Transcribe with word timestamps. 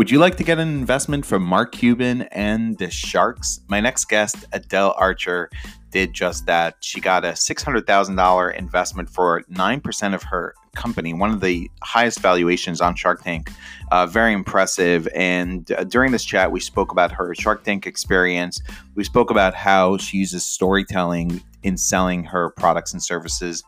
Would 0.00 0.10
you 0.10 0.18
like 0.18 0.38
to 0.38 0.44
get 0.44 0.58
an 0.58 0.68
investment 0.68 1.26
from 1.26 1.42
Mark 1.42 1.72
Cuban 1.72 2.22
and 2.32 2.78
the 2.78 2.90
Sharks? 2.90 3.60
My 3.68 3.80
next 3.80 4.06
guest, 4.06 4.50
Adelle 4.54 4.94
Archer, 4.96 5.50
did 5.90 6.14
just 6.14 6.46
that. 6.46 6.78
She 6.80 7.02
got 7.02 7.22
a 7.22 7.32
$600,000 7.32 8.54
investment 8.56 9.10
for 9.10 9.42
9% 9.42 10.14
of 10.14 10.22
her 10.22 10.54
company, 10.74 11.12
one 11.12 11.30
of 11.30 11.42
the 11.42 11.70
highest 11.82 12.20
valuations 12.20 12.80
on 12.80 12.94
Shark 12.94 13.22
Tank. 13.22 13.50
Uh, 13.92 14.06
very 14.06 14.32
impressive. 14.32 15.06
And 15.14 15.70
uh, 15.72 15.84
during 15.84 16.12
this 16.12 16.24
chat, 16.24 16.50
we 16.50 16.60
spoke 16.60 16.92
about 16.92 17.12
her 17.12 17.34
Shark 17.34 17.62
Tank 17.62 17.86
experience. 17.86 18.62
We 18.94 19.04
spoke 19.04 19.30
about 19.30 19.54
how 19.54 19.98
she 19.98 20.16
uses 20.16 20.46
storytelling 20.46 21.42
in 21.62 21.76
selling 21.76 22.24
her 22.24 22.50
products 22.50 22.92
and 22.92 23.02
services 23.02 23.62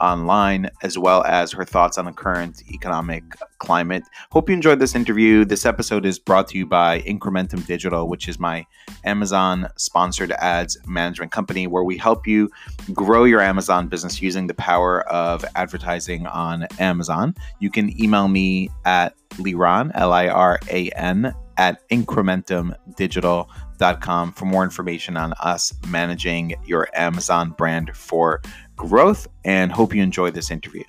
online, 0.00 0.70
as 0.82 0.98
well 0.98 1.22
as 1.24 1.52
her 1.52 1.64
thoughts 1.64 1.98
on 1.98 2.04
the 2.04 2.12
current 2.12 2.62
economic 2.70 3.22
climate. 3.58 4.02
Hope 4.32 4.48
you 4.48 4.54
enjoyed 4.54 4.78
this 4.78 4.94
interview. 4.94 5.44
This 5.44 5.64
episode 5.66 6.04
is 6.06 6.18
brought 6.18 6.48
to 6.48 6.58
you 6.58 6.66
by 6.66 7.00
Incrementum 7.02 7.66
Digital, 7.66 8.08
which 8.08 8.28
is 8.28 8.38
my 8.38 8.66
Amazon 9.04 9.68
sponsored 9.76 10.32
ads 10.32 10.76
management 10.86 11.32
company, 11.32 11.66
where 11.66 11.84
we 11.84 11.96
help 11.96 12.26
you 12.26 12.50
grow 12.92 13.24
your 13.24 13.40
Amazon 13.40 13.88
business 13.88 14.20
using 14.20 14.46
the 14.46 14.54
power 14.54 15.02
of 15.08 15.44
advertising 15.54 16.26
on 16.26 16.66
Amazon. 16.78 17.34
You 17.60 17.70
can 17.70 18.00
email 18.02 18.28
me 18.28 18.70
at 18.84 19.14
Liran, 19.34 19.90
L 19.94 20.12
I 20.12 20.28
R 20.28 20.58
A 20.70 20.90
N, 20.90 21.34
at 21.56 21.88
incrementumdigital.com 21.88 23.63
for 24.32 24.44
more 24.44 24.64
information 24.64 25.16
on 25.16 25.32
us 25.40 25.72
managing 25.88 26.54
your 26.66 26.88
Amazon 26.94 27.50
brand 27.50 27.96
for 27.96 28.40
growth 28.76 29.28
and 29.44 29.72
hope 29.72 29.94
you 29.94 30.02
enjoy 30.02 30.30
this 30.30 30.50
interview. 30.50 30.84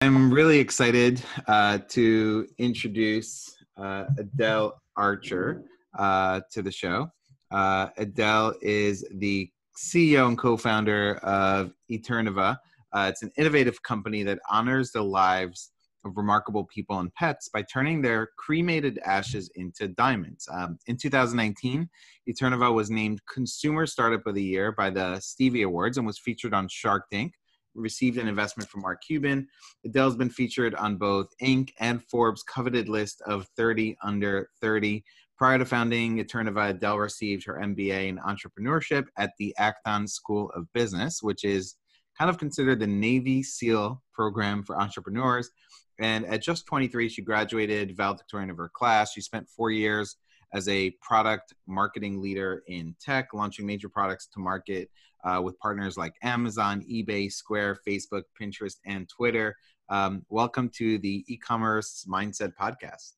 I'm 0.00 0.32
really 0.32 0.58
excited 0.58 1.22
uh, 1.48 1.78
to 1.88 2.46
introduce 2.58 3.56
uh, 3.76 4.04
Adelle 4.18 4.72
Archer 4.96 5.64
uh, 5.98 6.40
to 6.52 6.62
the 6.62 6.70
show. 6.70 7.10
Uh, 7.50 7.88
Adelle 7.98 8.54
is 8.62 9.04
the 9.14 9.50
CEO 9.76 10.28
and 10.28 10.38
co 10.38 10.56
founder 10.56 11.16
of 11.16 11.72
Eterneva. 11.90 12.56
Uh, 12.92 13.06
it's 13.10 13.22
an 13.22 13.30
innovative 13.36 13.82
company 13.82 14.22
that 14.22 14.38
honors 14.50 14.92
the 14.92 15.02
lives 15.02 15.70
of 16.04 16.16
remarkable 16.16 16.64
people 16.64 16.98
and 16.98 17.12
pets 17.14 17.48
by 17.48 17.62
turning 17.62 18.00
their 18.00 18.30
cremated 18.38 18.98
ashes 19.04 19.50
into 19.54 19.88
diamonds. 19.88 20.48
Um, 20.50 20.78
in 20.86 20.96
2019, 20.96 21.88
Eterneva 22.28 22.72
was 22.72 22.90
named 22.90 23.20
Consumer 23.32 23.86
Startup 23.86 24.26
of 24.26 24.34
the 24.34 24.42
Year 24.42 24.72
by 24.72 24.90
the 24.90 25.18
Stevie 25.20 25.62
Awards 25.62 25.98
and 25.98 26.06
was 26.06 26.18
featured 26.18 26.54
on 26.54 26.68
Shark 26.68 27.08
Tank. 27.10 27.32
Received 27.74 28.18
an 28.18 28.28
investment 28.28 28.68
from 28.68 28.82
Mark 28.82 29.02
Cuban. 29.06 29.46
Adelle's 29.86 30.16
been 30.16 30.30
featured 30.30 30.74
on 30.74 30.96
both 30.96 31.28
Inc. 31.42 31.70
and 31.78 32.02
Forbes' 32.02 32.42
coveted 32.42 32.88
list 32.88 33.22
of 33.26 33.46
30 33.56 33.96
under 34.02 34.50
30. 34.60 35.04
Prior 35.36 35.58
to 35.58 35.64
founding 35.64 36.18
Eterneva, 36.18 36.76
Adelle 36.76 36.98
received 36.98 37.44
her 37.44 37.60
MBA 37.62 38.08
in 38.08 38.18
entrepreneurship 38.18 39.06
at 39.16 39.30
the 39.38 39.54
Acton 39.56 40.08
School 40.08 40.50
of 40.56 40.66
Business, 40.72 41.22
which 41.22 41.44
is 41.44 41.76
kind 42.18 42.28
of 42.28 42.38
considered 42.38 42.80
the 42.80 42.86
Navy 42.88 43.44
SEAL 43.44 44.02
program 44.12 44.64
for 44.64 44.80
entrepreneurs. 44.80 45.50
And 45.98 46.26
at 46.26 46.42
just 46.42 46.66
23, 46.66 47.08
she 47.08 47.22
graduated 47.22 47.96
valedictorian 47.96 48.50
of 48.50 48.56
her 48.56 48.70
class. 48.72 49.12
She 49.12 49.20
spent 49.20 49.48
four 49.48 49.70
years 49.70 50.16
as 50.52 50.68
a 50.68 50.90
product 51.02 51.52
marketing 51.66 52.22
leader 52.22 52.62
in 52.68 52.94
tech, 53.00 53.34
launching 53.34 53.66
major 53.66 53.88
products 53.88 54.28
to 54.34 54.40
market 54.40 54.90
uh, 55.24 55.40
with 55.42 55.58
partners 55.58 55.96
like 55.96 56.14
Amazon, 56.22 56.84
eBay, 56.90 57.30
Square, 57.30 57.78
Facebook, 57.86 58.22
Pinterest, 58.40 58.76
and 58.86 59.08
Twitter. 59.08 59.56
Um, 59.88 60.24
welcome 60.28 60.70
to 60.76 60.98
the 60.98 61.24
e-commerce 61.28 62.06
mindset 62.08 62.52
podcast. 62.60 63.14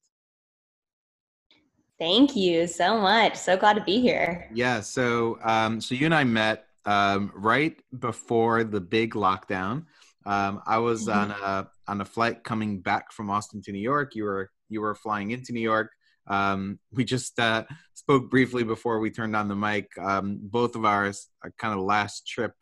Thank 1.98 2.34
you 2.34 2.66
so 2.66 2.98
much. 2.98 3.36
So 3.36 3.58
glad 3.58 3.74
to 3.74 3.84
be 3.84 4.00
here. 4.00 4.48
Yeah. 4.54 4.80
So, 4.80 5.38
um, 5.42 5.80
so 5.82 5.94
you 5.94 6.06
and 6.06 6.14
I 6.14 6.24
met 6.24 6.66
um, 6.86 7.30
right 7.34 7.76
before 7.98 8.64
the 8.64 8.80
big 8.80 9.12
lockdown. 9.12 9.84
Um, 10.24 10.62
I 10.66 10.78
was 10.78 11.06
mm-hmm. 11.06 11.18
on 11.18 11.30
a 11.30 11.68
on 11.90 12.00
a 12.00 12.04
flight 12.04 12.44
coming 12.44 12.80
back 12.80 13.10
from 13.10 13.30
Austin 13.30 13.60
to 13.62 13.72
New 13.72 13.80
York. 13.80 14.14
You 14.14 14.24
were 14.24 14.50
you 14.68 14.80
were 14.80 14.94
flying 14.94 15.32
into 15.32 15.52
New 15.52 15.60
York. 15.60 15.90
Um, 16.28 16.78
we 16.92 17.04
just 17.04 17.38
uh, 17.40 17.64
spoke 17.94 18.30
briefly 18.30 18.62
before 18.62 19.00
we 19.00 19.10
turned 19.10 19.34
on 19.34 19.48
the 19.48 19.56
mic. 19.56 19.88
Um, 19.98 20.38
both 20.40 20.76
of 20.76 20.84
ours 20.84 21.26
a 21.44 21.50
kind 21.50 21.74
of 21.74 21.84
last 21.84 22.28
trip 22.28 22.54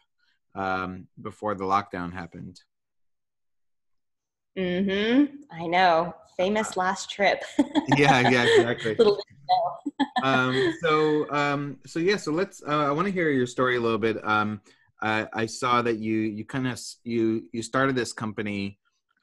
um, 0.54 1.08
before 1.20 1.54
the 1.54 1.64
lockdown 1.64 2.14
happened. 2.14 2.58
Mm-hmm. 4.58 5.36
I 5.52 5.66
know. 5.66 6.14
Famous 6.38 6.76
last 6.76 7.10
trip. 7.10 7.42
yeah, 7.96 8.30
yeah, 8.30 8.44
exactly. 8.44 8.94
Little 8.98 9.18
um, 10.22 10.74
so, 10.80 11.30
um, 11.30 11.78
so 11.86 11.98
yeah. 11.98 12.16
So 12.16 12.32
let's. 12.32 12.62
Uh, 12.66 12.86
I 12.86 12.92
want 12.92 13.06
to 13.06 13.12
hear 13.12 13.28
your 13.28 13.46
story 13.46 13.76
a 13.76 13.80
little 13.80 13.98
bit. 13.98 14.16
Um, 14.26 14.62
I, 15.02 15.26
I 15.34 15.46
saw 15.46 15.82
that 15.82 15.98
you 15.98 16.14
you 16.20 16.44
kind 16.44 16.66
of 16.66 16.80
you 17.04 17.44
you 17.52 17.62
started 17.62 17.94
this 17.94 18.12
company, 18.12 18.78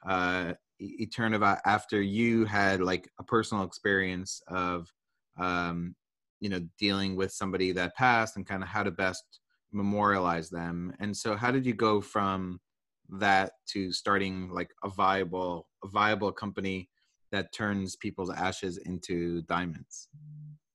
uh, 0.08 0.54
Eterneva, 0.80 1.58
after 1.64 2.00
you 2.00 2.44
had 2.44 2.80
like 2.80 3.08
a 3.18 3.24
personal 3.24 3.64
experience 3.64 4.40
of, 4.48 4.92
um, 5.38 5.94
you 6.40 6.48
know, 6.48 6.60
dealing 6.78 7.16
with 7.16 7.32
somebody 7.32 7.72
that 7.72 7.96
passed 7.96 8.36
and 8.36 8.46
kind 8.46 8.62
of 8.62 8.68
how 8.68 8.82
to 8.82 8.90
best 8.90 9.40
memorialize 9.72 10.50
them. 10.50 10.92
And 11.00 11.16
so, 11.16 11.36
how 11.36 11.50
did 11.50 11.66
you 11.66 11.74
go 11.74 12.00
from 12.00 12.60
that 13.08 13.52
to 13.68 13.92
starting 13.92 14.50
like 14.50 14.70
a 14.82 14.88
viable 14.88 15.68
a 15.84 15.88
viable 15.88 16.32
company 16.32 16.88
that 17.32 17.52
turns 17.52 17.96
people's 17.96 18.30
ashes 18.30 18.78
into 18.78 19.42
diamonds? 19.42 20.08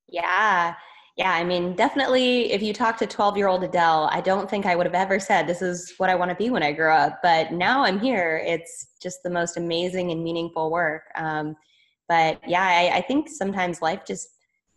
Yeah. 0.08 0.76
Yeah, 1.18 1.32
I 1.34 1.44
mean, 1.44 1.76
definitely 1.76 2.52
if 2.54 2.62
you 2.64 2.74
talk 2.74 2.98
to 2.98 3.06
12 3.08 3.38
year 3.38 3.48
old 3.48 3.64
Adelle, 3.64 4.10
I 4.12 4.22
don't 4.22 4.50
think 4.50 4.66
I 4.66 4.76
would 4.76 4.86
have 4.86 4.96
ever 4.96 5.20
said 5.20 5.46
this 5.46 5.62
is 5.62 5.94
what 5.98 6.10
I 6.10 6.16
want 6.16 6.30
to 6.32 6.36
be 6.36 6.50
when 6.50 6.64
I 6.64 6.72
grow 6.72 6.96
up. 6.96 7.20
But 7.22 7.52
now 7.52 7.84
I'm 7.84 8.00
here. 8.00 8.42
It's 8.46 8.88
just 9.02 9.22
the 9.24 9.30
most 9.30 9.58
amazing 9.58 10.12
and 10.12 10.24
meaningful 10.24 10.72
work. 10.72 11.04
Um, 11.16 11.56
but 12.08 12.40
yeah, 12.48 12.64
I, 12.64 12.98
I 12.98 13.02
think 13.02 13.30
sometimes 13.30 13.82
life 13.82 14.02
just, 14.06 14.30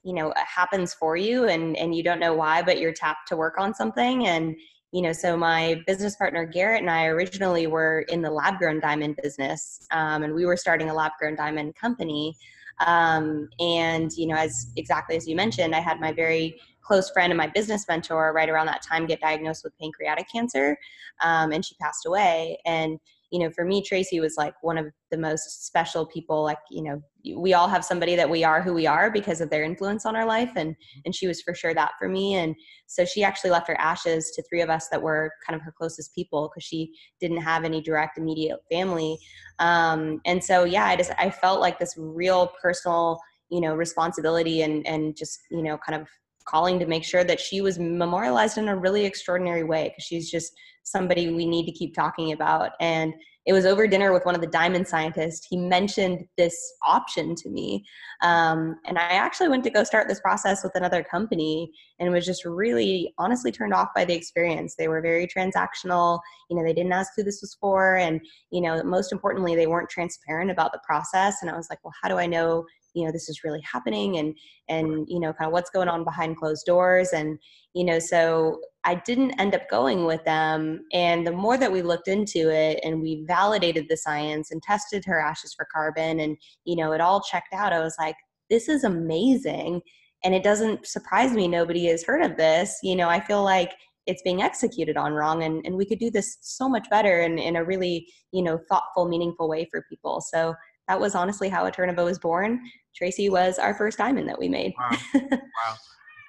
you 0.03 0.13
know, 0.13 0.33
happens 0.37 0.93
for 0.93 1.17
you 1.17 1.45
and, 1.45 1.77
and 1.77 1.95
you 1.95 2.03
don't 2.03 2.21
know 2.21 2.35
why, 2.35 2.63
but 2.63 2.79
you're 2.79 2.93
tapped 2.93 3.29
to 3.29 3.37
work 3.37 3.55
on 3.59 3.73
something. 3.73 4.27
And, 4.27 4.57
you 4.93 5.03
know, 5.03 5.13
so 5.13 5.37
my 5.37 5.83
business 5.87 6.17
partner 6.17 6.45
Garrett 6.47 6.81
and 6.83 6.91
I 6.91 7.07
originally 7.07 7.67
were 7.67 8.01
in 8.09 8.23
the 8.23 8.31
lab 8.31 8.59
grown 8.59 8.81
diamond 8.81 9.19
business, 9.23 9.87
um, 9.91 10.23
and 10.23 10.33
we 10.35 10.47
were 10.47 10.57
starting 10.57 10.91
a 10.91 10.95
lab 10.95 11.13
grown 11.19 11.35
diamond 11.35 11.75
company. 11.75 12.37
Um, 12.85 13.49
and 13.61 14.13
you 14.13 14.27
know, 14.27 14.37
as 14.37 14.73
exactly 14.77 15.17
as 15.17 15.27
you 15.29 15.37
mentioned, 15.37 15.75
I 15.75 15.81
had 15.81 16.01
my 16.01 16.13
very 16.13 16.61
close 16.83 17.11
friend 17.11 17.33
and 17.33 17.39
my 17.39 17.47
business 17.47 17.87
mentor 17.89 18.33
right 18.35 18.49
around 18.49 18.67
that 18.67 18.83
time 18.83 19.07
get 19.07 19.21
diagnosed 19.21 19.65
with 19.65 19.73
pancreatic 19.81 20.27
cancer, 20.31 20.77
um, 21.23 21.53
and 21.53 21.65
she 21.65 21.75
passed 21.81 22.07
away. 22.07 22.59
And 22.67 22.99
you 23.35 23.41
know, 23.41 23.51
for 23.51 23.65
me, 23.65 23.83
Tracy 23.83 24.21
was 24.21 24.37
like 24.37 24.55
one 24.63 24.79
of 24.79 24.87
the 25.11 25.19
most 25.19 25.67
special 25.67 26.07
people. 26.07 26.45
Like, 26.45 26.61
you 26.71 26.85
know, 26.85 27.03
we 27.37 27.53
all 27.53 27.67
have 27.67 27.85
somebody 27.85 28.15
that 28.15 28.31
we 28.31 28.45
are 28.45 28.63
who 28.63 28.73
we 28.73 28.87
are 28.87 29.11
because 29.11 29.41
of 29.41 29.51
their 29.51 29.65
influence 29.65 30.07
on 30.07 30.15
our 30.15 30.25
life, 30.25 30.53
and 30.55 30.77
and 31.05 31.13
she 31.13 31.27
was 31.27 31.43
for 31.43 31.53
sure 31.53 31.75
that 31.75 31.95
for 31.99 32.09
me. 32.09 32.37
And 32.37 32.55
so 32.87 33.05
she 33.05 33.25
actually 33.25 33.51
left 33.51 33.67
her 33.67 33.81
ashes 33.81 34.31
to 34.37 34.43
three 34.49 34.61
of 34.61 34.71
us 34.71 34.87
that 34.91 35.03
were 35.03 35.33
kind 35.45 35.59
of 35.59 35.65
her 35.65 35.75
closest 35.77 36.15
people 36.15 36.49
because 36.49 36.63
she 36.63 36.93
didn't 37.21 37.43
have 37.43 37.65
any 37.65 37.81
direct 37.81 38.19
immediate 38.19 38.61
family. 38.71 39.19
Um, 39.59 40.21
and 40.25 40.43
so 40.43 40.63
yeah, 40.63 40.85
I 40.85 40.95
just 40.95 41.11
I 41.19 41.29
felt 41.29 41.61
like 41.61 41.81
this 41.81 41.97
real 41.99 42.53
personal, 42.63 43.19
you 43.51 43.61
know, 43.61 43.75
responsibility 43.75 44.63
and 44.63 44.87
and 44.87 45.17
just 45.17 45.41
you 45.51 45.65
know 45.65 45.77
kind 45.77 46.01
of 46.01 46.07
calling 46.47 46.79
to 46.79 46.87
make 46.87 47.05
sure 47.05 47.25
that 47.25 47.41
she 47.41 47.61
was 47.61 47.79
memorialized 47.79 48.59
in 48.59 48.69
a 48.69 48.77
really 48.77 49.05
extraordinary 49.05 49.65
way 49.65 49.89
because 49.89 50.05
she's 50.05 50.31
just 50.31 50.53
somebody 50.83 51.33
we 51.33 51.47
need 51.47 51.67
to 51.67 51.73
keep 51.73 51.95
talking 51.95 52.33
about. 52.33 52.73
And 52.81 53.15
it 53.47 53.53
was 53.53 53.67
over 53.67 53.87
dinner 53.87 54.13
with 54.13 54.25
one 54.25 54.35
of 54.35 54.41
the 54.41 54.47
diamond 54.47 54.89
scientists. 54.89 55.47
He 55.49 55.57
mentioned 55.57 56.25
this 56.39 56.57
option 56.87 57.35
to 57.37 57.51
me. 57.51 57.85
Um, 58.23 58.77
and 58.87 58.99
I 58.99 59.11
actually 59.11 59.49
went 59.49 59.65
to 59.65 59.71
go 59.71 59.85
start 59.85 60.09
this 60.09 60.21
process 60.21 60.63
with 60.63 60.75
another 60.75 61.03
company 61.03 61.71
and 61.99 62.11
was 62.11 62.25
just 62.25 62.45
really 62.45 63.13
honestly 63.19 63.53
turned 63.53 63.75
off 63.75 63.89
by 63.95 64.05
the 64.05 64.15
experience. 64.15 64.77
They 64.77 64.89
were 64.89 65.03
very 65.03 65.27
transactional. 65.27 66.21
You 66.49 66.57
know, 66.57 66.65
they 66.65 66.73
didn't 66.73 66.93
ask 66.93 67.13
who 67.17 67.23
this 67.23 67.41
was 67.43 67.57
for. 67.61 67.97
And, 67.97 68.21
you 68.51 68.63
know, 68.63 68.83
most 68.83 69.13
importantly, 69.13 69.55
they 69.55 69.67
weren't 69.67 69.91
transparent 69.91 70.51
about 70.51 70.73
the 70.73 70.81
process. 70.85 71.37
And 71.43 71.51
I 71.51 71.57
was 71.57 71.67
like, 71.69 71.81
well, 71.85 71.95
how 72.03 72.09
do 72.09 72.17
I 72.17 72.27
know 72.27 72.65
you 72.97 73.05
know 73.05 73.11
this 73.11 73.29
is 73.29 73.43
really 73.43 73.61
happening 73.61 74.19
and 74.19 74.37
and 74.69 75.05
you 75.09 75.19
know 75.19 75.33
kind 75.33 75.49
of 75.49 75.53
what's 75.53 75.71
going 75.71 75.89
on 75.89 76.05
behind 76.05 76.37
closed 76.37 76.65
doors 76.65 77.09
and 77.13 77.39
you 77.75 77.83
know 77.83 77.99
so 77.99 78.61
i 78.85 78.95
didn't 78.95 79.39
end 79.41 79.55
up 79.55 79.69
going 79.71 80.05
with 80.05 80.25
them. 80.25 80.85
And 80.93 81.27
the 81.27 81.33
more 81.33 81.57
that 81.57 81.73
we 81.73 81.83
looked 81.83 82.09
into 82.09 82.51
it 82.51 82.81
and 82.85 83.01
we 83.01 83.25
validated 83.27 83.87
the 83.89 83.97
science 83.97 84.51
and 84.51 84.63
tested 84.63 85.05
her 85.07 85.21
ashes 85.21 85.55
for 85.55 85.67
carbon 85.73 86.21
and 86.21 86.37
you 86.65 86.77
know 86.77 86.93
it 86.93 87.01
all 87.01 87.21
checked 87.21 87.53
out 87.53 87.73
i 87.73 87.81
was 87.81 87.97
like 87.99 88.17
this 88.51 88.69
is 88.69 88.85
amazing. 88.85 89.81
And 90.23 90.35
it 90.35 90.43
doesn't 90.43 90.87
surprise 90.87 91.33
me 91.33 91.49
nobody 91.49 91.87
has 91.87 92.05
heard 92.05 92.23
of 92.23 92.37
this. 92.37 92.79
You 92.83 92.97
know 92.97 93.09
i 93.09 93.21
feel 93.21 93.43
like 93.43 93.73
it's 94.07 94.23
being 94.23 94.43
executed 94.43 94.99
on 94.99 95.15
wrong 95.15 95.45
and, 95.45 95.65
and 95.65 95.75
we 95.75 95.87
could 95.87 95.99
do 95.99 96.11
this 96.11 96.37
so 96.43 96.69
much 96.69 96.87
better 96.91 97.21
and 97.21 97.39
in 97.39 97.57
a 97.57 97.65
really 97.65 98.07
you 98.33 98.43
know 98.43 98.59
thoughtful 98.69 99.09
meaningful 99.09 99.49
way 99.49 99.67
for 99.71 99.85
people. 99.89 100.21
So 100.21 100.55
that 100.89 101.01
was 101.01 101.15
honestly 101.15 101.49
how 101.49 101.69
Eterneva 101.69 102.05
was 102.05 102.19
born. 102.19 102.61
Tracy 102.95 103.31
was 103.31 103.59
our 103.59 103.75
first 103.75 103.99
diamond 103.99 104.29
that 104.29 104.39
we 104.39 104.49
made. 104.49 104.75
Wow, 104.79 104.99
wow. 105.31 105.75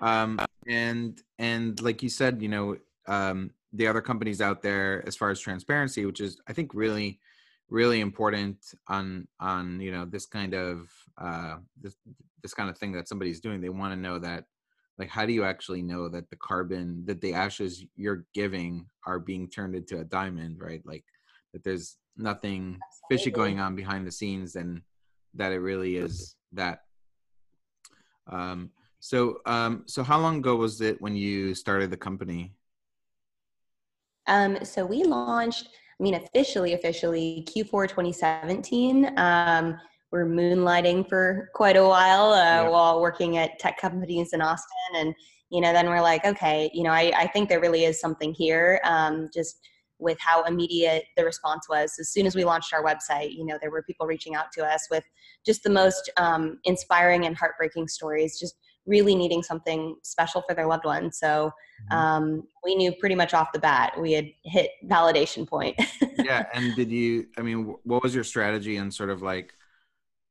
Um, 0.05 0.39
and 0.67 1.21
and 1.39 1.81
like 1.81 2.03
you 2.03 2.09
said 2.09 2.41
you 2.41 2.49
know 2.49 2.77
um, 3.07 3.51
the 3.73 3.87
other 3.87 4.01
companies 4.01 4.41
out 4.41 4.61
there 4.61 5.03
as 5.07 5.15
far 5.15 5.29
as 5.29 5.39
transparency 5.39 6.05
which 6.05 6.21
is 6.21 6.39
i 6.47 6.53
think 6.53 6.73
really 6.73 7.19
really 7.69 7.99
important 7.99 8.57
on 8.87 9.27
on 9.39 9.79
you 9.79 9.91
know 9.91 10.05
this 10.05 10.25
kind 10.25 10.53
of 10.53 10.89
uh 11.17 11.55
this 11.81 11.95
this 12.41 12.53
kind 12.53 12.69
of 12.69 12.77
thing 12.77 12.91
that 12.91 13.07
somebody's 13.07 13.39
doing 13.39 13.59
they 13.59 13.69
want 13.69 13.91
to 13.91 13.99
know 13.99 14.19
that 14.19 14.45
like 14.97 15.09
how 15.09 15.25
do 15.25 15.33
you 15.33 15.43
actually 15.43 15.81
know 15.81 16.07
that 16.07 16.29
the 16.29 16.35
carbon 16.35 17.03
that 17.05 17.21
the 17.21 17.33
ashes 17.33 17.83
you're 17.95 18.25
giving 18.33 18.85
are 19.05 19.19
being 19.19 19.49
turned 19.49 19.75
into 19.75 19.99
a 19.99 20.03
diamond 20.03 20.57
right 20.59 20.83
like 20.85 21.03
that 21.53 21.63
there's 21.63 21.97
nothing 22.17 22.77
Absolutely. 22.87 23.17
fishy 23.17 23.31
going 23.31 23.59
on 23.59 23.75
behind 23.75 24.05
the 24.05 24.11
scenes 24.11 24.55
and 24.55 24.81
that 25.33 25.51
it 25.51 25.59
really 25.59 25.97
is 25.97 26.35
that 26.53 26.81
um 28.31 28.69
so 29.05 29.39
um 29.45 29.83
so 29.85 30.01
how 30.01 30.19
long 30.19 30.37
ago 30.37 30.55
was 30.55 30.81
it 30.81 30.99
when 30.99 31.15
you 31.15 31.53
started 31.53 31.91
the 31.91 31.97
company 31.97 32.51
um 34.25 34.57
so 34.63 34.83
we 34.83 35.03
launched 35.03 35.69
i 35.99 36.03
mean 36.03 36.15
officially 36.15 36.73
officially 36.73 37.47
q4 37.47 37.87
2017 37.87 39.13
um 39.17 39.77
were 40.11 40.25
moonlighting 40.25 41.07
for 41.07 41.49
quite 41.53 41.75
a 41.75 41.83
while 41.83 42.31
uh, 42.31 42.63
yeah. 42.63 42.69
while 42.69 43.01
working 43.01 43.37
at 43.37 43.59
tech 43.59 43.77
companies 43.77 44.31
in 44.31 44.41
Austin. 44.41 44.95
And, 44.95 45.13
you 45.49 45.59
know, 45.59 45.73
then 45.73 45.89
we're 45.89 46.01
like, 46.01 46.23
okay, 46.25 46.71
you 46.73 46.83
know, 46.83 46.91
I, 46.91 47.11
I 47.17 47.27
think 47.27 47.49
there 47.49 47.59
really 47.59 47.83
is 47.83 47.99
something 47.99 48.33
here. 48.33 48.79
Um, 48.85 49.29
just 49.33 49.59
with 49.99 50.17
how 50.19 50.43
immediate 50.43 51.05
the 51.15 51.23
response 51.23 51.67
was. 51.69 51.95
As 51.99 52.09
soon 52.09 52.25
as 52.25 52.35
we 52.35 52.43
launched 52.43 52.73
our 52.73 52.83
website, 52.83 53.33
you 53.33 53.45
know, 53.45 53.57
there 53.61 53.71
were 53.71 53.83
people 53.83 54.05
reaching 54.05 54.35
out 54.35 54.51
to 54.53 54.65
us 54.65 54.87
with 54.91 55.03
just 55.45 55.63
the 55.63 55.69
most 55.69 56.11
um, 56.17 56.59
inspiring 56.65 57.25
and 57.25 57.35
heartbreaking 57.37 57.87
stories, 57.87 58.39
just 58.39 58.55
really 58.85 59.15
needing 59.15 59.41
something 59.41 59.95
special 60.03 60.43
for 60.47 60.53
their 60.55 60.67
loved 60.67 60.85
one. 60.85 61.11
So 61.11 61.51
mm-hmm. 61.91 61.97
um, 61.97 62.43
we 62.63 62.75
knew 62.75 62.91
pretty 62.93 63.15
much 63.15 63.33
off 63.33 63.51
the 63.51 63.59
bat 63.59 63.99
we 63.99 64.13
had 64.13 64.27
hit 64.43 64.71
validation 64.85 65.47
point. 65.47 65.79
yeah. 66.17 66.45
And 66.53 66.75
did 66.75 66.91
you, 66.91 67.27
I 67.37 67.41
mean, 67.41 67.75
what 67.83 68.03
was 68.03 68.13
your 68.13 68.23
strategy 68.23 68.77
and 68.77 68.93
sort 68.93 69.09
of 69.09 69.21
like, 69.21 69.53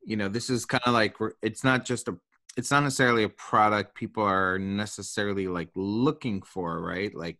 you 0.04 0.16
know 0.16 0.28
this 0.28 0.50
is 0.50 0.64
kind 0.64 0.82
of 0.86 0.92
like 0.92 1.16
it's 1.42 1.64
not 1.64 1.84
just 1.84 2.08
a 2.08 2.16
it's 2.56 2.70
not 2.70 2.82
necessarily 2.82 3.24
a 3.24 3.28
product 3.28 3.94
people 3.94 4.22
are 4.22 4.58
necessarily 4.58 5.48
like 5.48 5.70
looking 5.74 6.42
for 6.42 6.80
right 6.80 7.14
like 7.14 7.38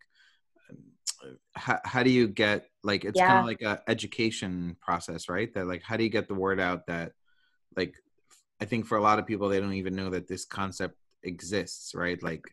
how, 1.54 1.78
how 1.84 2.02
do 2.02 2.10
you 2.10 2.26
get 2.26 2.66
like 2.82 3.04
it's 3.04 3.18
yeah. 3.18 3.28
kind 3.28 3.38
of 3.38 3.46
like 3.46 3.62
a 3.62 3.82
education 3.88 4.76
process 4.80 5.28
right 5.28 5.54
that 5.54 5.66
like 5.66 5.82
how 5.82 5.96
do 5.96 6.04
you 6.04 6.10
get 6.10 6.28
the 6.28 6.34
word 6.34 6.58
out 6.58 6.86
that 6.86 7.12
like 7.76 7.94
i 8.60 8.64
think 8.64 8.86
for 8.86 8.98
a 8.98 9.02
lot 9.02 9.18
of 9.18 9.26
people 9.26 9.48
they 9.48 9.60
don't 9.60 9.74
even 9.74 9.94
know 9.94 10.10
that 10.10 10.26
this 10.26 10.44
concept 10.44 10.96
exists 11.24 11.94
right? 11.94 12.22
Like 12.22 12.44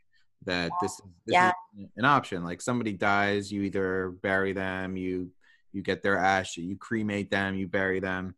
that 0.46 0.72
this, 0.82 0.98
this 1.26 1.34
yeah. 1.34 1.52
is 1.78 1.88
an 1.98 2.06
option. 2.06 2.44
Like 2.44 2.62
somebody 2.62 2.94
dies 2.94 3.52
you 3.52 3.64
either 3.64 4.16
bury 4.22 4.54
them 4.54 4.98
you 4.98 5.32
you 5.74 5.82
get 5.82 6.04
their 6.04 6.18
ash 6.18 6.58
you 6.58 6.76
cremate 6.76 7.32
them 7.32 7.56
you 7.56 7.68
bury 7.68 8.00
them. 8.00 8.36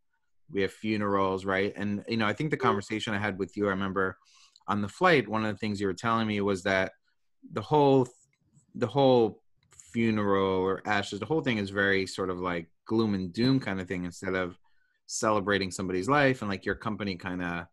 We 0.51 0.61
have 0.61 0.73
funerals 0.73 1.45
right? 1.45 1.73
And 1.75 2.03
you 2.07 2.17
know 2.17 2.27
i 2.27 2.33
think 2.33 2.51
the 2.51 2.57
mm-hmm. 2.57 2.67
conversation 2.67 3.13
i 3.13 3.17
had 3.17 3.39
with 3.39 3.55
you 3.57 3.67
i 3.67 3.69
remember 3.69 4.17
on 4.67 4.81
the 4.81 4.87
flight 4.87 5.27
one 5.27 5.45
of 5.45 5.53
the 5.53 5.57
things 5.57 5.79
you 5.79 5.87
were 5.87 5.93
telling 5.93 6.27
me 6.27 6.39
was 6.41 6.63
that 6.63 6.93
the 7.51 7.61
whole 7.61 8.07
the 8.75 8.87
whole 8.87 9.41
funeral 9.71 10.61
or 10.61 10.81
ashes 10.85 11.19
the 11.19 11.25
whole 11.25 11.41
thing 11.41 11.57
is 11.57 11.69
very 11.69 12.05
sort 12.07 12.29
of 12.29 12.39
like 12.39 12.67
gloom 12.85 13.13
and 13.13 13.33
doom 13.33 13.59
kind 13.59 13.79
of 13.79 13.87
thing 13.87 14.05
instead 14.05 14.33
of 14.33 14.57
celebrating 15.05 15.69
somebody's 15.69 16.09
life 16.09 16.41
and 16.41 16.49
like 16.49 16.65
your 16.65 16.75
company 16.75 17.15
kind 17.15 17.43
of 17.43 17.65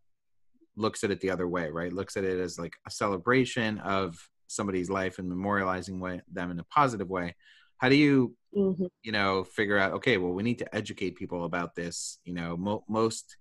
looks 0.76 1.04
at 1.04 1.10
it 1.10 1.20
the 1.20 1.30
other 1.30 1.48
way 1.48 1.70
right? 1.70 1.92
Looks 1.92 2.16
at 2.16 2.24
it 2.24 2.38
as 2.40 2.58
like 2.58 2.74
a 2.86 2.90
celebration 2.90 3.78
of 3.78 4.16
somebody's 4.46 4.90
life 4.90 5.18
and 5.18 5.30
memorializing 5.30 6.00
way, 6.00 6.20
them 6.32 6.50
in 6.50 6.58
a 6.58 6.64
positive 6.64 7.08
way. 7.08 7.36
How 7.78 7.88
do 7.88 7.96
you 7.96 8.36
mm-hmm. 8.54 8.86
you 9.02 9.12
know 9.12 9.44
figure 9.44 9.78
out 9.78 9.92
okay 9.92 10.16
well 10.18 10.32
we 10.32 10.42
need 10.42 10.58
to 10.58 10.74
educate 10.74 11.16
people 11.16 11.44
about 11.44 11.74
this 11.74 12.18
you 12.24 12.34
know 12.34 12.56
mo- 12.56 12.84
most 12.88 13.36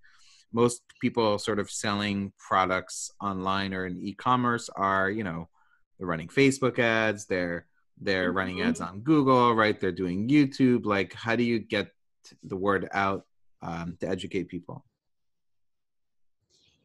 most 0.51 0.81
people 1.01 1.37
sort 1.37 1.59
of 1.59 1.69
selling 1.69 2.31
products 2.39 3.11
online 3.21 3.73
or 3.73 3.85
in 3.85 3.99
e-commerce 3.99 4.69
are 4.75 5.09
you 5.09 5.23
know 5.23 5.47
they're 5.97 6.07
running 6.07 6.27
facebook 6.27 6.79
ads 6.79 7.25
they're 7.25 7.65
they're 8.01 8.29
mm-hmm. 8.29 8.37
running 8.37 8.61
ads 8.61 8.81
on 8.81 9.01
google 9.01 9.53
right? 9.53 9.79
They're 9.79 9.91
doing 9.91 10.29
youtube. 10.29 10.85
Like 10.85 11.13
how 11.13 11.35
do 11.35 11.43
you 11.43 11.59
get 11.59 11.89
the 12.43 12.55
word 12.55 12.87
out 12.93 13.25
um, 13.61 13.97
to 13.99 14.07
educate 14.07 14.47
people 14.47 14.85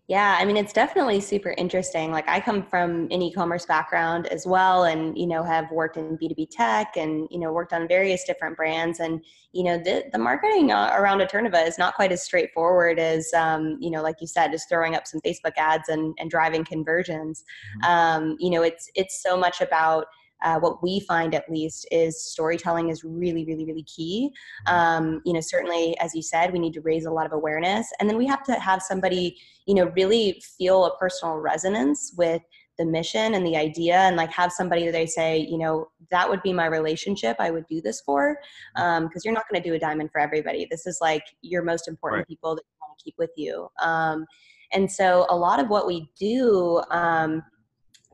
yeah, 0.06 0.36
I 0.38 0.44
mean, 0.44 0.58
it's 0.58 0.74
definitely 0.74 1.18
super 1.20 1.54
interesting. 1.56 2.12
Like, 2.12 2.28
I 2.28 2.38
come 2.38 2.62
from 2.62 3.08
an 3.10 3.22
e 3.22 3.32
commerce 3.32 3.64
background 3.64 4.26
as 4.26 4.46
well, 4.46 4.84
and, 4.84 5.16
you 5.16 5.26
know, 5.26 5.42
have 5.42 5.70
worked 5.70 5.96
in 5.96 6.18
B2B 6.18 6.48
tech 6.50 6.96
and, 6.96 7.26
you 7.30 7.38
know, 7.38 7.52
worked 7.52 7.72
on 7.72 7.88
various 7.88 8.22
different 8.24 8.54
brands. 8.54 9.00
And, 9.00 9.24
you 9.52 9.64
know, 9.64 9.78
the, 9.78 10.04
the 10.12 10.18
marketing 10.18 10.70
around 10.72 11.20
Eterneva 11.20 11.66
is 11.66 11.78
not 11.78 11.94
quite 11.94 12.12
as 12.12 12.22
straightforward 12.22 12.98
as, 12.98 13.32
um, 13.32 13.78
you 13.80 13.90
know, 13.90 14.02
like 14.02 14.16
you 14.20 14.26
said, 14.26 14.52
just 14.52 14.68
throwing 14.68 14.94
up 14.94 15.06
some 15.06 15.22
Facebook 15.22 15.54
ads 15.56 15.88
and, 15.88 16.14
and 16.18 16.30
driving 16.30 16.66
conversions. 16.66 17.42
Mm-hmm. 17.82 17.90
Um, 17.90 18.36
you 18.38 18.50
know, 18.50 18.62
it's, 18.62 18.90
it's 18.94 19.22
so 19.22 19.38
much 19.38 19.62
about, 19.62 20.04
uh, 20.44 20.58
what 20.58 20.82
we 20.82 21.00
find 21.00 21.35
at 21.35 21.50
least 21.50 21.87
is 21.91 22.23
storytelling 22.23 22.91
is 22.91 23.02
really 23.02 23.44
really 23.44 23.64
really 23.64 23.85
key 23.85 24.31
mm-hmm. 24.69 24.75
um, 24.75 25.23
you 25.25 25.32
know 25.32 25.41
certainly 25.41 25.99
as 25.99 26.14
you 26.14 26.23
said 26.23 26.52
we 26.52 26.58
need 26.58 26.75
to 26.75 26.81
raise 26.82 27.06
a 27.06 27.11
lot 27.11 27.26
of 27.26 27.32
awareness 27.32 27.91
and 27.99 28.08
then 28.08 28.17
we 28.17 28.26
have 28.26 28.44
to 28.44 28.52
have 28.55 28.82
somebody 28.82 29.37
you 29.67 29.75
know 29.75 29.91
really 29.96 30.41
feel 30.58 30.85
a 30.85 30.96
personal 30.99 31.37
resonance 31.37 32.12
with 32.17 32.43
the 32.76 32.85
mission 32.85 33.35
and 33.35 33.46
the 33.46 33.56
idea 33.56 33.96
and 33.96 34.17
like 34.17 34.32
have 34.32 34.50
somebody 34.50 34.85
that 34.85 34.93
they 34.93 35.06
say 35.06 35.38
you 35.38 35.58
know 35.58 35.87
that 36.11 36.29
would 36.29 36.43
be 36.43 36.52
my 36.52 36.67
relationship 36.67 37.37
i 37.38 37.50
would 37.50 37.67
do 37.67 37.81
this 37.81 38.00
for 38.00 38.38
because 38.75 38.85
mm-hmm. 38.85 39.05
um, 39.05 39.11
you're 39.25 39.35
not 39.35 39.44
going 39.50 39.62
to 39.62 39.69
do 39.69 39.75
a 39.75 39.79
diamond 39.79 40.11
for 40.11 40.20
everybody 40.20 40.67
this 40.70 40.87
is 40.87 40.99
like 41.00 41.25
your 41.43 41.62
most 41.62 41.88
important 41.88 42.20
right. 42.20 42.29
people 42.29 42.55
that 42.55 42.62
you 42.62 42.76
want 42.81 42.99
to 42.99 43.05
keep 43.05 43.14
with 43.17 43.31
you 43.37 43.69
um, 43.81 44.26
and 44.73 44.91
so 44.91 45.26
a 45.31 45.37
lot 45.37 45.61
of 45.61 45.69
what 45.69 45.87
we 45.87 46.11
do 46.19 46.82
um, 46.91 47.43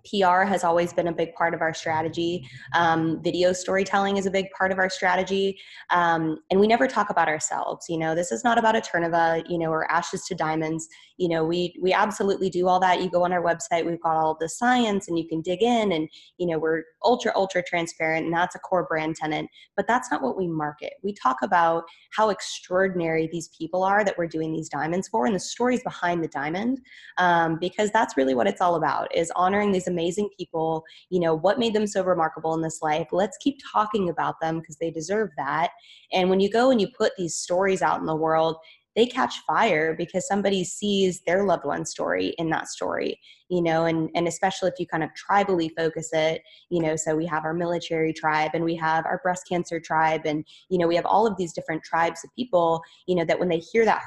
PR 0.05 0.43
has 0.43 0.64
always 0.64 0.93
been 0.93 1.08
a 1.08 1.12
big 1.12 1.35
part 1.35 1.55
of 1.55 1.61
our 1.61 1.73
strategy. 1.73 2.47
Um, 2.75 3.22
video 3.22 3.53
storytelling 3.53 4.17
is 4.17 4.27
a 4.27 4.31
big 4.31 4.46
part 4.56 4.72
of 4.72 4.79
our 4.79 4.91
strategy. 4.91 5.58
Um, 5.91 6.39
and 6.51 6.60
we 6.60 6.67
never 6.67 6.86
talk 6.86 7.10
about 7.10 7.29
ourselves. 7.29 7.86
You 7.89 7.98
know, 7.98 8.15
this 8.15 8.32
is 8.32 8.44
not 8.44 8.58
about 8.58 8.77
a 8.77 8.81
Eterneva, 8.81 9.48
you 9.48 9.58
know, 9.58 9.70
or 9.70 9.91
ashes 9.91 10.24
to 10.27 10.34
diamonds. 10.34 10.89
You 11.17 11.29
know, 11.29 11.44
we, 11.44 11.74
we 11.81 11.93
absolutely 11.93 12.48
do 12.51 12.67
all 12.67 12.81
that. 12.81 13.03
You 13.03 13.10
go 13.10 13.24
on 13.24 13.32
our 13.32 13.43
website, 13.43 13.84
we've 13.84 14.01
got 14.01 14.17
all 14.17 14.36
the 14.41 14.48
science 14.48 15.08
and 15.08 15.19
you 15.19 15.29
can 15.29 15.43
dig 15.43 15.63
in 15.63 15.93
and, 15.93 16.08
you 16.39 16.46
know, 16.46 16.58
we're 16.58 16.84
ultra, 17.05 17.32
ultra 17.34 17.63
transparent 17.63 18.24
and 18.24 18.34
that's 18.34 18.55
a 18.55 18.58
core 18.58 18.86
brand 18.86 19.17
tenant. 19.17 19.48
But 19.77 19.86
that's 19.86 20.10
not 20.10 20.22
what 20.22 20.36
we 20.36 20.46
market. 20.46 20.94
We 21.03 21.13
talk 21.13 21.39
about 21.43 21.84
how 22.13 22.31
extraordinary 22.31 23.29
these 23.31 23.48
people 23.56 23.84
are 23.84 24.05
that 24.05 24.17
we're 24.17 24.27
doing 24.27 24.53
these 24.53 24.69
diamonds 24.69 25.08
for 25.08 25.27
and 25.27 25.34
the 25.34 25.41
stories 25.41 25.82
behind 25.82 26.24
the 26.24 26.29
diamond 26.29 26.81
um, 27.19 27.58
because 27.60 27.91
that's 27.91 28.17
really 28.17 28.34
what 28.34 28.46
it's 28.46 28.60
all 28.60 28.77
about 28.77 29.15
is 29.15 29.31
honoring 29.36 29.72
these 29.72 29.86
amazing 29.91 30.29
people 30.39 30.85
you 31.11 31.20
know 31.20 31.35
what 31.35 31.59
made 31.59 31.75
them 31.75 31.87
so 31.87 32.03
remarkable 32.03 32.55
in 32.55 32.63
this 32.63 32.81
life 32.82 33.09
let's 33.13 33.37
keep 33.39 33.59
talking 33.73 34.09
about 34.09 34.41
them 34.41 34.61
because 34.61 34.77
they 34.77 34.91
deserve 34.91 35.31
that. 35.37 35.70
And 36.13 36.31
when 36.31 36.41
you 36.41 36.51
go 36.51 36.70
and 36.70 36.81
you 36.81 36.89
put 36.97 37.13
these 37.17 37.37
stories 37.37 37.82
out 37.82 38.01
in 38.01 38.06
the 38.06 38.17
world 38.17 38.56
they 38.97 39.06
catch 39.06 39.41
fire 39.47 39.94
because 39.97 40.27
somebody 40.27 40.65
sees 40.65 41.20
their 41.27 41.44
loved 41.44 41.65
one 41.65 41.85
story 41.85 42.35
in 42.39 42.51
that 42.51 42.69
story 42.69 43.19
you 43.49 43.63
know 43.63 43.85
and 43.85 44.11
and 44.15 44.27
especially 44.27 44.69
if 44.69 44.75
you 44.79 44.87
kind 44.87 45.03
of 45.03 45.11
tribally 45.11 45.70
focus 45.77 46.11
it 46.13 46.43
you 46.70 46.81
know 46.81 46.97
so 46.97 47.15
we 47.15 47.27
have 47.27 47.44
our 47.44 47.55
military 47.55 48.13
tribe 48.13 48.51
and 48.55 48.65
we 48.65 48.75
have 48.75 49.05
our 49.06 49.20
breast 49.23 49.47
cancer 49.49 49.81
tribe 49.81 50.23
and 50.25 50.44
you 50.69 50.79
know 50.79 50.87
we 50.87 50.97
have 50.97 51.06
all 51.06 51.27
of 51.27 51.37
these 51.37 51.53
different 51.53 51.82
tribes 51.82 52.25
of 52.25 52.31
people 52.37 52.81
you 53.06 53.15
know 53.15 53.25
that 53.25 53.39
when 53.39 53.49
they 53.49 53.59
hear 53.59 53.85
that 53.85 54.03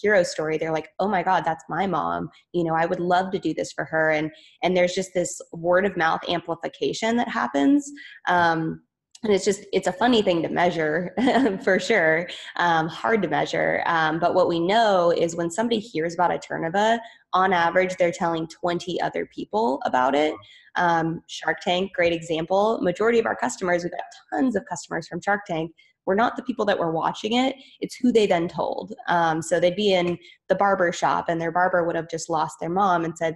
hero 0.00 0.22
story 0.22 0.58
they're 0.58 0.72
like 0.72 0.88
oh 0.98 1.08
my 1.08 1.22
god 1.22 1.44
that's 1.44 1.64
my 1.68 1.86
mom. 1.86 2.28
You 2.52 2.64
know 2.64 2.74
i 2.74 2.86
would 2.86 3.00
love 3.00 3.30
to 3.32 3.38
do 3.38 3.54
this 3.54 3.72
for 3.72 3.84
her. 3.84 4.10
And 4.10 4.30
and 4.62 4.76
there's 4.76 4.94
just 4.94 5.14
this 5.14 5.40
word 5.52 5.84
of 5.84 5.96
mouth 5.96 6.20
amplification 6.28 7.16
that 7.16 7.28
happens 7.28 7.90
um, 8.28 8.82
and 9.24 9.32
it's 9.32 9.44
just 9.44 9.64
it's 9.72 9.86
a 9.86 9.92
funny 9.92 10.22
thing 10.22 10.42
to 10.42 10.48
measure 10.48 11.14
for 11.64 11.78
sure 11.78 12.28
um, 12.56 12.86
hard 12.86 13.22
to 13.22 13.28
measure 13.28 13.82
um, 13.86 14.18
but 14.18 14.34
what 14.34 14.48
we 14.48 14.60
know 14.60 15.10
is 15.10 15.34
when 15.34 15.50
somebody 15.50 15.78
hears 15.78 16.14
about 16.14 16.30
a 16.30 16.38
Eterneva 16.38 16.98
on 17.32 17.52
average 17.52 17.96
they're 17.98 18.12
telling 18.12 18.46
20 18.48 19.00
other 19.00 19.26
people 19.26 19.80
about 19.84 20.14
it. 20.14 20.34
Um, 20.76 21.22
shark 21.26 21.58
tank 21.60 21.92
great 21.94 22.12
example. 22.12 22.80
Majority 22.80 23.18
of 23.18 23.26
our 23.26 23.36
customers 23.36 23.82
we've 23.82 23.92
got 23.92 24.00
tons 24.32 24.56
of 24.56 24.64
customers 24.66 25.06
from 25.06 25.20
shark 25.20 25.42
tank. 25.46 25.72
We're 26.06 26.14
not 26.14 26.36
the 26.36 26.42
people 26.44 26.64
that 26.66 26.78
were 26.78 26.92
watching 26.92 27.32
it. 27.32 27.56
It's 27.80 27.96
who 27.96 28.12
they 28.12 28.26
then 28.26 28.48
told. 28.48 28.94
Um, 29.08 29.42
so 29.42 29.58
they'd 29.58 29.76
be 29.76 29.92
in 29.92 30.16
the 30.48 30.54
barber 30.54 30.92
shop 30.92 31.26
and 31.28 31.40
their 31.40 31.50
barber 31.50 31.84
would 31.84 31.96
have 31.96 32.08
just 32.08 32.30
lost 32.30 32.56
their 32.60 32.70
mom 32.70 33.04
and 33.04 33.16
said 33.18 33.34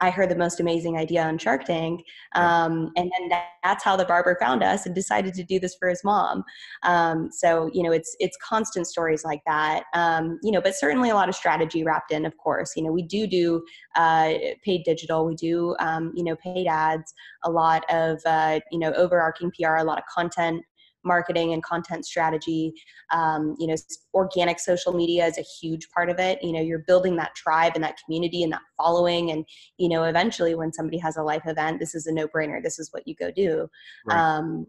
I 0.00 0.10
heard 0.10 0.30
the 0.30 0.36
most 0.36 0.60
amazing 0.60 0.96
idea 0.96 1.22
on 1.22 1.38
Shark 1.38 1.64
Tank. 1.64 2.04
Um, 2.34 2.90
and 2.96 3.10
then 3.18 3.28
that, 3.28 3.44
that's 3.62 3.84
how 3.84 3.96
the 3.96 4.04
barber 4.04 4.36
found 4.40 4.62
us 4.62 4.86
and 4.86 4.94
decided 4.94 5.34
to 5.34 5.44
do 5.44 5.60
this 5.60 5.74
for 5.78 5.88
his 5.88 6.02
mom. 6.04 6.42
Um, 6.82 7.30
so, 7.30 7.70
you 7.72 7.82
know, 7.82 7.92
it's, 7.92 8.16
it's 8.18 8.36
constant 8.42 8.86
stories 8.86 9.24
like 9.24 9.42
that. 9.46 9.84
Um, 9.94 10.38
you 10.42 10.52
know, 10.52 10.60
but 10.60 10.74
certainly 10.74 11.10
a 11.10 11.14
lot 11.14 11.28
of 11.28 11.34
strategy 11.34 11.84
wrapped 11.84 12.12
in, 12.12 12.24
of 12.24 12.36
course, 12.38 12.72
you 12.76 12.82
know, 12.82 12.92
we 12.92 13.02
do 13.02 13.26
do 13.26 13.62
uh, 13.96 14.34
paid 14.64 14.84
digital, 14.84 15.26
we 15.26 15.34
do, 15.34 15.76
um, 15.80 16.12
you 16.14 16.24
know, 16.24 16.36
paid 16.36 16.66
ads, 16.66 17.12
a 17.44 17.50
lot 17.50 17.84
of, 17.90 18.20
uh, 18.26 18.60
you 18.70 18.78
know, 18.78 18.92
overarching 18.92 19.52
PR, 19.58 19.76
a 19.76 19.84
lot 19.84 19.98
of 19.98 20.04
content 20.06 20.64
marketing 21.04 21.52
and 21.52 21.62
content 21.62 22.04
strategy. 22.04 22.72
Um, 23.12 23.56
you 23.58 23.66
know 23.66 23.76
organic 24.14 24.58
social 24.60 24.92
media 24.92 25.26
is 25.26 25.38
a 25.38 25.42
huge 25.42 25.90
part 25.90 26.10
of 26.10 26.18
it. 26.18 26.42
You 26.42 26.52
know 26.52 26.60
you're 26.60 26.84
building 26.86 27.16
that 27.16 27.34
tribe 27.34 27.72
and 27.74 27.84
that 27.84 27.96
community 28.04 28.42
and 28.42 28.52
that 28.52 28.62
following. 28.76 29.30
And 29.30 29.44
you 29.78 29.88
know 29.88 30.04
eventually 30.04 30.54
when 30.54 30.72
somebody 30.72 30.98
has 30.98 31.16
a 31.16 31.22
life 31.22 31.42
event 31.46 31.80
this 31.80 31.94
is 31.94 32.06
a 32.06 32.12
no-brainer. 32.12 32.62
This 32.62 32.78
is 32.78 32.92
what 32.92 33.06
you 33.06 33.14
go 33.14 33.30
do. 33.30 33.68
Right. 34.06 34.18
um, 34.18 34.66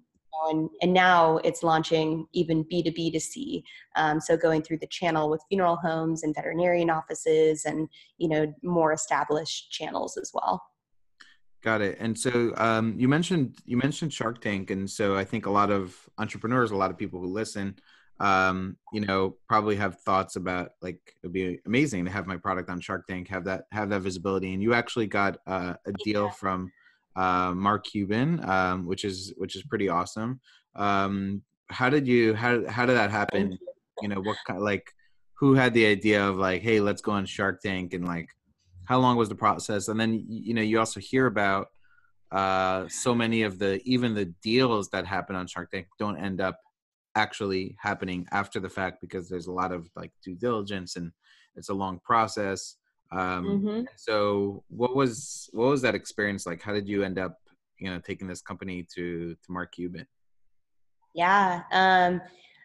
and, 0.50 0.70
and 0.82 0.94
now 0.94 1.38
it's 1.38 1.62
launching 1.62 2.26
even 2.34 2.64
b2b 2.66 3.14
to 3.14 3.20
c. 3.20 3.64
Um, 3.96 4.20
so 4.20 4.36
going 4.36 4.62
through 4.62 4.80
the 4.80 4.88
channel 4.88 5.30
with 5.30 5.44
funeral 5.50 5.76
homes 5.76 6.24
and 6.24 6.34
veterinarian 6.34 6.90
offices 6.90 7.66
and 7.66 7.88
you 8.18 8.28
know 8.28 8.54
more 8.64 8.94
established 8.94 9.72
channels 9.72 10.18
as 10.18 10.32
well 10.34 10.64
Got 11.63 11.82
it. 11.82 11.98
And 12.00 12.18
so 12.18 12.53
um, 12.58 12.96
you 12.98 13.08
mentioned 13.08 13.58
you 13.65 13.77
mentioned 13.77 14.12
Shark 14.12 14.41
Tank, 14.41 14.72
and 14.72 14.89
so 14.89 15.15
I 15.15 15.24
think 15.24 15.46
a 15.46 15.51
lot 15.51 15.70
of 15.70 15.96
entrepreneurs, 16.18 16.72
a 16.72 16.75
lot 16.75 16.89
of 16.89 16.98
people 16.98 17.20
who 17.20 17.27
listen, 17.27 17.75
um, 18.20 18.77
you 18.91 19.01
know, 19.01 19.36
probably 19.48 19.75
have 19.75 20.00
thoughts 20.01 20.38
about 20.38 20.72
like 20.82 21.00
it'd 21.24 21.34
be 21.34 21.60
amazing 21.68 22.06
to 22.06 22.12
have 22.12 22.25
my 22.25 22.38
product 22.38 22.70
on 22.70 22.80
Shark 22.80 23.06
Tank, 23.08 23.27
have 23.27 23.46
that 23.46 23.65
have 23.72 23.89
that 23.89 24.01
visibility. 24.01 24.53
And 24.53 24.63
you 24.63 24.74
actually 24.74 25.06
got 25.06 25.38
uh, 25.46 25.75
a 25.86 25.91
deal 26.03 26.25
yeah. 26.25 26.32
from 26.32 26.72
uh, 27.15 27.51
Mark 27.56 27.86
Cuban, 27.86 28.44
um, 28.50 28.88
which 28.88 29.06
is 29.06 29.34
which 29.38 29.56
is 29.56 29.62
pretty 29.63 29.88
awesome. 29.88 30.39
Um, 30.75 31.44
how 31.70 31.89
did 31.89 32.08
you 32.08 32.34
how 32.34 32.68
how 32.68 32.88
did 32.88 32.98
that 32.98 33.12
happen? 33.12 33.58
You 34.01 34.08
know, 34.08 34.20
what 34.22 34.38
kind 34.48 34.62
like 34.62 34.91
who 35.36 35.53
had 35.53 35.75
the 35.75 35.86
idea 35.86 36.27
of 36.27 36.38
like, 36.38 36.62
hey, 36.62 36.80
let's 36.80 37.01
go 37.01 37.12
on 37.12 37.25
Shark 37.25 37.62
Tank 37.62 37.94
and 37.94 38.06
like 38.06 38.30
how 38.91 39.00
long 39.00 39.15
was 39.15 39.29
the 39.29 39.36
process? 39.36 39.88
And 39.88 39.98
then 39.98 40.25
you 40.27 40.53
know 40.53 40.62
you 40.62 40.77
also 40.77 41.00
hear 41.00 41.25
about 41.27 41.67
uh, 42.29 42.89
so 42.89 43.15
many 43.15 43.43
of 43.43 43.57
the 43.57 43.81
even 43.86 44.13
the 44.13 44.25
deals 44.43 44.89
that 44.89 45.05
happen 45.05 45.33
on 45.33 45.48
shark 45.48 45.71
tank 45.71 45.88
don't 45.98 46.17
end 46.17 46.41
up 46.41 46.60
actually 47.15 47.77
happening 47.79 48.27
after 48.31 48.60
the 48.60 48.67
fact 48.69 49.00
because 49.00 49.29
there's 49.29 49.48
a 49.48 49.51
lot 49.62 49.71
of 49.71 49.89
like 49.95 50.12
due 50.21 50.36
diligence 50.36 50.98
and 50.98 51.13
it's 51.55 51.69
a 51.69 51.74
long 51.74 52.01
process. 52.03 52.75
Um, 53.13 53.45
mm-hmm. 53.45 53.81
so 53.95 54.62
what 54.67 54.93
was 54.93 55.50
what 55.53 55.69
was 55.69 55.81
that 55.83 55.95
experience 55.95 56.45
like? 56.45 56.62
How 56.62 56.74
did 56.74 56.89
you 56.89 57.03
end 57.03 57.17
up 57.17 57.38
you 57.79 57.89
know 57.89 58.00
taking 58.00 58.27
this 58.27 58.41
company 58.41 58.86
to 58.95 59.36
to 59.36 59.51
mark 59.57 59.71
cuban? 59.71 60.05
Yeah 61.13 61.63
um 61.71 62.21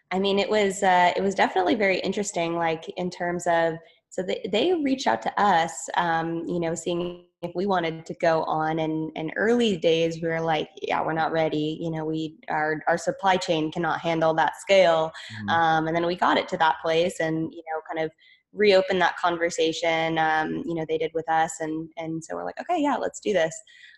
i 0.09 0.19
mean 0.19 0.39
it 0.39 0.49
was 0.49 0.83
uh 0.83 1.11
it 1.17 1.21
was 1.21 1.35
definitely 1.35 1.75
very 1.75 1.99
interesting 1.99 2.55
like 2.55 2.87
in 2.95 3.09
terms 3.09 3.45
of 3.45 3.77
so 4.17 4.23
they, 4.23 4.41
they 4.51 4.73
reached 4.73 5.05
out 5.05 5.21
to 5.21 5.41
us 5.41 5.89
um, 5.95 6.45
you 6.47 6.59
know 6.59 6.73
seeing 6.73 7.23
if 7.43 7.51
we 7.53 7.67
wanted 7.67 8.03
to 8.05 8.15
go 8.15 8.43
on 8.43 8.79
and 8.79 9.11
in 9.15 9.31
early 9.35 9.77
days 9.77 10.21
we 10.21 10.27
were 10.27 10.41
like 10.41 10.69
yeah 10.81 11.03
we're 11.03 11.13
not 11.13 11.31
ready. 11.31 11.77
You 11.79 11.91
know 11.91 12.03
we 12.03 12.39
our 12.49 12.81
our 12.87 12.97
supply 12.97 13.37
chain 13.37 13.71
cannot 13.71 13.99
handle 13.99 14.33
that 14.35 14.59
scale. 14.59 15.11
Mm-hmm. 15.33 15.49
um, 15.49 15.87
and 15.87 15.95
then 15.95 16.05
we 16.05 16.15
got 16.15 16.37
it 16.37 16.47
to 16.49 16.57
that 16.57 16.77
place 16.81 17.19
and 17.19 17.53
you 17.53 17.61
know 17.67 17.81
kind 17.87 18.03
of 18.03 18.11
reopened 18.53 19.01
that 19.01 19.17
conversation 19.17 20.17
um, 20.17 20.63
you 20.65 20.73
know 20.73 20.85
they 20.87 20.97
did 20.97 21.11
with 21.13 21.29
us 21.29 21.59
and 21.59 21.89
and 21.97 22.23
so 22.23 22.35
we're 22.35 22.45
like 22.45 22.59
okay 22.59 22.81
yeah 22.81 22.95
let's 22.95 23.19
do 23.19 23.33
this. 23.33 23.55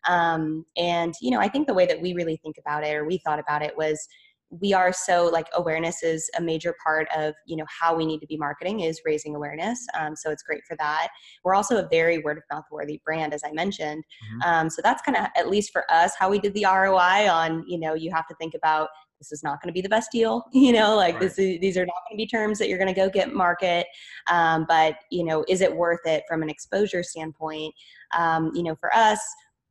Um, 0.07 0.65
and 0.77 1.13
you 1.21 1.31
know 1.31 1.39
i 1.39 1.47
think 1.47 1.67
the 1.67 1.73
way 1.73 1.85
that 1.85 2.01
we 2.01 2.13
really 2.13 2.37
think 2.37 2.57
about 2.57 2.83
it 2.85 2.95
or 2.95 3.05
we 3.05 3.19
thought 3.19 3.39
about 3.39 3.61
it 3.61 3.75
was 3.77 4.07
we 4.49 4.73
are 4.73 4.91
so 4.91 5.29
like 5.31 5.47
awareness 5.53 6.01
is 6.03 6.29
a 6.37 6.41
major 6.41 6.75
part 6.83 7.07
of 7.15 7.33
you 7.45 7.55
know 7.55 7.65
how 7.67 7.95
we 7.95 8.05
need 8.05 8.19
to 8.19 8.27
be 8.27 8.37
marketing 8.37 8.81
is 8.81 9.01
raising 9.05 9.35
awareness 9.35 9.85
um, 9.99 10.15
so 10.15 10.31
it's 10.31 10.43
great 10.43 10.61
for 10.67 10.75
that 10.77 11.09
we're 11.43 11.53
also 11.53 11.77
a 11.77 11.87
very 11.89 12.19
word 12.19 12.37
of 12.37 12.43
mouth 12.51 12.65
worthy 12.71 12.99
brand 13.05 13.33
as 13.33 13.43
i 13.45 13.51
mentioned 13.51 14.03
mm-hmm. 14.03 14.49
um, 14.49 14.69
so 14.69 14.81
that's 14.83 15.01
kind 15.03 15.17
of 15.17 15.27
at 15.37 15.49
least 15.49 15.71
for 15.71 15.89
us 15.91 16.13
how 16.17 16.29
we 16.29 16.39
did 16.39 16.53
the 16.53 16.65
roi 16.65 17.29
on 17.29 17.63
you 17.67 17.79
know 17.79 17.93
you 17.93 18.11
have 18.11 18.27
to 18.27 18.35
think 18.35 18.53
about 18.55 18.89
this 19.19 19.31
is 19.33 19.43
not 19.43 19.61
going 19.61 19.67
to 19.67 19.73
be 19.73 19.81
the 19.81 19.89
best 19.89 20.11
deal 20.11 20.45
you 20.53 20.71
know 20.71 20.95
like 20.95 21.15
right. 21.15 21.21
this 21.21 21.37
is, 21.37 21.59
these 21.59 21.77
are 21.77 21.85
not 21.85 21.95
going 22.07 22.17
to 22.17 22.23
be 22.23 22.27
terms 22.27 22.57
that 22.57 22.69
you're 22.69 22.79
going 22.79 22.93
to 22.93 22.99
go 22.99 23.09
get 23.09 23.33
market 23.33 23.85
um, 24.27 24.65
but 24.67 24.95
you 25.11 25.23
know 25.23 25.45
is 25.47 25.61
it 25.61 25.73
worth 25.75 26.05
it 26.05 26.23
from 26.27 26.41
an 26.41 26.49
exposure 26.49 27.03
standpoint 27.03 27.73
um, 28.17 28.51
you 28.55 28.63
know 28.63 28.75
for 28.75 28.93
us 28.95 29.19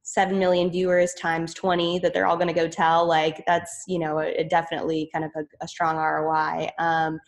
7 0.09 0.39
million 0.39 0.71
viewers 0.71 1.13
times 1.13 1.53
20 1.53 1.99
that 1.99 2.15
they're 2.15 2.27
all 2.27 2.39
going 2.39 2.49
to 2.49 2.55
go 2.55 2.67
tell 2.67 3.07
like 3.07 3.45
that's 3.47 3.85
you 3.87 3.99
know 3.99 4.21
a, 4.21 4.37
a 4.37 4.45
definitely 4.45 5.11
kind 5.13 5.23
of 5.23 5.31
a, 5.37 5.43
a 5.61 5.69
strong 5.69 5.97
roi 5.97 6.67
um, 6.79 7.21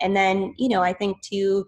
and 0.00 0.14
then 0.14 0.54
you 0.56 0.68
know 0.68 0.80
i 0.80 0.92
think 0.92 1.20
too 1.20 1.66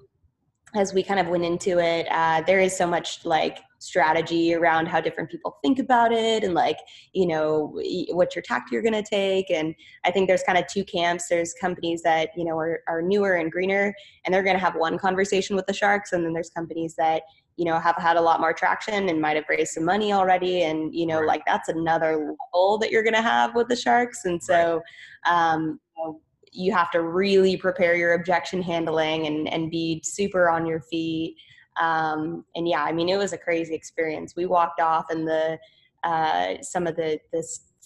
as 0.77 0.95
we 0.95 1.03
kind 1.03 1.19
of 1.19 1.27
went 1.27 1.45
into 1.45 1.81
it 1.81 2.07
uh, 2.13 2.41
there 2.47 2.61
is 2.61 2.77
so 2.77 2.87
much 2.87 3.25
like 3.25 3.59
strategy 3.81 4.55
around 4.55 4.87
how 4.87 5.01
different 5.01 5.31
people 5.31 5.57
think 5.63 5.79
about 5.79 6.13
it 6.13 6.45
and 6.45 6.55
like 6.55 6.77
you 7.15 7.27
know 7.27 7.73
what 8.11 8.37
your 8.37 8.43
tact 8.43 8.71
you're 8.71 8.83
going 8.83 8.93
to 8.93 9.03
take. 9.03 9.51
And 9.51 9.75
i 10.05 10.11
think 10.11 10.29
there's 10.29 10.43
kind 10.43 10.59
of 10.59 10.67
two 10.67 10.85
camps. 10.85 11.29
There's 11.29 11.55
companies 11.55 12.03
that 12.03 12.29
you 12.37 12.45
know 12.45 12.57
are, 12.59 12.81
are 12.87 13.03
newer 13.03 13.35
and 13.35 13.51
greener 13.51 13.95
and 14.25 14.33
they're 14.33 14.43
going 14.43 14.57
to 14.57 14.65
have 14.65 14.75
one 14.75 14.99
conversation 14.99 15.57
with 15.57 15.67
the 15.67 15.73
sharks 15.73 16.13
and 16.13 16.25
then 16.25 16.33
there's 16.33 16.51
companies 16.51 16.95
that 16.97 17.23
you 17.61 17.67
know 17.67 17.79
have 17.79 17.97
had 17.97 18.17
a 18.17 18.21
lot 18.21 18.41
more 18.41 18.55
traction 18.55 19.11
and 19.11 19.21
might 19.21 19.37
have 19.37 19.45
raised 19.47 19.75
some 19.75 19.85
money 19.85 20.15
already 20.15 20.63
and 20.63 20.95
you 20.95 21.05
know 21.05 21.19
right. 21.19 21.27
like 21.27 21.43
that's 21.45 21.69
another 21.69 22.35
level 22.55 22.79
that 22.79 22.91
you're 22.91 23.03
going 23.03 23.15
to 23.15 23.21
have 23.21 23.55
with 23.55 23.69
the 23.69 23.77
sharks 23.77 24.25
and 24.25 24.43
so 24.43 24.81
right. 25.27 25.53
um, 25.53 25.79
you, 25.95 26.03
know, 26.03 26.21
you 26.53 26.73
have 26.73 26.91
to 26.91 27.03
really 27.03 27.59
prepare 27.59 27.95
your 27.95 28.15
objection 28.15 28.63
handling 28.63 29.27
and 29.27 29.47
and 29.51 29.71
be 29.71 30.01
super 30.03 30.49
on 30.49 30.65
your 30.65 30.81
feet 30.81 31.37
um, 31.79 32.47
and 32.55 32.67
yeah 32.67 32.83
i 32.83 32.91
mean 32.91 33.11
it 33.11 33.19
was 33.19 33.35
a 33.35 33.39
crazy 33.39 33.75
experience 33.75 34.35
we 34.35 34.47
walked 34.47 34.81
off 34.81 35.05
and 35.11 35.29
the 35.29 35.59
uh, 36.03 36.55
some 36.63 36.87
of 36.87 36.97
the 36.97 37.21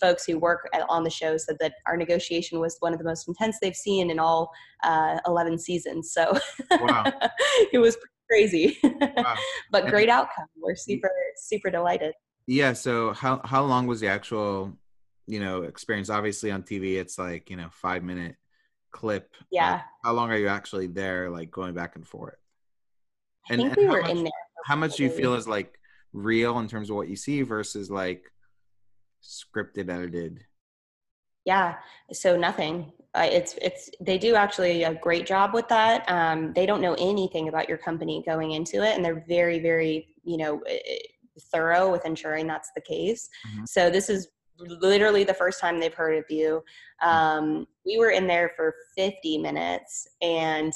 folks 0.00 0.25
who 0.25 0.38
work 0.38 0.69
at, 0.73 0.88
on 0.88 1.02
the 1.02 1.11
show 1.11 1.37
said 1.37 1.57
that 1.59 1.75
our 1.87 1.97
negotiation 1.97 2.61
was 2.61 2.76
one 2.78 2.93
of 2.93 3.00
the 3.00 3.04
most 3.04 3.26
intense 3.26 3.59
they've 3.61 3.75
seen 3.75 4.09
in 4.09 4.21
all 4.21 4.52
uh, 4.85 5.19
11 5.26 5.59
seasons 5.59 6.12
so 6.12 6.33
wow. 6.81 7.02
it 7.73 7.78
was 7.78 7.97
crazy 8.28 8.78
wow. 8.83 9.37
but 9.71 9.87
great 9.87 10.09
outcome. 10.09 10.47
We're 10.57 10.76
super 10.76 11.11
super 11.37 11.71
delighted. 11.71 12.14
Yeah 12.47 12.73
so 12.73 13.12
how 13.12 13.40
how 13.45 13.64
long 13.64 13.87
was 13.87 14.00
the 14.00 14.09
actual 14.09 14.73
you 15.26 15.40
know 15.40 15.62
experience? 15.62 16.11
Obviously 16.11 16.50
on 16.50 16.62
tv 16.62 16.97
it's 16.97 17.19
like 17.19 17.50
you 17.50 17.57
know 17.57 17.69
five 17.71 18.02
minute 18.02 18.37
clip 18.93 19.35
yeah. 19.50 19.75
uh, 19.75 19.78
how 20.04 20.12
long 20.12 20.31
are 20.31 20.38
you 20.38 20.47
actually 20.47 20.87
there 20.87 21.28
like 21.28 21.50
going 21.50 21.75
back 21.75 21.97
and 21.97 22.07
forth? 22.07 22.37
And, 23.50 23.61
I 23.61 23.64
think 23.64 23.76
we 23.76 23.87
were 23.87 24.02
much, 24.02 24.11
in 24.11 24.25
there 24.25 24.33
how 24.64 24.76
much 24.76 24.97
do 24.97 25.02
you 25.02 25.11
feel 25.11 25.35
is 25.35 25.47
like 25.47 25.78
real 26.12 26.59
in 26.61 26.69
terms 26.69 26.90
of 26.90 26.97
what 26.97 27.09
you 27.09 27.16
see 27.16 27.43
versus 27.43 27.90
like 27.90 28.31
scripted 29.23 29.90
edited? 29.90 30.45
Yeah 31.45 31.76
so 32.12 32.37
nothing 32.37 32.93
uh, 33.14 33.28
it's 33.30 33.54
it's 33.62 33.90
they 34.00 34.18
do 34.18 34.35
actually 34.35 34.83
a 34.83 34.94
great 34.94 35.26
job 35.26 35.54
with 35.54 35.68
that 35.68 36.09
um, 36.11 36.52
they 36.54 36.66
don't 36.66 36.80
know 36.80 36.94
anything 36.99 37.49
about 37.49 37.68
your 37.68 37.78
company 37.78 38.23
going 38.26 38.52
into 38.52 38.83
it 38.83 38.94
and 38.97 39.04
they're 39.04 39.25
very 39.28 39.59
very 39.59 40.09
you 40.25 40.37
know 40.37 40.61
eh, 40.68 40.78
eh, 40.87 40.97
thorough 41.52 41.90
with 41.90 42.04
ensuring 42.04 42.47
that's 42.47 42.71
the 42.75 42.80
case 42.80 43.28
mm-hmm. 43.49 43.64
so 43.64 43.88
this 43.88 44.09
is 44.09 44.28
literally 44.59 45.25
the 45.25 45.35
first 45.35 45.61
time 45.61 45.78
they've 45.78 45.94
heard 45.94 46.16
of 46.16 46.25
you 46.28 46.62
mm-hmm. 47.02 47.09
um, 47.09 47.66
we 47.87 47.99
were 47.99 48.11
in 48.11 48.26
there 48.26 48.52
for 48.56 48.75
50 48.97 49.38
minutes 49.38 50.09
and 50.21 50.73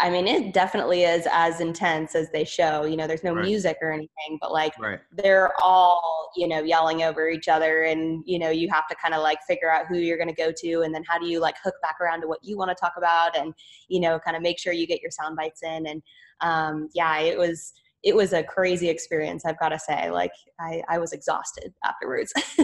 I 0.00 0.08
mean, 0.08 0.26
it 0.26 0.54
definitely 0.54 1.02
is 1.02 1.28
as 1.30 1.60
intense 1.60 2.14
as 2.14 2.30
they 2.32 2.44
show. 2.44 2.84
You 2.84 2.96
know, 2.96 3.06
there's 3.06 3.22
no 3.22 3.34
right. 3.34 3.44
music 3.44 3.76
or 3.82 3.92
anything, 3.92 4.38
but 4.40 4.50
like 4.50 4.72
right. 4.78 5.00
they're 5.12 5.52
all, 5.62 6.30
you 6.36 6.48
know, 6.48 6.62
yelling 6.62 7.02
over 7.02 7.28
each 7.28 7.48
other, 7.48 7.82
and 7.82 8.22
you 8.26 8.38
know, 8.38 8.48
you 8.48 8.68
have 8.70 8.86
to 8.88 8.94
kind 8.94 9.12
of 9.12 9.22
like 9.22 9.38
figure 9.46 9.70
out 9.70 9.86
who 9.86 9.98
you're 9.98 10.16
going 10.16 10.28
to 10.28 10.34
go 10.34 10.50
to, 10.56 10.80
and 10.82 10.94
then 10.94 11.04
how 11.06 11.18
do 11.18 11.26
you 11.26 11.38
like 11.38 11.56
hook 11.62 11.74
back 11.82 11.96
around 12.00 12.22
to 12.22 12.28
what 12.28 12.38
you 12.42 12.56
want 12.56 12.70
to 12.70 12.74
talk 12.74 12.94
about, 12.96 13.36
and 13.36 13.52
you 13.88 14.00
know, 14.00 14.18
kind 14.18 14.36
of 14.36 14.42
make 14.42 14.58
sure 14.58 14.72
you 14.72 14.86
get 14.86 15.02
your 15.02 15.10
sound 15.10 15.36
bites 15.36 15.62
in. 15.62 15.86
And 15.86 16.02
um, 16.40 16.88
yeah, 16.94 17.18
it 17.18 17.38
was 17.38 17.74
it 18.04 18.14
was 18.14 18.32
a 18.32 18.42
crazy 18.42 18.88
experience. 18.88 19.44
I've 19.44 19.58
got 19.58 19.70
to 19.70 19.78
say, 19.78 20.10
like 20.10 20.32
I, 20.60 20.82
I 20.88 20.98
was 20.98 21.12
exhausted 21.12 21.72
afterwards. 21.84 22.32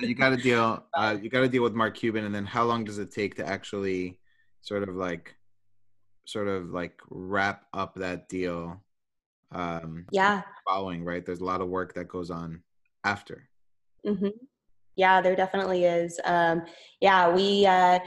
you 0.00 0.14
got 0.14 0.30
to 0.30 0.36
deal, 0.36 0.84
uh, 0.94 1.16
you 1.20 1.28
got 1.30 1.40
to 1.40 1.48
deal 1.48 1.62
with 1.62 1.74
Mark 1.74 1.94
Cuban, 1.94 2.24
and 2.24 2.34
then 2.34 2.46
how 2.46 2.64
long 2.64 2.84
does 2.84 2.98
it 2.98 3.10
take 3.10 3.36
to 3.36 3.46
actually 3.46 4.18
sort 4.62 4.82
of 4.82 4.96
like 4.96 5.34
sort 6.24 6.48
of 6.48 6.70
like 6.70 7.00
wrap 7.10 7.66
up 7.72 7.94
that 7.96 8.28
deal 8.28 8.80
um 9.52 10.06
yeah. 10.10 10.42
following 10.66 11.04
right? 11.04 11.24
There's 11.24 11.40
a 11.40 11.44
lot 11.44 11.60
of 11.60 11.68
work 11.68 11.94
that 11.94 12.08
goes 12.08 12.30
on 12.30 12.62
after. 13.04 13.48
Mm-hmm. 14.06 14.28
yeah 14.96 15.20
there 15.20 15.36
definitely 15.36 15.84
is. 15.84 16.18
Um 16.24 16.62
yeah 17.00 17.32
we 17.32 17.66
uh 17.66 17.98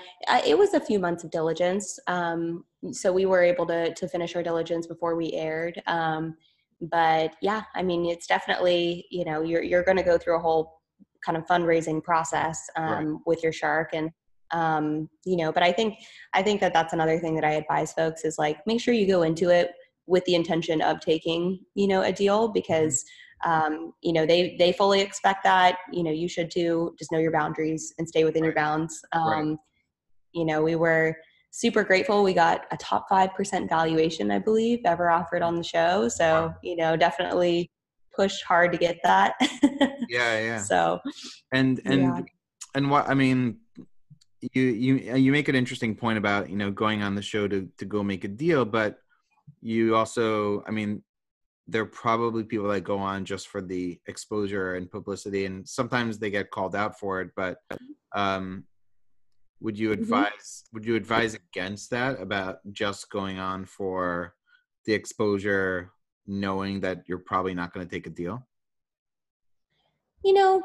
it 0.45 0.57
was 0.57 0.74
a 0.74 0.79
few 0.79 1.00
months 1.00 1.24
of 1.24 1.31
diligence. 1.31 2.00
Um 2.07 2.65
so 2.91 3.12
we 3.12 3.25
were 3.25 3.43
able 3.43 3.65
to 3.67 3.93
to 3.93 4.07
finish 4.07 4.36
our 4.36 4.43
diligence 4.43 4.88
before 4.88 5.15
we 5.15 5.33
aired. 5.33 5.81
Um 5.88 6.36
but 6.81 7.36
yeah, 7.41 7.63
I 7.75 7.81
mean, 7.81 8.05
it's 8.05 8.27
definitely 8.27 9.05
you 9.09 9.25
know 9.25 9.41
you're 9.41 9.63
you're 9.63 9.83
going 9.83 9.97
to 9.97 10.03
go 10.03 10.17
through 10.17 10.38
a 10.38 10.41
whole 10.41 10.81
kind 11.25 11.38
of 11.38 11.45
fundraising 11.45 12.03
process 12.03 12.69
um, 12.75 12.86
right. 12.86 13.19
with 13.25 13.43
your 13.43 13.51
shark 13.51 13.89
and 13.93 14.12
um, 14.51 15.10
you 15.25 15.36
know 15.36 15.51
but 15.51 15.63
i 15.63 15.72
think 15.72 15.96
i 16.34 16.42
think 16.42 16.62
that 16.62 16.74
that's 16.74 16.94
another 16.94 17.20
thing 17.20 17.36
that 17.36 17.44
i 17.44 17.51
advise 17.51 17.94
folks 17.94 18.24
is 18.24 18.38
like 18.38 18.58
make 18.66 18.80
sure 18.80 18.94
you 18.94 19.08
go 19.08 19.24
into 19.24 19.50
it 19.50 19.72
with 20.08 20.24
the 20.25 20.36
intention 20.36 20.82
of 20.82 21.00
taking 21.00 21.60
you 21.75 21.88
know 21.88 22.01
a 22.01 22.12
deal 22.12 22.46
mm-hmm. 22.46 22.54
because 22.54 23.04
um, 23.46 23.94
you 24.01 24.13
know 24.13 24.25
they 24.25 24.56
they 24.58 24.72
fully 24.72 25.01
expect 25.01 25.44
that 25.44 25.77
you 25.92 26.04
know 26.04 26.12
you 26.12 26.27
should 26.27 26.50
too 26.50 26.96
just 26.98 27.12
know 27.12 27.20
your 27.20 27.32
boundaries 27.32 27.94
and 27.98 28.08
stay 28.08 28.24
within 28.24 28.42
right. 28.42 28.48
your 28.48 28.56
bounds 28.56 29.04
um, 29.12 29.50
right. 29.50 29.58
you 30.34 30.46
know 30.46 30.63
we 30.63 30.75
were 30.75 31.16
super 31.51 31.84
grateful 31.84 32.24
we 32.24 32.34
got 32.34 32.66
a 32.72 32.77
top 32.77 33.08
5% 33.10 33.70
valuation 33.70 34.32
i 34.32 34.39
believe 34.39 34.80
ever 34.86 35.10
offered 35.10 35.42
on 35.42 35.56
the 35.56 35.63
show 35.63 36.08
so 36.08 36.54
you 36.63 36.75
know 36.75 36.96
definitely 36.96 37.72
pushed 38.16 38.44
hard 38.44 38.72
to 38.72 38.77
get 38.77 38.98
that 39.04 39.36
yeah 39.42 39.48
yeah 40.10 40.62
so 40.62 41.00
and 41.51 41.80
and 41.86 42.01
yeah. 42.01 42.20
and 42.75 42.89
what 42.89 43.08
i 43.08 43.13
mean 43.13 43.58
you 44.54 44.63
you 44.63 44.96
you 45.16 45.32
make 45.32 45.48
an 45.48 45.56
interesting 45.56 45.96
point 45.96 46.18
about 46.18 46.50
you 46.50 46.58
know 46.58 46.72
going 46.72 47.01
on 47.01 47.16
the 47.16 47.22
show 47.22 47.48
to 47.48 47.68
to 47.77 47.86
go 47.86 48.04
make 48.04 48.24
a 48.24 48.27
deal 48.27 48.66
but 48.66 49.00
you 49.62 49.96
also 49.96 50.63
i 50.68 50.72
mean 50.72 51.01
there 51.68 51.82
are 51.82 51.88
probably 51.88 52.44
people 52.44 52.68
that 52.70 52.82
go 52.82 52.98
on 52.98 53.25
just 53.25 53.50
for 53.50 53.62
the 53.62 54.00
exposure 54.08 54.75
and 54.75 54.89
publicity 54.89 55.46
and 55.46 55.68
sometimes 55.68 56.18
they 56.18 56.30
get 56.30 56.51
called 56.51 56.75
out 56.75 56.98
for 57.00 57.22
it 57.22 57.30
but 57.36 57.58
um, 58.16 58.63
would 59.60 59.77
you 59.77 59.89
mm-hmm. 59.89 60.01
advise 60.01 60.32
mm-hmm. 60.32 60.75
would 60.77 60.86
you 60.86 60.96
advise 60.96 61.34
against 61.34 61.89
that 61.89 62.22
about 62.22 62.60
just 62.72 63.10
going 63.10 63.39
on 63.39 63.66
for 63.66 64.34
the 64.86 64.94
exposure 64.94 65.92
knowing 66.25 66.80
that 66.82 67.04
you're 67.08 67.18
probably 67.18 67.54
not 67.54 67.74
going 67.74 67.86
to 67.86 67.94
take 67.94 68.08
a 68.08 68.12
deal 68.12 68.46
you 70.24 70.34
know 70.34 70.62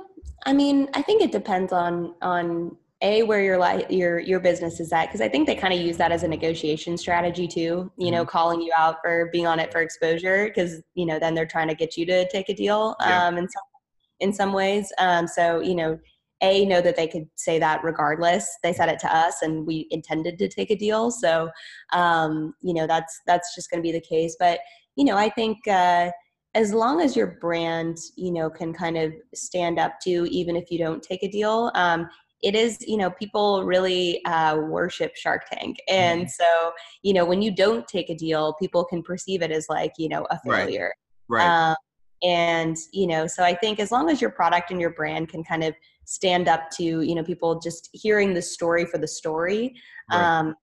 i 0.47 0.53
mean 0.53 0.89
i 0.95 1.03
think 1.03 1.23
it 1.23 1.33
depends 1.33 1.73
on 1.73 2.15
on 2.23 2.77
a 3.03 3.23
where 3.25 3.43
your 3.43 3.59
li- 3.59 3.85
your 3.91 4.21
your 4.21 4.41
business 4.41 4.81
is 4.81 4.93
at 4.93 5.07
because 5.07 5.21
i 5.21 5.29
think 5.29 5.47
they 5.47 5.55
kind 5.55 5.75
of 5.75 5.81
use 5.81 5.97
that 5.97 6.13
as 6.13 6.23
a 6.23 6.29
negotiation 6.29 6.97
strategy 6.97 7.47
too 7.47 7.61
you 7.61 7.91
mm-hmm. 8.07 8.15
know 8.15 8.25
calling 8.25 8.61
you 8.61 8.73
out 8.77 8.97
for 9.03 9.29
being 9.33 9.47
on 9.47 9.59
it 9.59 9.71
for 9.73 9.83
exposure 9.83 10.47
because 10.47 10.81
you 10.95 11.05
know 11.05 11.19
then 11.19 11.35
they're 11.35 11.47
trying 11.47 11.69
to 11.69 11.75
get 11.75 11.97
you 11.97 12.07
to 12.07 12.29
take 12.31 12.49
a 12.49 12.55
deal 12.55 12.97
yeah. 13.01 13.27
um 13.27 13.37
in 13.37 13.49
some 13.49 13.63
in 14.21 14.33
some 14.33 14.53
ways 14.53 14.93
um 14.99 15.27
so 15.27 15.61
you 15.61 15.75
know 15.75 15.99
a 16.43 16.65
know 16.65 16.81
that 16.81 16.97
they 16.97 17.07
could 17.07 17.29
say 17.37 17.59
that 17.59 17.83
regardless 17.85 18.49
they 18.63 18.73
said 18.73 18.89
it 18.89 18.99
to 18.99 19.15
us 19.15 19.43
and 19.43 19.67
we 19.67 19.87
intended 19.91 20.39
to 20.39 20.49
take 20.49 20.71
a 20.71 20.77
deal 20.77 21.11
so 21.11 21.51
um 21.93 22.55
you 22.63 22.73
know 22.73 22.87
that's 22.87 23.21
that's 23.27 23.55
just 23.55 23.71
going 23.71 23.79
to 23.79 23.87
be 23.87 23.93
the 23.93 24.01
case 24.01 24.37
but 24.39 24.61
you 24.97 25.05
know 25.05 25.17
i 25.17 25.29
think 25.29 25.59
uh 25.69 26.11
as 26.55 26.75
long 26.75 27.01
as 27.01 27.17
your 27.17 27.39
brand 27.41 27.97
you 28.17 28.31
know 28.31 28.51
can 28.51 28.73
kind 28.73 28.97
of 28.97 29.13
stand 29.35 29.79
up 29.79 29.99
to 30.01 30.27
even 30.31 30.57
if 30.57 30.71
you 30.71 30.79
don't 30.79 31.03
take 31.03 31.23
a 31.23 31.29
deal 31.29 31.71
um, 31.75 32.09
it 32.43 32.55
is 32.55 32.79
you 32.87 32.97
know 32.97 33.11
people 33.11 33.65
really 33.65 34.25
uh, 34.25 34.57
worship 34.57 35.17
shark 35.17 35.43
tank 35.51 35.79
and 35.89 36.23
mm-hmm. 36.23 36.29
so 36.29 36.73
you 37.03 37.13
know 37.13 37.25
when 37.25 37.41
you 37.41 37.51
don't 37.51 37.87
take 37.89 38.11
a 38.11 38.15
deal 38.15 38.55
people 38.55 38.85
can 38.85 39.03
perceive 39.03 39.43
it 39.43 39.51
as 39.51 39.67
like 39.69 39.93
you 39.99 40.09
know 40.09 40.27
a 40.31 40.39
failure 40.41 40.93
right, 41.29 41.39
right. 41.39 41.71
Um, 41.71 41.77
and 42.23 42.77
you 42.93 43.07
know 43.07 43.27
so 43.27 43.43
i 43.43 43.55
think 43.55 43.81
as 43.81 43.91
long 43.91 44.11
as 44.11 44.21
your 44.21 44.31
product 44.31 44.71
and 44.71 44.81
your 44.81 44.91
brand 44.91 45.29
can 45.29 45.43
kind 45.43 45.65
of 45.65 45.75
stand 46.05 46.49
up 46.49 46.71
to 46.71 47.03
you 47.03 47.15
know 47.15 47.23
people 47.23 47.59
just 47.59 47.89
hearing 47.93 48.35
the 48.35 48.43
story 48.43 48.85
for 48.85 48.99
the 48.99 49.09
story 49.09 49.75
right. 50.11 50.39
um, 50.39 50.55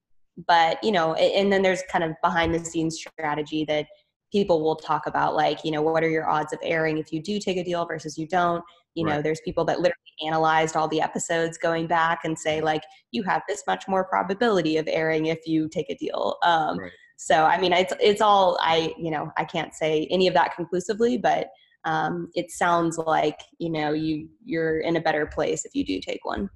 but 0.48 0.82
you 0.84 0.92
know 0.92 1.14
and 1.16 1.52
then 1.52 1.62
there's 1.62 1.84
kind 1.92 2.04
of 2.04 2.12
behind 2.24 2.54
the 2.54 2.64
scenes 2.64 2.98
strategy 2.98 3.66
that 3.66 3.88
people 4.32 4.64
will 4.64 4.76
talk 4.76 5.08
about 5.08 5.36
like 5.36 5.60
you 5.64 5.72
know 5.72 5.82
what 5.82 6.04
are 6.04 6.10
your 6.10 6.30
odds 6.30 6.54
of 6.54 6.60
airing 6.64 6.98
if 6.98 7.12
you 7.12 7.22
do 7.22 7.40
take 7.40 7.58
a 7.58 7.64
deal 7.64 7.86
versus 7.86 8.18
you 8.18 8.28
don't? 8.28 8.64
You 8.96 9.06
know 9.06 9.22
there's 9.22 9.40
people 9.42 9.64
that 9.66 9.80
literally 9.80 9.96
analyzed 10.26 10.76
all 10.76 10.88
the 10.88 11.02
episodes 11.02 11.58
going 11.58 11.88
back 11.88 12.22
and 12.26 12.38
say 12.38 12.60
like 12.60 12.84
you 13.12 13.24
have 13.24 13.44
this 13.48 13.64
much 13.68 13.88
more 13.88 14.04
probability 14.04 14.78
of 14.78 14.88
airing 14.88 15.28
if 15.28 15.48
you 15.48 15.70
take 15.70 15.90
a 15.90 15.96
deal. 15.96 16.38
Um, 16.44 16.80
right. 16.80 16.92
so 17.18 17.44
i 17.46 17.60
mean 17.60 17.74
it's 17.74 17.94
it's 18.00 18.22
all 18.22 18.58
i 18.62 18.94
you 18.98 19.12
know 19.12 19.32
i 19.38 19.44
can't 19.44 19.74
say 19.74 20.08
any 20.10 20.28
of 20.28 20.34
that 20.34 20.56
conclusively 20.56 21.18
but 21.18 21.50
um, 21.86 22.30
it 22.34 22.52
sounds 22.52 22.98
like 22.98 23.40
you 23.58 23.70
know 23.70 23.94
you 23.94 24.28
you're 24.44 24.80
in 24.80 24.96
a 24.98 25.02
better 25.02 25.26
place 25.26 25.66
if 25.66 25.74
you 25.76 25.86
do 25.86 26.00
take 26.00 26.24
one 26.24 26.50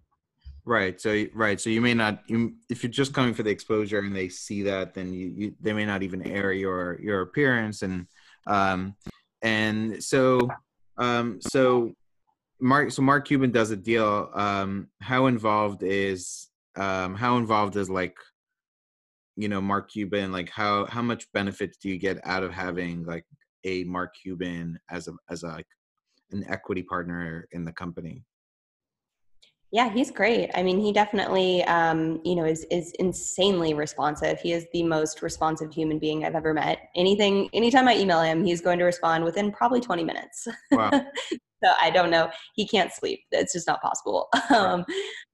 right 0.65 0.99
so 1.01 1.25
right 1.33 1.59
so 1.59 1.69
you 1.69 1.81
may 1.81 1.93
not 1.93 2.23
you 2.27 2.53
if 2.69 2.83
you're 2.83 2.91
just 2.91 3.13
coming 3.13 3.33
for 3.33 3.43
the 3.43 3.49
exposure 3.49 3.99
and 3.99 4.15
they 4.15 4.29
see 4.29 4.63
that 4.63 4.93
then 4.93 5.13
you, 5.13 5.33
you 5.35 5.55
they 5.59 5.73
may 5.73 5.85
not 5.85 6.03
even 6.03 6.25
air 6.25 6.53
your 6.53 6.99
your 7.01 7.21
appearance 7.21 7.81
and 7.81 8.07
um 8.47 8.95
and 9.41 10.01
so 10.01 10.39
um 10.97 11.39
so 11.41 11.91
mark 12.61 12.91
so 12.91 13.01
mark 13.01 13.27
cuban 13.27 13.51
does 13.51 13.71
a 13.71 13.75
deal 13.75 14.29
um 14.33 14.87
how 15.01 15.25
involved 15.25 15.83
is 15.83 16.47
um 16.77 17.13
how 17.13 17.37
involved 17.37 17.75
is 17.75 17.89
like 17.89 18.15
you 19.35 19.49
know 19.49 19.59
mark 19.59 19.91
cuban 19.91 20.31
like 20.31 20.49
how 20.49 20.85
how 20.85 21.01
much 21.01 21.29
benefits 21.33 21.77
do 21.77 21.89
you 21.89 21.97
get 21.97 22.19
out 22.23 22.43
of 22.43 22.53
having 22.53 23.03
like 23.03 23.25
a 23.63 23.83
Mark 23.85 24.13
Cuban 24.21 24.79
as 24.89 25.07
a 25.07 25.13
as 25.29 25.43
a 25.43 25.47
like 25.47 25.67
an 26.31 26.45
equity 26.47 26.83
partner 26.83 27.47
in 27.51 27.65
the 27.65 27.71
company? 27.71 28.23
Yeah, 29.73 29.89
he's 29.89 30.11
great. 30.11 30.51
I 30.53 30.61
mean, 30.61 30.79
he 30.79 30.93
definitely, 30.93 31.63
um, 31.63 32.21
you 32.23 32.35
know, 32.35 32.45
is 32.45 32.63
is 32.69 32.91
insanely 32.99 33.73
responsive. 33.73 34.39
He 34.39 34.51
is 34.51 34.67
the 34.71 34.83
most 34.83 35.23
responsive 35.23 35.73
human 35.73 35.97
being 35.97 36.23
I've 36.23 36.35
ever 36.35 36.53
met. 36.53 36.89
Anything, 36.95 37.49
anytime 37.53 37.87
I 37.87 37.97
email 37.97 38.21
him, 38.21 38.45
he's 38.45 38.61
going 38.61 38.77
to 38.77 38.85
respond 38.85 39.23
within 39.23 39.51
probably 39.51 39.81
20 39.81 40.03
minutes. 40.03 40.47
Wow. 40.71 40.91
so 41.63 41.71
I 41.81 41.89
don't 41.89 42.11
know. 42.11 42.29
He 42.53 42.67
can't 42.67 42.93
sleep. 42.93 43.21
It's 43.31 43.51
just 43.53 43.67
not 43.67 43.81
possible. 43.81 44.29
Right. 44.51 44.59
Um, 44.59 44.85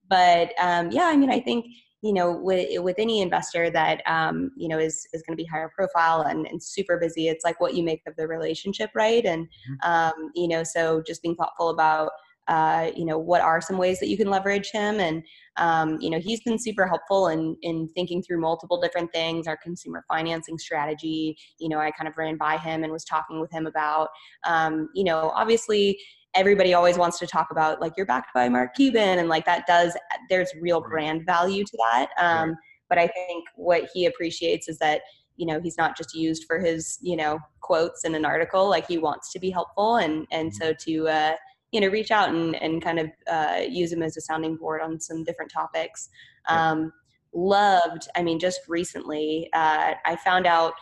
but 0.10 0.54
um, 0.58 0.90
yeah, 0.90 1.08
I 1.08 1.18
mean, 1.18 1.30
I 1.30 1.42
think 1.42 1.66
you 2.02 2.14
know 2.14 2.32
with 2.32 2.82
with 2.82 2.96
any 2.98 3.22
investor 3.22 3.70
that 3.72 4.02
um, 4.08 4.52
you 4.56 4.70
know 4.70 4.80
is 4.80 5.06
is 5.12 5.22
going 5.22 5.38
to 5.38 5.44
be 5.44 5.46
higher 5.46 5.70
profile 5.76 6.22
and, 6.22 6.48
and 6.48 6.64
super 6.64 6.98
busy 6.98 7.28
it's 7.28 7.44
like 7.44 7.60
what 7.60 7.76
you 7.76 7.84
make 7.84 8.02
of 8.08 8.16
the 8.16 8.26
relationship 8.26 8.90
right 8.96 9.26
and 9.26 9.46
mm-hmm. 9.46 9.92
um, 9.92 10.32
you 10.34 10.48
know 10.48 10.64
so 10.64 11.04
just 11.06 11.22
being 11.22 11.36
thoughtful 11.36 11.70
about 11.70 12.12
uh, 12.50 12.92
you 12.96 13.06
know 13.06 13.18
what 13.18 13.42
are 13.42 13.62
some 13.62 13.78
ways 13.78 14.00
that 14.00 14.10
you 14.10 14.18
can 14.18 14.30
leverage 14.30 14.72
him 14.72 15.00
and 15.00 15.24
um, 15.58 15.98
you 16.02 16.10
know 16.10 16.20
he's 16.20 16.42
been 16.42 16.60
super 16.60 16.86
helpful 16.88 17.28
in 17.30 17.56
in 17.62 17.88
thinking 17.96 18.22
through 18.22 18.42
multiple 18.42 18.82
different 18.82 19.12
things 19.14 19.48
our 19.48 19.58
consumer 19.58 20.04
financing 20.08 20.58
strategy 20.58 21.38
you 21.60 21.70
know 21.70 21.78
i 21.78 21.92
kind 21.92 22.08
of 22.08 22.18
ran 22.18 22.36
by 22.36 22.58
him 22.58 22.84
and 22.84 22.92
was 22.92 23.06
talking 23.06 23.40
with 23.40 23.52
him 23.52 23.68
about 23.68 24.10
um, 24.46 24.90
you 24.94 25.04
know 25.04 25.32
obviously 25.36 25.98
everybody 26.36 26.74
always 26.74 26.98
wants 26.98 27.18
to 27.20 27.28
talk 27.28 27.48
about 27.52 27.82
like 27.82 27.94
you're 27.98 28.06
backed 28.06 28.34
by 28.34 28.48
Mark 28.50 28.76
Cuban 28.76 29.20
and 29.20 29.30
like 29.30 29.46
that 29.46 29.66
does 29.68 29.96
there's 30.30 30.52
real 30.62 30.82
brand 30.82 31.26
value 31.26 31.64
to 31.64 31.78
that. 31.78 32.10
Um, 32.18 32.56
But 32.90 32.98
I 32.98 33.08
think 33.08 33.46
what 33.56 33.90
he 33.94 34.06
appreciates 34.06 34.68
is 34.68 34.78
that 34.80 35.02
you 35.38 35.46
know 35.46 35.60
he's 35.62 35.78
not 35.78 35.96
just 35.98 36.14
used 36.14 36.46
for 36.48 36.60
his 36.60 36.98
you 37.02 37.16
know 37.16 37.40
quotes 37.62 38.04
in 38.04 38.16
an 38.16 38.26
article. 38.26 38.70
Like 38.70 38.88
he 38.88 38.98
wants 38.98 39.32
to 39.34 39.40
be 39.40 39.50
helpful 39.50 39.98
and 39.98 40.28
and 40.32 40.54
so 40.54 40.74
to 40.86 41.08
uh, 41.08 41.36
you 41.72 41.82
know 41.82 41.88
reach 41.88 42.12
out 42.12 42.30
and 42.30 42.56
and 42.56 42.82
kind 42.82 43.00
of 43.00 43.10
uh, 43.30 43.62
use 43.68 43.92
them 43.92 44.04
as 44.04 44.18
a 44.18 44.22
sounding 44.22 44.56
board 44.56 44.82
on 44.82 45.00
some 45.00 45.24
different 45.24 45.52
topics. 45.52 46.10
Um, 46.48 46.92
loved. 47.34 48.08
I 48.16 48.24
mean, 48.24 48.40
just 48.40 48.62
recently 48.68 49.50
uh, 49.54 49.94
I 50.06 50.16
found 50.18 50.48
out 50.48 50.74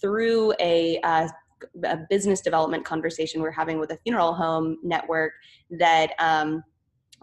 through 0.00 0.54
a 0.60 1.00
uh, 1.02 1.28
a 1.84 1.98
business 2.08 2.40
development 2.40 2.84
conversation 2.84 3.42
we're 3.42 3.50
having 3.50 3.78
with 3.78 3.90
a 3.90 3.98
funeral 3.98 4.34
home 4.34 4.78
network 4.82 5.32
that 5.70 6.12
um, 6.18 6.62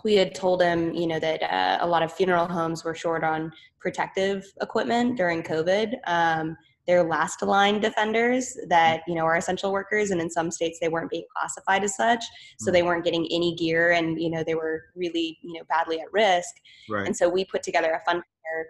we 0.04 0.16
had 0.16 0.36
told 0.36 0.62
him, 0.62 0.94
you 0.94 1.08
know, 1.08 1.20
that 1.20 1.42
uh, 1.44 1.78
a 1.82 1.88
lot 1.88 2.04
of 2.04 2.14
funeral 2.14 2.48
homes 2.48 2.84
were 2.84 2.96
short 2.96 3.24
on 3.24 3.52
protective 3.80 4.46
equipment 4.62 5.18
during 5.18 5.42
COVID. 5.42 5.96
Um, 6.06 6.56
they're 6.88 7.04
last 7.04 7.42
line 7.42 7.80
defenders 7.80 8.58
that 8.70 9.02
you 9.08 9.16
know 9.16 9.26
are 9.26 9.36
essential 9.36 9.72
workers, 9.72 10.12
and 10.12 10.22
in 10.22 10.30
some 10.30 10.52
states 10.52 10.80
they 10.80 10.90
weren't 10.90 11.10
being 11.10 11.26
classified 11.36 11.84
as 11.84 11.96
such, 11.96 12.24
so 12.60 12.72
they 12.72 12.82
mm. 12.82 12.86
weren't 12.86 13.04
getting 13.04 13.28
any 13.32 13.56
gear, 13.56 13.92
and 13.92 14.20
you 14.22 14.30
know 14.30 14.44
they 14.44 14.56
were 14.56 14.84
really 14.96 15.38
you 15.44 15.54
know 15.54 15.64
badly 15.70 16.00
at 16.00 16.12
risk. 16.12 16.56
Right. 16.90 17.06
And 17.06 17.16
so 17.16 17.30
we 17.30 17.46
put 17.46 17.64
together 17.64 17.92
a 17.92 18.10
fund 18.10 18.24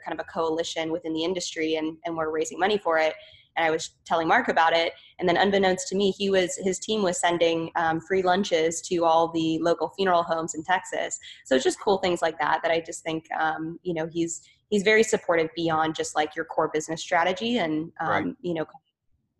kind 0.03 0.19
of 0.19 0.25
a 0.27 0.31
coalition 0.31 0.91
within 0.91 1.13
the 1.13 1.23
industry, 1.23 1.75
and 1.75 1.97
and 2.05 2.15
we're 2.15 2.31
raising 2.31 2.59
money 2.59 2.77
for 2.77 2.97
it 2.97 3.13
and 3.57 3.65
I 3.65 3.71
was 3.71 3.89
telling 4.05 4.27
Mark 4.27 4.47
about 4.47 4.73
it. 4.73 4.93
And 5.19 5.27
then, 5.27 5.35
unbeknownst 5.35 5.87
to 5.89 5.95
me, 5.95 6.11
he 6.11 6.29
was 6.29 6.55
his 6.57 6.79
team 6.79 7.01
was 7.01 7.19
sending 7.19 7.71
um, 7.75 7.99
free 7.99 8.21
lunches 8.21 8.81
to 8.81 9.03
all 9.03 9.31
the 9.31 9.59
local 9.61 9.89
funeral 9.97 10.23
homes 10.23 10.53
in 10.53 10.63
Texas. 10.63 11.17
So 11.45 11.55
it's 11.55 11.63
just 11.63 11.79
cool 11.79 11.97
things 11.97 12.21
like 12.21 12.39
that 12.39 12.59
that 12.61 12.71
I 12.71 12.79
just 12.79 13.03
think 13.03 13.25
um, 13.37 13.79
you 13.81 13.93
know 13.93 14.07
he's 14.07 14.41
he's 14.69 14.83
very 14.83 15.03
supportive 15.03 15.49
beyond 15.55 15.95
just 15.95 16.15
like 16.15 16.35
your 16.35 16.45
core 16.45 16.69
business 16.73 17.01
strategy 17.01 17.57
and 17.57 17.91
um, 17.99 18.09
right. 18.09 18.25
you 18.41 18.53
know 18.53 18.65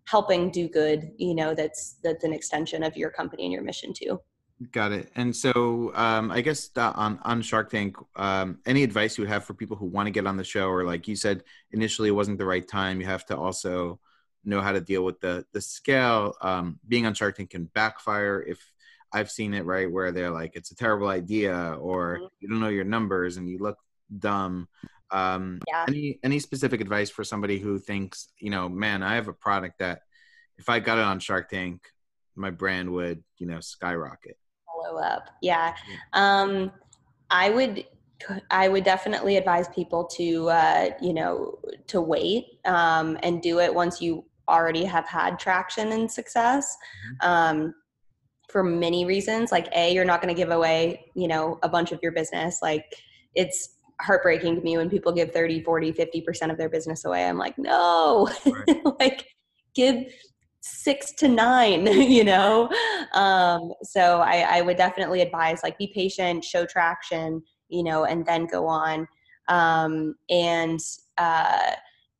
helping 0.05 0.49
do 0.49 0.67
good. 0.67 1.11
You 1.17 1.35
know 1.35 1.53
that's 1.53 1.95
that's 2.03 2.23
an 2.23 2.33
extension 2.33 2.83
of 2.83 2.95
your 2.97 3.09
company 3.09 3.43
and 3.43 3.53
your 3.53 3.63
mission 3.63 3.93
too. 3.93 4.19
Got 4.71 4.91
it. 4.91 5.11
And 5.15 5.35
so, 5.35 5.91
um, 5.93 6.31
I 6.31 6.41
guess 6.41 6.71
on 6.75 7.19
on 7.21 7.41
Shark 7.43 7.69
Tank, 7.69 7.95
um, 8.15 8.57
any 8.65 8.81
advice 8.81 9.17
you 9.17 9.23
would 9.23 9.29
have 9.29 9.43
for 9.45 9.53
people 9.53 9.77
who 9.77 9.85
want 9.85 10.07
to 10.07 10.11
get 10.11 10.25
on 10.25 10.35
the 10.35 10.43
show, 10.43 10.67
or 10.69 10.83
like 10.83 11.07
you 11.07 11.15
said 11.15 11.43
initially, 11.71 12.09
it 12.09 12.13
wasn't 12.13 12.39
the 12.39 12.45
right 12.45 12.67
time. 12.67 12.99
You 12.99 13.05
have 13.05 13.25
to 13.27 13.37
also 13.37 13.99
know 14.45 14.61
how 14.61 14.71
to 14.71 14.81
deal 14.81 15.03
with 15.03 15.19
the 15.19 15.45
the 15.53 15.61
scale. 15.61 16.33
Um, 16.41 16.79
being 16.87 17.05
on 17.05 17.13
Shark 17.13 17.37
Tank 17.37 17.51
can 17.51 17.65
backfire 17.65 18.43
if 18.47 18.59
I've 19.13 19.29
seen 19.29 19.53
it 19.53 19.65
right 19.65 19.91
where 19.91 20.11
they're 20.11 20.31
like 20.31 20.55
it's 20.55 20.71
a 20.71 20.75
terrible 20.75 21.09
idea 21.09 21.77
or 21.79 22.15
mm-hmm. 22.15 22.25
you 22.39 22.49
don't 22.49 22.59
know 22.59 22.67
your 22.69 22.83
numbers 22.83 23.37
and 23.37 23.47
you 23.47 23.59
look 23.59 23.77
dumb. 24.17 24.67
Um, 25.11 25.59
yeah. 25.67 25.85
Any 25.87 26.19
any 26.23 26.39
specific 26.39 26.81
advice 26.81 27.09
for 27.09 27.23
somebody 27.23 27.59
who 27.59 27.79
thinks 27.79 28.29
you 28.39 28.49
know, 28.49 28.67
man, 28.67 29.03
I 29.03 29.15
have 29.15 29.27
a 29.27 29.33
product 29.33 29.79
that 29.79 30.01
if 30.57 30.69
I 30.69 30.79
got 30.79 30.97
it 30.97 31.03
on 31.03 31.19
Shark 31.19 31.49
Tank, 31.49 31.81
my 32.35 32.49
brand 32.49 32.91
would 32.91 33.23
you 33.37 33.47
know 33.47 33.59
skyrocket. 33.59 34.37
Blow 34.81 34.97
up, 34.99 35.29
yeah. 35.41 35.73
yeah. 35.89 35.97
Um, 36.13 36.71
I 37.29 37.49
would 37.49 37.85
I 38.49 38.67
would 38.67 38.83
definitely 38.83 39.37
advise 39.37 39.67
people 39.69 40.05
to, 40.15 40.49
uh, 40.49 40.89
you 41.01 41.13
know, 41.13 41.59
to 41.87 42.01
wait 42.01 42.59
um, 42.65 43.17
and 43.23 43.41
do 43.41 43.59
it 43.59 43.73
once 43.73 44.01
you 44.01 44.25
already 44.49 44.83
have 44.85 45.05
had 45.05 45.37
traction 45.37 45.91
and 45.91 46.09
success. 46.09 46.75
Mm-hmm. 47.21 47.29
Um, 47.29 47.75
for 48.49 48.63
many 48.63 49.05
reasons, 49.05 49.51
like 49.51 49.67
a, 49.75 49.93
you're 49.93 50.05
not 50.05 50.21
going 50.21 50.33
to 50.33 50.39
give 50.39 50.51
away, 50.51 51.11
you 51.15 51.27
know, 51.27 51.59
a 51.63 51.69
bunch 51.69 51.91
of 51.91 51.99
your 52.01 52.13
business. 52.13 52.59
Like 52.61 52.85
it's 53.35 53.76
heartbreaking 54.01 54.55
to 54.55 54.61
me 54.61 54.77
when 54.77 54.89
people 54.89 55.11
give 55.11 55.31
30, 55.31 55.63
40, 55.63 55.93
50% 55.93 56.51
of 56.51 56.57
their 56.57 56.69
business 56.69 57.05
away. 57.05 57.25
I'm 57.25 57.37
like, 57.37 57.57
no, 57.57 58.29
right. 58.45 58.81
like 58.99 59.27
give 59.75 60.03
six 60.61 61.13
to 61.13 61.29
nine 61.29 61.85
you 62.11 62.25
know 62.25 62.67
um, 63.13 63.71
so 63.83 64.19
I, 64.19 64.57
I, 64.57 64.61
would 64.61 64.75
definitely 64.75 65.21
advise 65.21 65.61
like 65.63 65.77
be 65.77 65.91
patient 65.95 66.43
show 66.43 66.65
traction 66.65 67.41
you 67.69 67.83
know, 67.83 68.05
and 68.05 68.25
then 68.25 68.45
go 68.45 68.67
on. 68.67 69.07
Um, 69.47 70.15
and, 70.29 70.79
uh, 71.17 71.71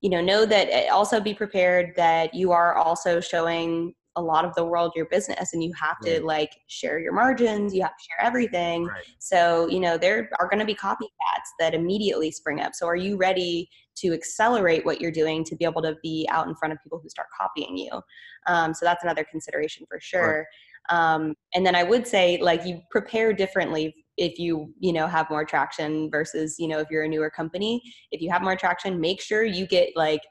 you 0.01 0.09
know, 0.09 0.21
know 0.21 0.45
that 0.45 0.67
eh, 0.69 0.87
also 0.89 1.19
be 1.19 1.33
prepared 1.33 1.93
that 1.97 2.33
you 2.33 2.51
are 2.51 2.75
also 2.75 3.19
showing 3.19 3.93
a 4.17 4.21
lot 4.21 4.43
of 4.43 4.53
the 4.55 4.65
world 4.65 4.91
your 4.95 5.05
business 5.05 5.53
and 5.53 5.63
you 5.63 5.71
have 5.79 5.95
right. 6.03 6.17
to 6.17 6.25
like 6.25 6.51
share 6.67 6.99
your 6.99 7.13
margins 7.13 7.73
you 7.73 7.81
have 7.81 7.95
to 7.95 8.03
share 8.03 8.25
everything 8.25 8.85
right. 8.85 9.03
so 9.19 9.67
you 9.67 9.79
know 9.79 9.97
there 9.97 10.29
are 10.39 10.49
going 10.49 10.59
to 10.59 10.65
be 10.65 10.75
copycats 10.75 11.49
that 11.59 11.73
immediately 11.73 12.31
spring 12.31 12.59
up 12.59 12.73
so 12.73 12.85
are 12.85 12.95
you 12.95 13.15
ready 13.15 13.69
to 13.95 14.13
accelerate 14.13 14.85
what 14.85 14.99
you're 14.99 15.11
doing 15.11 15.43
to 15.43 15.55
be 15.55 15.63
able 15.63 15.81
to 15.81 15.95
be 16.03 16.27
out 16.29 16.47
in 16.47 16.55
front 16.55 16.73
of 16.73 16.81
people 16.83 16.99
who 17.01 17.09
start 17.09 17.27
copying 17.39 17.77
you 17.77 18.01
um, 18.47 18.73
so 18.73 18.85
that's 18.85 19.03
another 19.03 19.23
consideration 19.23 19.85
for 19.87 19.99
sure 20.01 20.45
right. 20.89 21.13
um, 21.13 21.35
and 21.53 21.65
then 21.65 21.75
i 21.75 21.83
would 21.83 22.05
say 22.05 22.37
like 22.41 22.65
you 22.65 22.81
prepare 22.91 23.31
differently 23.31 23.93
if 24.17 24.39
you 24.39 24.73
you 24.79 24.91
know 24.91 25.05
have 25.05 25.29
more 25.29 25.45
traction 25.45 26.09
versus 26.09 26.55
you 26.57 26.67
know 26.67 26.79
if 26.79 26.87
you're 26.89 27.03
a 27.03 27.07
newer 27.07 27.29
company 27.29 27.81
if 28.11 28.19
you 28.19 28.31
have 28.31 28.41
more 28.41 28.55
traction 28.55 28.99
make 28.99 29.21
sure 29.21 29.43
you 29.43 29.67
get 29.67 29.89
like 29.95 30.21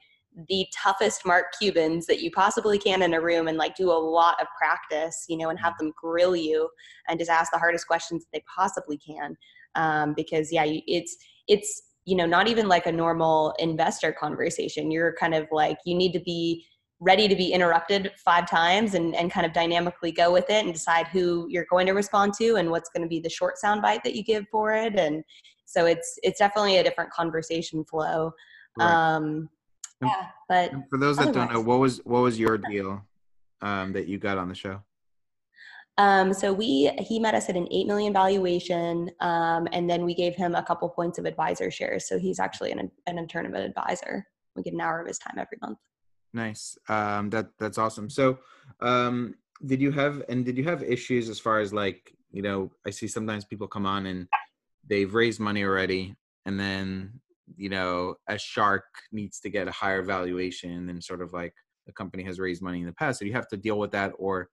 the 0.49 0.67
toughest 0.75 1.25
mark 1.25 1.47
cubans 1.59 2.07
that 2.07 2.21
you 2.21 2.31
possibly 2.31 2.79
can 2.79 3.03
in 3.03 3.15
a 3.15 3.21
room 3.21 3.49
and 3.49 3.57
like 3.57 3.75
do 3.75 3.91
a 3.91 3.93
lot 3.93 4.41
of 4.41 4.47
practice 4.59 5.25
you 5.29 5.37
know 5.37 5.49
and 5.49 5.59
have 5.59 5.73
them 5.79 5.93
grill 6.01 6.37
you 6.37 6.69
and 7.09 7.19
just 7.19 7.31
ask 7.31 7.51
the 7.53 7.59
hardest 7.59 7.87
questions 7.87 8.23
that 8.23 8.29
they 8.33 8.45
possibly 8.55 8.99
can 8.99 9.37
um, 9.77 10.13
because 10.15 10.53
yeah 10.53 10.65
it's 10.67 11.17
it's 11.49 11.83
you 12.07 12.17
know 12.17 12.25
not 12.25 12.49
even 12.49 12.69
like 12.69 12.87
a 12.87 12.93
normal 12.93 13.55
investor 13.59 14.13
conversation. 14.13 14.91
You're 14.91 15.15
kind 15.15 15.35
of 15.35 15.47
like 15.53 15.79
you 15.85 15.95
need 15.95 16.13
to 16.13 16.21
be 16.21 16.65
ready 17.01 17.29
to 17.29 17.37
be 17.37 17.53
interrupted 17.53 18.13
five 18.17 18.49
times 18.49 18.95
and, 18.95 19.15
and 19.15 19.31
kind 19.31 19.45
of 19.45 19.53
dynamically 19.53 20.11
go 20.11 20.33
with 20.33 20.49
it 20.49 20.65
and 20.65 20.73
decide 20.73 21.07
who 21.09 21.47
you're 21.51 21.67
going 21.69 21.87
to 21.87 21.93
respond 21.93 22.33
to 22.33 22.57
and 22.57 22.71
what's 22.71 22.89
going 22.89 23.03
to 23.03 23.09
be 23.09 23.21
the 23.21 23.29
short 23.29 23.59
sound 23.59 23.83
bite 23.83 24.03
that 24.03 24.15
you 24.15 24.25
give 24.25 24.47
for 24.51 24.73
it. 24.73 24.99
And 24.99 25.23
so 25.67 25.85
it's 25.85 26.19
it's 26.23 26.39
definitely 26.39 26.79
a 26.79 26.85
different 26.85 27.11
conversation 27.11 27.85
flow. 27.85 28.33
Right. 28.79 29.15
um 29.17 29.49
yeah 30.03 30.27
but 30.49 30.73
and 30.73 30.89
for 30.89 30.99
those 30.99 31.17
that 31.17 31.33
don't 31.33 31.53
know 31.53 31.61
what 31.61 31.79
was 31.79 31.99
what 32.05 32.21
was 32.21 32.39
your 32.39 32.59
deal 32.59 33.03
um 33.63 33.93
that 33.93 34.07
you 34.07 34.19
got 34.19 34.39
on 34.39 34.49
the 34.49 34.55
show 34.55 34.83
um, 35.99 36.35
so 36.35 36.53
we 36.53 36.91
he 36.99 37.19
met 37.19 37.35
us 37.35 37.49
at 37.49 37.57
an 37.57 37.67
eight 37.71 37.87
million 37.87 38.13
valuation, 38.13 39.11
um, 39.21 39.67
and 39.73 39.89
then 39.89 40.05
we 40.05 40.15
gave 40.15 40.35
him 40.35 40.55
a 40.55 40.63
couple 40.63 40.89
points 40.91 41.19
of 41.19 41.25
advisor 41.25 41.71
shares. 41.71 42.07
So 42.07 42.19
he's 42.19 42.39
actually 42.39 42.73
an 42.73 42.91
an 43.07 43.19
intern 43.19 43.47
of 43.47 43.55
an 43.55 43.63
advisor. 43.63 44.27
We 44.55 44.63
get 44.63 44.75
an 44.75 44.81
hour 44.81 45.01
of 45.01 45.07
his 45.07 45.19
time 45.19 45.37
every 45.39 45.59
month. 45.61 45.79
Nice. 46.35 46.77
Um, 46.89 47.31
that 47.31 47.49
that's 47.59 47.79
awesome. 47.79 48.11
So, 48.11 48.39
um, 48.81 49.37
did 49.65 49.81
you 49.81 49.91
have 49.93 50.23
and 50.29 50.45
did 50.45 50.59
you 50.59 50.65
have 50.65 50.83
issues 50.83 51.31
as 51.31 51.41
far 51.41 51.61
as 51.61 51.73
like 51.73 52.15
you 52.31 52.43
know? 52.43 52.71
I 52.87 52.91
see 52.91 53.09
sometimes 53.09 53.47
people 53.47 53.67
come 53.67 53.87
on 53.87 54.05
and 54.05 54.29
they've 54.87 55.13
raised 55.13 55.41
money 55.41 55.65
already, 55.65 56.15
and 56.45 56.61
then 56.61 57.21
you 57.57 57.69
know 57.69 58.15
a 58.29 58.39
shark 58.39 58.85
needs 59.13 59.41
to 59.41 59.51
get 59.51 59.69
a 59.69 59.73
higher 59.73 60.03
valuation 60.03 60.89
and 60.89 61.03
sort 61.03 61.23
of 61.23 61.33
like 61.33 61.55
the 61.87 61.93
company 61.93 62.25
has 62.25 62.41
raised 62.41 62.63
money 62.63 62.81
in 62.81 62.87
the 62.87 62.93
past. 62.93 63.19
So 63.19 63.25
you 63.25 63.33
have 63.33 63.49
to 63.49 63.57
deal 63.57 63.79
with 63.79 63.93
that, 63.93 64.13
or 64.19 64.49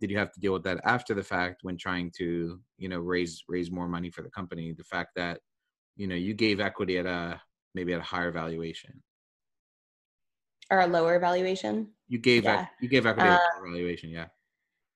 did 0.00 0.10
you 0.10 0.18
have 0.18 0.32
to 0.32 0.40
deal 0.40 0.54
with 0.54 0.64
that 0.64 0.80
after 0.84 1.12
the 1.14 1.22
fact 1.22 1.60
when 1.62 1.76
trying 1.76 2.10
to 2.18 2.58
you 2.78 2.88
know 2.88 2.98
raise 2.98 3.44
raise 3.48 3.70
more 3.70 3.88
money 3.88 4.10
for 4.10 4.22
the 4.22 4.30
company? 4.30 4.72
The 4.72 4.84
fact 4.84 5.10
that 5.16 5.40
you 5.96 6.06
know 6.06 6.14
you 6.14 6.34
gave 6.34 6.60
equity 6.60 6.98
at 6.98 7.06
a 7.06 7.40
maybe 7.74 7.92
at 7.92 8.00
a 8.00 8.04
higher 8.04 8.32
valuation 8.32 9.02
or 10.70 10.80
a 10.80 10.86
lower 10.86 11.18
valuation. 11.18 11.88
You 12.08 12.18
gave 12.18 12.44
yeah. 12.44 12.66
you 12.80 12.88
gave 12.88 13.06
equity 13.06 13.28
uh, 13.28 13.38
valuation, 13.62 14.10
yeah. 14.10 14.26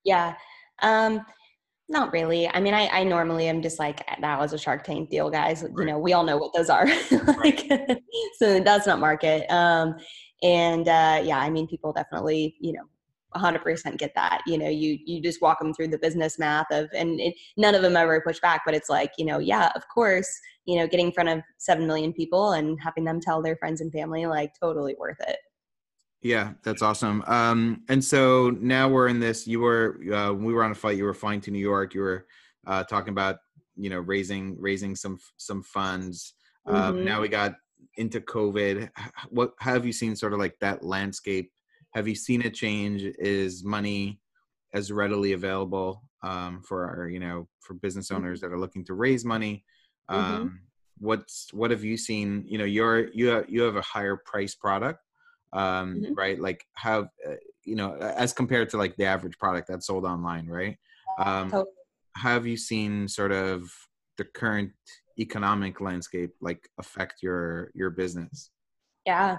Yeah. 0.04 0.34
Um, 0.82 1.24
not 1.88 2.12
really. 2.12 2.48
I 2.48 2.60
mean, 2.60 2.74
I, 2.74 2.88
I 2.88 3.04
normally 3.04 3.46
am 3.48 3.60
just 3.60 3.78
like 3.78 4.04
that 4.20 4.38
was 4.38 4.52
a 4.52 4.58
Shark 4.58 4.84
Tank 4.84 5.10
deal, 5.10 5.30
guys. 5.30 5.62
Right. 5.62 5.72
You 5.78 5.84
know, 5.92 5.98
we 5.98 6.12
all 6.12 6.24
know 6.24 6.38
what 6.38 6.54
those 6.54 6.70
are. 6.70 6.86
like, 7.10 7.66
right. 7.70 8.02
so 8.38 8.60
that's 8.60 8.86
not 8.86 9.00
market. 9.00 9.50
Um, 9.52 9.96
and 10.42 10.88
uh, 10.88 11.20
yeah, 11.22 11.38
I 11.38 11.50
mean, 11.50 11.66
people 11.66 11.92
definitely, 11.92 12.56
you 12.60 12.72
know, 12.72 12.84
100% 13.36 13.98
get 13.98 14.14
that. 14.14 14.42
You 14.46 14.58
know, 14.58 14.68
you 14.68 14.98
you 15.04 15.20
just 15.20 15.42
walk 15.42 15.58
them 15.58 15.74
through 15.74 15.88
the 15.88 15.98
business 15.98 16.38
math 16.38 16.66
of, 16.70 16.88
and 16.94 17.20
it, 17.20 17.34
none 17.56 17.74
of 17.74 17.82
them 17.82 17.96
ever 17.96 18.20
push 18.20 18.40
back. 18.40 18.62
But 18.64 18.74
it's 18.74 18.88
like, 18.88 19.12
you 19.18 19.24
know, 19.24 19.38
yeah, 19.38 19.70
of 19.74 19.82
course, 19.92 20.28
you 20.64 20.78
know, 20.78 20.86
getting 20.86 21.06
in 21.06 21.12
front 21.12 21.28
of 21.28 21.40
seven 21.58 21.86
million 21.86 22.12
people 22.12 22.52
and 22.52 22.78
having 22.80 23.04
them 23.04 23.20
tell 23.20 23.42
their 23.42 23.56
friends 23.56 23.80
and 23.80 23.92
family, 23.92 24.26
like, 24.26 24.52
totally 24.60 24.94
worth 24.98 25.20
it. 25.28 25.36
Yeah, 26.24 26.54
that's 26.62 26.80
awesome. 26.80 27.22
Um, 27.26 27.82
and 27.90 28.02
so 28.02 28.48
now 28.58 28.88
we're 28.88 29.08
in 29.08 29.20
this. 29.20 29.46
You 29.46 29.60
were 29.60 30.00
uh, 30.10 30.32
we 30.32 30.54
were 30.54 30.64
on 30.64 30.70
a 30.70 30.74
flight. 30.74 30.96
You 30.96 31.04
were 31.04 31.12
flying 31.12 31.42
to 31.42 31.50
New 31.50 31.58
York. 31.58 31.92
You 31.92 32.00
were 32.00 32.26
uh, 32.66 32.82
talking 32.84 33.10
about 33.10 33.36
you 33.76 33.90
know 33.90 33.98
raising 33.98 34.56
raising 34.58 34.96
some 34.96 35.18
some 35.36 35.62
funds. 35.62 36.32
Um, 36.64 36.96
mm-hmm. 36.96 37.04
Now 37.04 37.20
we 37.20 37.28
got 37.28 37.56
into 37.98 38.22
COVID. 38.22 38.88
What 39.28 39.52
have 39.60 39.84
you 39.84 39.92
seen? 39.92 40.16
Sort 40.16 40.32
of 40.32 40.38
like 40.38 40.58
that 40.60 40.82
landscape. 40.82 41.52
Have 41.92 42.08
you 42.08 42.14
seen 42.14 42.46
a 42.46 42.50
change? 42.50 43.02
Is 43.18 43.62
money 43.62 44.18
as 44.72 44.90
readily 44.90 45.34
available 45.34 46.04
um, 46.22 46.62
for 46.62 46.88
our, 46.88 47.06
you 47.06 47.20
know 47.20 47.48
for 47.60 47.74
business 47.74 48.06
mm-hmm. 48.08 48.16
owners 48.16 48.40
that 48.40 48.50
are 48.50 48.58
looking 48.58 48.82
to 48.86 48.94
raise 48.94 49.26
money? 49.26 49.62
Mm-hmm. 50.10 50.24
Um, 50.24 50.46
mm-hmm. 50.46 50.56
What's 51.00 51.52
what 51.52 51.70
have 51.70 51.84
you 51.84 51.98
seen? 51.98 52.46
You 52.48 52.56
know, 52.56 52.64
you're 52.64 53.08
you 53.08 53.26
have, 53.26 53.44
you 53.46 53.60
have 53.60 53.76
a 53.76 53.82
higher 53.82 54.16
price 54.16 54.54
product 54.54 55.00
um, 55.54 55.96
mm-hmm. 55.96 56.14
right? 56.14 56.40
Like 56.40 56.66
how 56.74 57.02
uh, 57.26 57.36
you 57.64 57.76
know 57.76 57.94
as 57.94 58.32
compared 58.32 58.68
to 58.70 58.76
like 58.76 58.96
the 58.96 59.04
average 59.04 59.38
product 59.38 59.68
that's 59.68 59.86
sold 59.86 60.04
online, 60.04 60.46
right? 60.46 60.76
Um, 61.18 61.50
totally. 61.50 61.70
Have 62.16 62.46
you 62.46 62.56
seen 62.56 63.08
sort 63.08 63.32
of 63.32 63.70
the 64.18 64.24
current 64.24 64.72
economic 65.18 65.80
landscape 65.80 66.30
like 66.40 66.68
affect 66.78 67.22
your 67.22 67.70
your 67.74 67.90
business? 67.90 68.50
Yeah, 69.06 69.38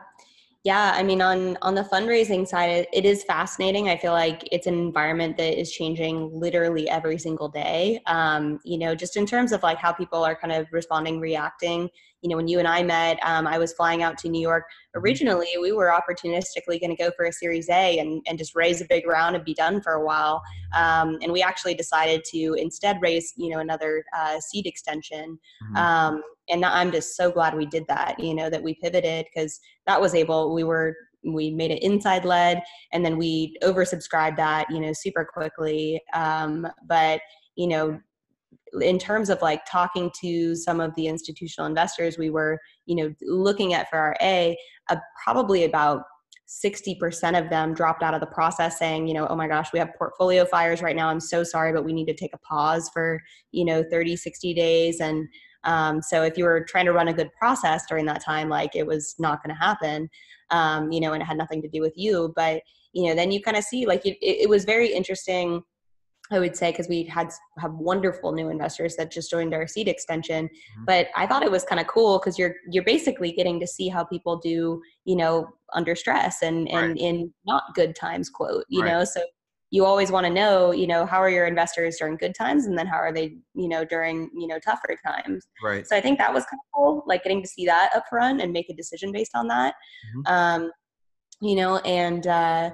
yeah 0.65 0.93
i 0.95 1.03
mean 1.03 1.21
on 1.21 1.57
on 1.61 1.75
the 1.75 1.83
fundraising 1.83 2.45
side 2.45 2.69
it, 2.69 2.89
it 2.91 3.05
is 3.05 3.23
fascinating 3.23 3.87
i 3.87 3.95
feel 3.95 4.11
like 4.11 4.45
it's 4.51 4.67
an 4.67 4.73
environment 4.73 5.37
that 5.37 5.57
is 5.57 5.71
changing 5.71 6.29
literally 6.33 6.89
every 6.89 7.17
single 7.17 7.47
day 7.47 8.01
um, 8.07 8.59
you 8.65 8.77
know 8.77 8.93
just 8.93 9.15
in 9.15 9.25
terms 9.25 9.53
of 9.53 9.63
like 9.63 9.77
how 9.77 9.93
people 9.93 10.25
are 10.25 10.35
kind 10.35 10.51
of 10.51 10.67
responding 10.71 11.19
reacting 11.19 11.87
you 12.25 12.29
know 12.29 12.37
when 12.37 12.47
you 12.47 12.57
and 12.57 12.67
i 12.67 12.81
met 12.81 13.19
um, 13.21 13.45
i 13.45 13.57
was 13.59 13.71
flying 13.73 14.01
out 14.01 14.17
to 14.17 14.27
new 14.27 14.41
york 14.41 14.63
mm-hmm. 14.63 15.01
originally 15.01 15.47
we 15.61 15.71
were 15.71 15.93
opportunistically 15.93 16.81
going 16.81 16.89
to 16.89 16.95
go 16.95 17.11
for 17.15 17.25
a 17.25 17.31
series 17.31 17.69
a 17.69 17.99
and, 17.99 18.25
and 18.27 18.39
just 18.39 18.55
raise 18.55 18.81
a 18.81 18.85
big 18.85 19.05
round 19.07 19.35
and 19.35 19.45
be 19.45 19.53
done 19.53 19.79
for 19.79 19.93
a 19.93 20.03
while 20.03 20.41
um, 20.73 21.19
and 21.21 21.31
we 21.31 21.43
actually 21.43 21.75
decided 21.75 22.23
to 22.25 22.55
instead 22.57 22.97
raise 22.99 23.31
you 23.37 23.49
know 23.49 23.59
another 23.59 24.03
uh, 24.17 24.39
seed 24.39 24.65
extension 24.65 25.37
mm-hmm. 25.63 25.75
um, 25.77 26.23
and 26.49 26.65
i'm 26.65 26.91
just 26.91 27.15
so 27.15 27.31
glad 27.31 27.55
we 27.55 27.67
did 27.67 27.85
that 27.87 28.19
you 28.19 28.33
know 28.33 28.49
that 28.49 28.63
we 28.63 28.73
pivoted 28.81 29.25
because 29.31 29.59
that 29.85 30.01
was 30.01 30.15
able 30.15 30.53
we 30.53 30.63
were 30.63 30.95
we 31.23 31.51
made 31.51 31.71
it 31.71 31.81
inside 31.83 32.25
lead 32.25 32.61
and 32.91 33.05
then 33.05 33.17
we 33.17 33.55
oversubscribed 33.63 34.37
that 34.37 34.65
you 34.71 34.79
know 34.79 34.93
super 34.93 35.25
quickly 35.25 36.01
um, 36.13 36.67
but 36.87 37.21
you 37.55 37.67
know 37.67 37.99
in 38.81 38.99
terms 38.99 39.29
of 39.29 39.41
like 39.41 39.61
talking 39.69 40.11
to 40.21 40.55
some 40.55 40.79
of 40.79 40.93
the 40.95 41.07
institutional 41.07 41.67
investors 41.67 42.17
we 42.17 42.29
were 42.29 42.59
you 42.85 42.95
know 42.95 43.13
looking 43.21 43.73
at 43.73 43.89
for 43.89 43.97
our 43.97 44.15
a 44.21 44.57
uh, 44.89 44.97
probably 45.23 45.63
about 45.63 46.03
60% 46.47 47.39
of 47.39 47.49
them 47.49 47.73
dropped 47.73 48.03
out 48.03 48.13
of 48.13 48.19
the 48.19 48.27
process 48.27 48.77
saying, 48.77 49.07
you 49.07 49.15
know, 49.15 49.25
oh 49.27 49.35
my 49.35 49.47
gosh, 49.47 49.73
we 49.73 49.79
have 49.79 49.89
portfolio 49.97 50.45
fires 50.45 50.81
right 50.81 50.95
now. 50.95 51.09
I'm 51.09 51.19
so 51.19 51.43
sorry, 51.43 51.73
but 51.73 51.83
we 51.83 51.91
need 51.91 52.05
to 52.05 52.13
take 52.13 52.35
a 52.35 52.37
pause 52.37 52.87
for, 52.93 53.19
you 53.51 53.65
know, 53.65 53.83
30, 53.89 54.15
60 54.15 54.53
days. 54.53 54.99
And 54.99 55.27
Um, 55.63 56.01
so 56.01 56.21
if 56.21 56.37
you 56.37 56.43
were 56.43 56.63
trying 56.63 56.85
to 56.85 56.93
run 56.93 57.07
a 57.07 57.13
good 57.13 57.31
process 57.33 57.85
during 57.89 58.05
that 58.05 58.23
time, 58.23 58.49
like 58.49 58.75
it 58.75 58.85
was 58.85 59.15
not 59.17 59.43
going 59.43 59.55
to 59.55 59.59
happen, 59.59 60.07
um, 60.51 60.91
you 60.91 60.99
know, 60.99 61.13
and 61.13 61.23
it 61.23 61.25
had 61.25 61.37
nothing 61.37 61.61
to 61.63 61.67
do 61.67 61.81
with 61.81 61.93
you. 61.95 62.31
But 62.35 62.61
you 62.93 63.07
know, 63.07 63.15
then 63.15 63.31
you 63.31 63.41
kind 63.41 63.57
of 63.57 63.63
see 63.63 63.87
like 63.87 64.05
it, 64.05 64.17
it 64.21 64.47
was 64.47 64.63
very 64.63 64.93
interesting 64.93 65.63
I 66.31 66.39
would 66.39 66.55
say 66.55 66.71
because 66.71 66.87
we 66.87 67.03
had 67.03 67.29
have 67.59 67.73
wonderful 67.73 68.31
new 68.31 68.49
investors 68.49 68.95
that 68.95 69.11
just 69.11 69.29
joined 69.29 69.53
our 69.53 69.67
seed 69.67 69.87
extension. 69.87 70.47
Mm-hmm. 70.47 70.85
But 70.85 71.09
I 71.15 71.27
thought 71.27 71.43
it 71.43 71.51
was 71.51 71.63
kind 71.63 71.79
of 71.79 71.87
cool 71.87 72.19
because 72.19 72.39
you're 72.39 72.55
you're 72.69 72.83
basically 72.83 73.31
getting 73.31 73.59
to 73.59 73.67
see 73.67 73.89
how 73.89 74.03
people 74.03 74.37
do, 74.37 74.81
you 75.05 75.15
know, 75.15 75.47
under 75.73 75.95
stress 75.95 76.41
and 76.41 76.67
and 76.69 76.89
right. 76.89 76.97
in 76.97 77.31
not 77.45 77.63
good 77.75 77.95
times. 77.95 78.29
Quote, 78.29 78.65
you 78.69 78.81
right. 78.81 78.91
know, 78.91 79.03
so 79.03 79.21
you 79.71 79.85
always 79.85 80.11
want 80.11 80.25
to 80.25 80.31
know, 80.31 80.71
you 80.71 80.87
know, 80.87 81.05
how 81.05 81.17
are 81.17 81.29
your 81.29 81.45
investors 81.45 81.97
during 81.97 82.17
good 82.17 82.33
times, 82.33 82.65
and 82.65 82.77
then 82.77 82.87
how 82.87 82.97
are 82.97 83.13
they, 83.13 83.37
you 83.53 83.67
know, 83.67 83.85
during 83.85 84.29
you 84.33 84.47
know 84.47 84.57
tougher 84.59 84.97
times. 85.05 85.45
Right. 85.63 85.87
So 85.87 85.95
I 85.95 86.01
think 86.01 86.17
that 86.17 86.33
was 86.33 86.43
kind 86.45 86.59
of 86.59 86.73
cool, 86.73 87.03
like 87.05 87.23
getting 87.23 87.43
to 87.43 87.47
see 87.47 87.65
that 87.67 87.91
up 87.95 88.05
front 88.09 88.41
and 88.41 88.51
make 88.51 88.69
a 88.69 88.73
decision 88.73 89.11
based 89.11 89.31
on 89.35 89.47
that. 89.49 89.75
Mm-hmm. 90.17 90.33
Um, 90.33 90.71
you 91.39 91.55
know, 91.55 91.77
and. 91.79 92.25
uh 92.25 92.71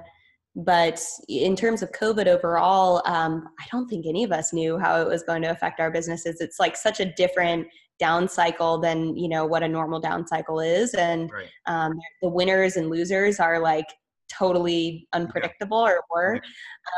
but 0.54 1.02
in 1.28 1.56
terms 1.56 1.82
of 1.82 1.92
COVID 1.92 2.26
overall, 2.26 3.02
um, 3.06 3.48
I 3.58 3.64
don't 3.70 3.88
think 3.88 4.06
any 4.06 4.22
of 4.24 4.32
us 4.32 4.52
knew 4.52 4.78
how 4.78 5.00
it 5.00 5.08
was 5.08 5.22
going 5.22 5.42
to 5.42 5.50
affect 5.50 5.80
our 5.80 5.90
businesses. 5.90 6.40
It's 6.40 6.60
like 6.60 6.76
such 6.76 7.00
a 7.00 7.12
different 7.12 7.66
down 7.98 8.28
cycle 8.28 8.78
than 8.78 9.16
you 9.16 9.28
know 9.28 9.46
what 9.46 9.62
a 9.62 9.68
normal 9.68 10.00
down 10.00 10.26
cycle 10.26 10.60
is, 10.60 10.94
and 10.94 11.30
right. 11.32 11.48
um, 11.66 11.92
the 12.20 12.28
winners 12.28 12.76
and 12.76 12.90
losers 12.90 13.40
are 13.40 13.58
like 13.58 13.86
totally 14.30 15.06
unpredictable 15.12 15.86
yeah. 15.86 15.92
or 15.92 16.00
were. 16.10 16.40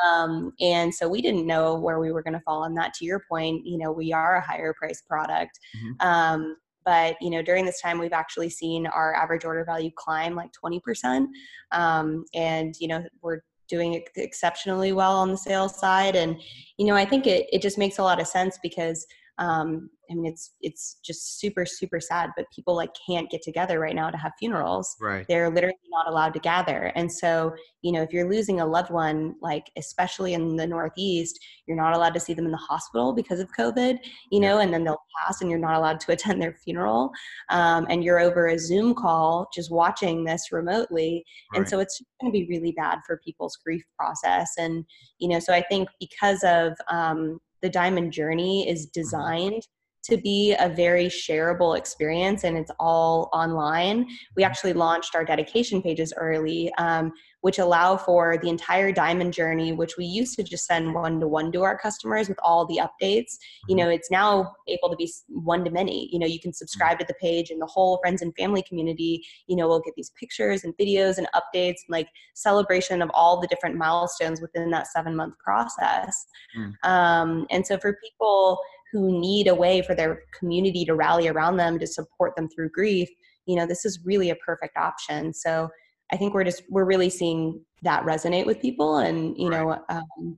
Um, 0.07 0.53
and 0.61 0.95
so 0.95 1.09
we 1.09 1.21
didn't 1.21 1.47
know 1.47 1.75
where 1.75 1.99
we 1.99 2.13
were 2.13 2.23
going 2.23 2.35
to 2.35 2.41
fall 2.41 2.63
on 2.63 2.75
that. 2.75 2.95
To 2.95 3.05
your 3.05 3.25
point, 3.29 3.67
you 3.67 3.79
know, 3.79 3.93
we 3.93 4.13
are 4.13 4.37
a 4.37 4.41
higher 4.41 4.73
price 4.75 5.03
product. 5.03 5.59
Mm-hmm. 5.77 6.09
Um, 6.09 6.57
but 6.85 7.17
you 7.21 7.31
know 7.31 7.43
during 7.43 7.65
this 7.65 7.81
time 7.81 7.99
we've 7.99 8.13
actually 8.13 8.51
seen 8.51 8.87
our 8.87 9.15
average 9.15 9.45
order 9.45 9.65
value 9.65 9.91
climb 9.97 10.35
like 10.35 10.51
20% 10.53 11.27
um, 11.73 12.25
and 12.35 12.75
you 12.79 12.89
know 12.89 13.03
we're 13.23 13.41
doing 13.69 14.03
exceptionally 14.17 14.93
well 14.93 15.17
on 15.17 15.31
the 15.31 15.39
sales 15.39 15.79
side. 15.79 16.17
And 16.17 16.41
you 16.77 16.87
know 16.87 16.95
i 16.95 17.05
think 17.05 17.27
it, 17.27 17.47
it 17.53 17.63
just 17.63 17.79
makes 17.79 17.99
a 17.99 18.03
lot 18.03 18.21
of 18.21 18.27
sense 18.27 18.59
because 18.63 19.07
um, 19.39 19.91
I 20.11 20.15
mean, 20.15 20.27
it's 20.27 20.53
it's 20.61 20.99
just 21.05 21.41
super 21.41 21.65
super 21.65 21.99
sad, 21.99 22.31
but 22.37 22.47
people 22.55 22.77
like 22.77 22.91
can't 23.07 23.31
get 23.31 23.43
together 23.43 23.81
right 23.81 23.95
now 23.95 24.11
to 24.11 24.17
have 24.17 24.33
funerals. 24.39 24.95
Right. 25.01 25.25
They're 25.29 25.51
literally 25.51 25.77
not 25.91 26.09
allowed 26.09 26.35
to 26.35 26.41
gather, 26.41 26.93
and 26.95 27.11
so 27.11 27.55
you 27.83 27.93
know, 27.93 28.03
if 28.03 28.13
you're 28.13 28.31
losing 28.31 28.61
a 28.61 28.67
loved 28.67 28.91
one, 28.91 29.35
like 29.41 29.71
especially 29.77 30.35
in 30.35 30.57
the 30.57 30.67
Northeast, 30.67 31.39
you're 31.67 31.77
not 31.77 31.95
allowed 31.95 32.15
to 32.15 32.21
see 32.21 32.35
them 32.35 32.45
in 32.45 32.53
the 32.53 32.59
hospital 32.59 33.13
because 33.13 33.41
of 33.41 33.49
COVID. 33.59 33.99
You 34.31 34.41
know, 34.41 34.59
and 34.59 34.73
then 34.73 34.85
they'll 34.85 35.03
pass, 35.25 35.41
and 35.41 35.51
you're 35.51 35.59
not 35.59 35.77
allowed 35.77 36.01
to 36.01 36.13
attend 36.13 36.41
their 36.41 36.57
funeral, 36.65 37.11
um, 37.51 37.87
and 37.89 38.05
you're 38.05 38.21
over 38.21 38.49
a 38.49 38.59
Zoom 38.59 38.95
call 38.95 39.49
just 39.55 39.71
watching 39.71 40.25
this 40.25 40.53
remotely, 40.53 41.25
right. 41.53 41.61
and 41.61 41.69
so 41.69 41.81
it's 41.81 42.01
going 42.21 42.33
to 42.33 42.39
be 42.39 42.47
really 42.49 42.73
bad 42.73 42.99
for 43.07 43.21
people's 43.25 43.57
grief 43.65 43.83
process. 43.99 44.53
And 44.59 44.85
you 45.19 45.29
know, 45.29 45.39
so 45.39 45.53
I 45.55 45.63
think 45.63 45.89
because 45.99 46.45
of 46.45 46.75
um, 46.89 47.41
the 47.65 47.71
diamond 47.71 48.13
journey 48.13 48.69
is 48.69 48.87
mm-hmm. 48.87 49.01
designed 49.01 49.67
to 50.05 50.17
be 50.17 50.55
a 50.59 50.69
very 50.69 51.07
shareable 51.07 51.77
experience 51.77 52.45
and 52.45 52.57
it's 52.57 52.71
all 52.79 53.31
online. 53.33 54.07
We 54.37 54.43
mm-hmm. 54.43 54.51
actually 54.51 54.73
launched 54.75 55.15
our 55.15 55.25
dedication 55.25 55.83
pages 55.83 56.13
early, 56.17 56.73
um, 56.75 57.13
which 57.41 57.59
allow 57.59 57.97
for 57.97 58.39
the 58.41 58.49
entire 58.49 58.91
diamond 58.91 59.33
journey, 59.33 59.73
which 59.73 59.97
we 59.99 60.05
used 60.05 60.37
to 60.37 60.43
just 60.43 60.67
send 60.67 60.95
one 60.95 61.21
to 61.21 61.29
one 61.29 61.53
to 61.53 61.63
our 61.63 61.79
customers 61.79 62.29
with 62.29 62.39
all 62.43 62.67
the 62.67 62.79
updates. 62.79 63.37
You 63.69 63.77
mm-hmm. 63.77 63.77
know, 63.77 63.89
it's 63.91 64.11
now 64.11 64.53
able 64.69 64.91
to 64.91 64.97
be 64.97 65.11
one 65.29 65.65
to 65.65 65.71
many. 65.71 66.09
You 66.13 66.19
know, 66.19 66.27
you 66.27 66.41
can 66.41 66.53
subscribe 66.53 66.99
to 66.99 67.07
the 67.07 67.15
page 67.15 67.51
and 67.51 67.61
the 67.61 67.67
whole 67.67 67.99
friends 67.99 68.23
and 68.23 68.35
family 68.37 68.63
community, 68.63 69.23
you 69.47 69.57
know, 69.57 69.69
will 69.69 69.81
get 69.81 69.95
these 69.97 70.13
pictures 70.19 70.65
and 70.65 70.75
videos 70.77 71.19
and 71.19 71.27
updates 71.35 71.81
and 71.87 71.91
like 71.91 72.09
celebration 72.35 73.03
of 73.03 73.11
all 73.15 73.41
the 73.41 73.47
different 73.47 73.77
milestones 73.77 74.41
within 74.41 74.71
that 74.71 74.87
seven 74.87 75.17
month 75.17 75.35
process. 75.39 76.27
Mm. 76.59 76.89
Um, 76.89 77.47
and 77.51 77.67
so 77.67 77.79
for 77.79 77.99
people, 78.03 78.59
who 78.95 79.21
need 79.21 79.49
a 79.49 79.55
way 79.55 79.83
for 79.83 79.95
their 79.95 80.23
community 80.39 80.85
to 80.85 80.95
rally 80.95 81.27
around 81.27 81.57
them 81.57 81.79
to 81.81 81.87
support 81.87 82.35
them 82.37 82.49
through 82.49 82.71
grief 82.71 83.09
you 83.47 83.57
know 83.57 83.67
this 83.67 83.85
is 83.85 84.01
really 84.05 84.31
a 84.31 84.37
perfect 84.37 84.77
option. 84.77 85.33
So 85.33 85.69
i 86.13 86.17
think 86.17 86.35
we're 86.35 86.45
just 86.45 86.63
we're 86.69 86.85
really 86.85 87.11
seeing 87.11 87.61
that 87.83 88.05
resonate 88.05 88.47
with 88.47 88.61
people 88.61 88.99
and 88.99 89.37
you 89.39 89.49
right. 89.49 89.65
know 89.65 89.85
um, 89.89 90.37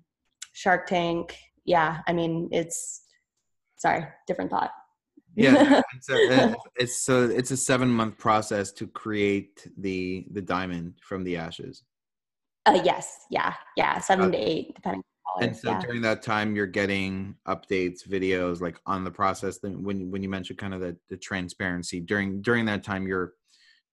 shark 0.53 0.87
tank 0.87 1.37
yeah 1.65 2.03
i 2.07 2.13
mean 2.13 2.49
it's 2.53 3.03
sorry 3.77 4.07
different 4.27 4.51
thought. 4.51 4.71
Yeah 5.35 5.83
it's, 5.95 6.09
a, 6.09 6.57
it's 6.77 7.05
so 7.05 7.25
it's 7.25 7.51
a 7.51 7.57
seven 7.57 7.89
month 7.89 8.17
process 8.17 8.73
to 8.73 8.87
create 8.87 9.69
the 9.77 10.27
the 10.31 10.41
diamond 10.41 10.95
from 11.01 11.25
the 11.25 11.37
ashes. 11.37 11.83
Uh 12.65 12.81
yes 12.85 13.27
yeah 13.31 13.55
yeah 13.77 13.99
seven 13.99 14.33
to 14.33 14.39
eight 14.39 14.75
depending 14.75 15.03
and 15.41 15.57
so 15.57 15.71
yeah. 15.71 15.81
during 15.81 16.03
that 16.03 16.23
time 16.23 16.55
you're 16.57 16.67
getting 16.67 17.35
updates 17.47 18.07
videos 18.07 18.61
like 18.61 18.81
on 18.87 19.05
the 19.05 19.11
process 19.11 19.59
then 19.59 19.83
when 19.83 20.11
when 20.11 20.23
you 20.23 20.29
mentioned 20.29 20.59
kind 20.59 20.75
of 20.75 20.81
the, 20.81 20.97
the 21.09 21.17
transparency 21.17 22.01
during 22.01 22.41
during 22.43 22.65
that 22.65 22.83
time 22.83 23.07
you're 23.07 23.35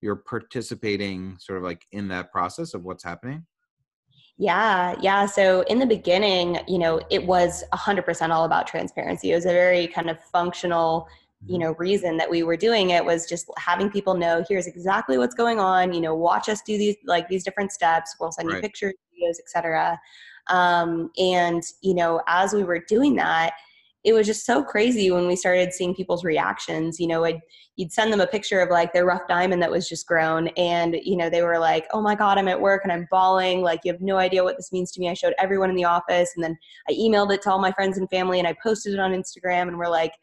you're 0.01 0.17
participating 0.17 1.37
sort 1.39 1.57
of 1.57 1.63
like 1.63 1.85
in 1.91 2.07
that 2.07 2.31
process 2.31 2.73
of 2.73 2.83
what's 2.83 3.03
happening 3.03 3.45
yeah 4.37 4.95
yeah 5.01 5.25
so 5.25 5.61
in 5.63 5.79
the 5.79 5.85
beginning 5.85 6.59
you 6.67 6.77
know 6.77 6.99
it 7.09 7.23
was 7.25 7.63
100% 7.73 8.29
all 8.29 8.45
about 8.45 8.67
transparency 8.67 9.31
it 9.31 9.35
was 9.35 9.45
a 9.45 9.49
very 9.49 9.87
kind 9.87 10.09
of 10.09 10.21
functional 10.23 11.07
you 11.45 11.53
mm-hmm. 11.53 11.63
know 11.63 11.75
reason 11.77 12.17
that 12.17 12.29
we 12.29 12.43
were 12.43 12.57
doing 12.57 12.91
it 12.91 13.03
was 13.03 13.27
just 13.27 13.49
having 13.57 13.89
people 13.89 14.13
know 14.13 14.43
here's 14.47 14.67
exactly 14.67 15.17
what's 15.17 15.35
going 15.35 15.59
on 15.59 15.93
you 15.93 16.01
know 16.01 16.15
watch 16.15 16.49
us 16.49 16.61
do 16.61 16.77
these 16.77 16.95
like 17.05 17.27
these 17.27 17.43
different 17.43 17.71
steps 17.71 18.15
we'll 18.19 18.31
send 18.31 18.47
right. 18.47 18.55
you 18.55 18.61
pictures 18.61 18.93
videos 19.13 19.35
etc 19.39 19.99
um, 20.49 21.11
and, 21.17 21.63
you 21.81 21.93
know, 21.93 22.21
as 22.27 22.53
we 22.53 22.63
were 22.63 22.83
doing 22.87 23.15
that, 23.15 23.53
it 24.03 24.13
was 24.13 24.27
just 24.27 24.45
so 24.45 24.63
crazy 24.63 25.11
when 25.11 25.27
we 25.27 25.35
started 25.35 25.73
seeing 25.73 25.95
people's 25.95 26.25
reactions. 26.25 26.99
You 26.99 27.07
know, 27.07 27.23
I'd, 27.23 27.39
you'd 27.77 27.91
send 27.91 28.11
them 28.11 28.19
a 28.19 28.27
picture 28.27 28.59
of 28.59 28.69
like 28.69 28.91
their 28.91 29.05
rough 29.05 29.27
diamond 29.29 29.61
that 29.61 29.71
was 29.71 29.87
just 29.87 30.05
grown, 30.05 30.49
and 30.49 30.97
you 31.03 31.15
know, 31.15 31.29
they 31.29 31.41
were 31.41 31.57
like, 31.57 31.87
"Oh 31.93 32.01
my 32.01 32.13
God, 32.13 32.37
I'm 32.37 32.49
at 32.49 32.59
work 32.59 32.81
and 32.83 32.91
I'm 32.91 33.07
bawling. 33.09 33.61
Like, 33.61 33.79
you 33.83 33.91
have 33.93 34.01
no 34.01 34.17
idea 34.17 34.43
what 34.43 34.57
this 34.57 34.73
means 34.73 34.91
to 34.91 34.99
me." 34.99 35.09
I 35.09 35.13
showed 35.13 35.33
everyone 35.39 35.69
in 35.69 35.75
the 35.75 35.85
office, 35.85 36.31
and 36.35 36.43
then 36.43 36.57
I 36.89 36.93
emailed 36.93 37.33
it 37.33 37.41
to 37.43 37.51
all 37.51 37.59
my 37.59 37.71
friends 37.71 37.97
and 37.97 38.09
family, 38.09 38.39
and 38.39 38.47
I 38.47 38.55
posted 38.61 38.93
it 38.93 38.99
on 38.99 39.13
Instagram, 39.13 39.69
and 39.69 39.77
we're 39.77 39.87
like, 39.87 40.13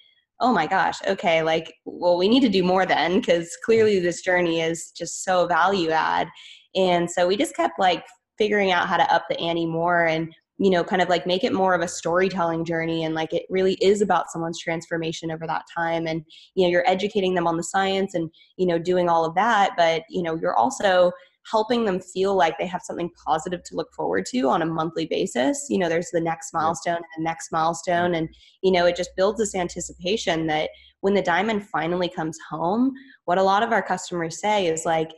"Oh 0.40 0.52
my 0.52 0.66
gosh, 0.66 0.98
okay, 1.06 1.42
like, 1.42 1.72
well, 1.86 2.18
we 2.18 2.28
need 2.28 2.42
to 2.42 2.48
do 2.50 2.62
more 2.62 2.84
then, 2.84 3.20
because 3.20 3.56
clearly 3.64 3.98
this 3.98 4.20
journey 4.20 4.60
is 4.60 4.92
just 4.94 5.24
so 5.24 5.46
value 5.46 5.90
add." 5.90 6.28
And 6.76 7.10
so 7.10 7.26
we 7.26 7.36
just 7.36 7.56
kept 7.56 7.78
like 7.78 8.04
figuring 8.40 8.72
out 8.72 8.88
how 8.88 8.96
to 8.96 9.14
up 9.14 9.26
the 9.28 9.38
ante 9.38 9.66
more 9.66 10.06
and 10.06 10.34
you 10.56 10.70
know 10.70 10.82
kind 10.82 11.02
of 11.02 11.10
like 11.10 11.26
make 11.26 11.44
it 11.44 11.52
more 11.52 11.74
of 11.74 11.82
a 11.82 11.88
storytelling 11.88 12.64
journey. 12.64 13.04
And 13.04 13.14
like 13.14 13.34
it 13.34 13.44
really 13.50 13.74
is 13.74 14.00
about 14.00 14.30
someone's 14.30 14.58
transformation 14.58 15.30
over 15.30 15.46
that 15.46 15.66
time. 15.76 16.06
And 16.06 16.24
you 16.54 16.64
know 16.64 16.70
you're 16.70 16.88
educating 16.88 17.34
them 17.34 17.46
on 17.46 17.58
the 17.58 17.62
science 17.62 18.14
and 18.14 18.30
you 18.56 18.66
know 18.66 18.78
doing 18.78 19.10
all 19.10 19.26
of 19.26 19.34
that. 19.34 19.72
But 19.76 20.04
you 20.08 20.22
know 20.22 20.36
you're 20.36 20.56
also 20.56 21.12
helping 21.50 21.84
them 21.84 22.00
feel 22.00 22.34
like 22.34 22.56
they 22.58 22.66
have 22.66 22.82
something 22.82 23.10
positive 23.26 23.62
to 23.64 23.74
look 23.74 23.92
forward 23.94 24.24
to 24.26 24.48
on 24.48 24.62
a 24.62 24.66
monthly 24.66 25.06
basis. 25.06 25.66
You 25.68 25.78
know 25.78 25.90
there's 25.90 26.10
the 26.10 26.20
next 26.20 26.54
milestone 26.54 26.96
and 26.96 27.04
the 27.18 27.24
next 27.24 27.52
milestone. 27.52 28.14
And 28.14 28.28
you 28.62 28.72
know 28.72 28.86
it 28.86 28.96
just 28.96 29.10
builds 29.18 29.38
this 29.38 29.54
anticipation 29.54 30.46
that 30.46 30.70
when 31.02 31.12
the 31.12 31.22
diamond 31.22 31.66
finally 31.68 32.08
comes 32.08 32.38
home 32.50 32.92
what 33.24 33.38
a 33.38 33.42
lot 33.42 33.62
of 33.62 33.72
our 33.72 33.82
customers 33.82 34.40
say 34.40 34.66
is 34.66 34.84
like 34.84 35.10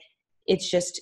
it's 0.46 0.70
just 0.70 1.00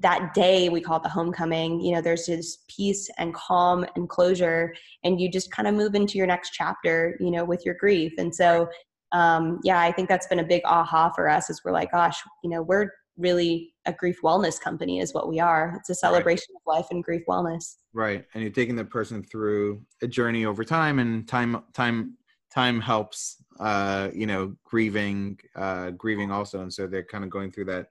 that 0.00 0.34
day 0.34 0.68
we 0.68 0.80
call 0.80 0.96
it 0.96 1.02
the 1.02 1.08
homecoming 1.08 1.80
you 1.80 1.92
know 1.92 2.00
there's 2.00 2.26
this 2.26 2.58
peace 2.68 3.08
and 3.18 3.32
calm 3.34 3.86
and 3.96 4.08
closure 4.08 4.74
and 5.04 5.20
you 5.20 5.30
just 5.30 5.50
kind 5.50 5.68
of 5.68 5.74
move 5.74 5.94
into 5.94 6.18
your 6.18 6.26
next 6.26 6.50
chapter 6.50 7.16
you 7.20 7.30
know 7.30 7.44
with 7.44 7.64
your 7.64 7.74
grief. 7.74 8.12
And 8.18 8.34
so 8.34 8.68
um, 9.12 9.58
yeah 9.64 9.80
i 9.80 9.90
think 9.90 10.08
that's 10.08 10.26
been 10.28 10.38
a 10.38 10.44
big 10.44 10.62
aha 10.64 11.10
for 11.14 11.28
us 11.28 11.50
is 11.50 11.62
we're 11.64 11.72
like 11.72 11.90
gosh 11.90 12.20
you 12.44 12.50
know 12.50 12.62
we're 12.62 12.90
really 13.20 13.74
a 13.86 13.92
grief 13.92 14.20
wellness 14.22 14.60
company 14.60 14.98
is 14.98 15.14
what 15.14 15.28
we 15.28 15.38
are. 15.38 15.74
It's 15.78 15.90
a 15.90 15.94
celebration 15.94 16.54
right. 16.66 16.74
of 16.74 16.80
life 16.80 16.90
and 16.90 17.04
grief 17.04 17.22
wellness. 17.28 17.76
Right 17.92 18.24
and 18.34 18.42
you're 18.42 18.52
taking 18.52 18.76
the 18.76 18.84
person 18.84 19.22
through 19.22 19.82
a 20.02 20.08
journey 20.08 20.46
over 20.46 20.64
time 20.64 20.98
and 20.98 21.28
time 21.28 21.62
time 21.74 22.16
time 22.52 22.80
helps 22.80 23.36
uh 23.60 24.10
you 24.12 24.26
know 24.26 24.54
grieving 24.64 25.38
uh 25.54 25.90
grieving 25.90 26.30
also 26.32 26.62
and 26.62 26.72
so 26.72 26.86
they're 26.86 27.04
kind 27.04 27.22
of 27.22 27.30
going 27.30 27.50
through 27.50 27.64
that 27.64 27.88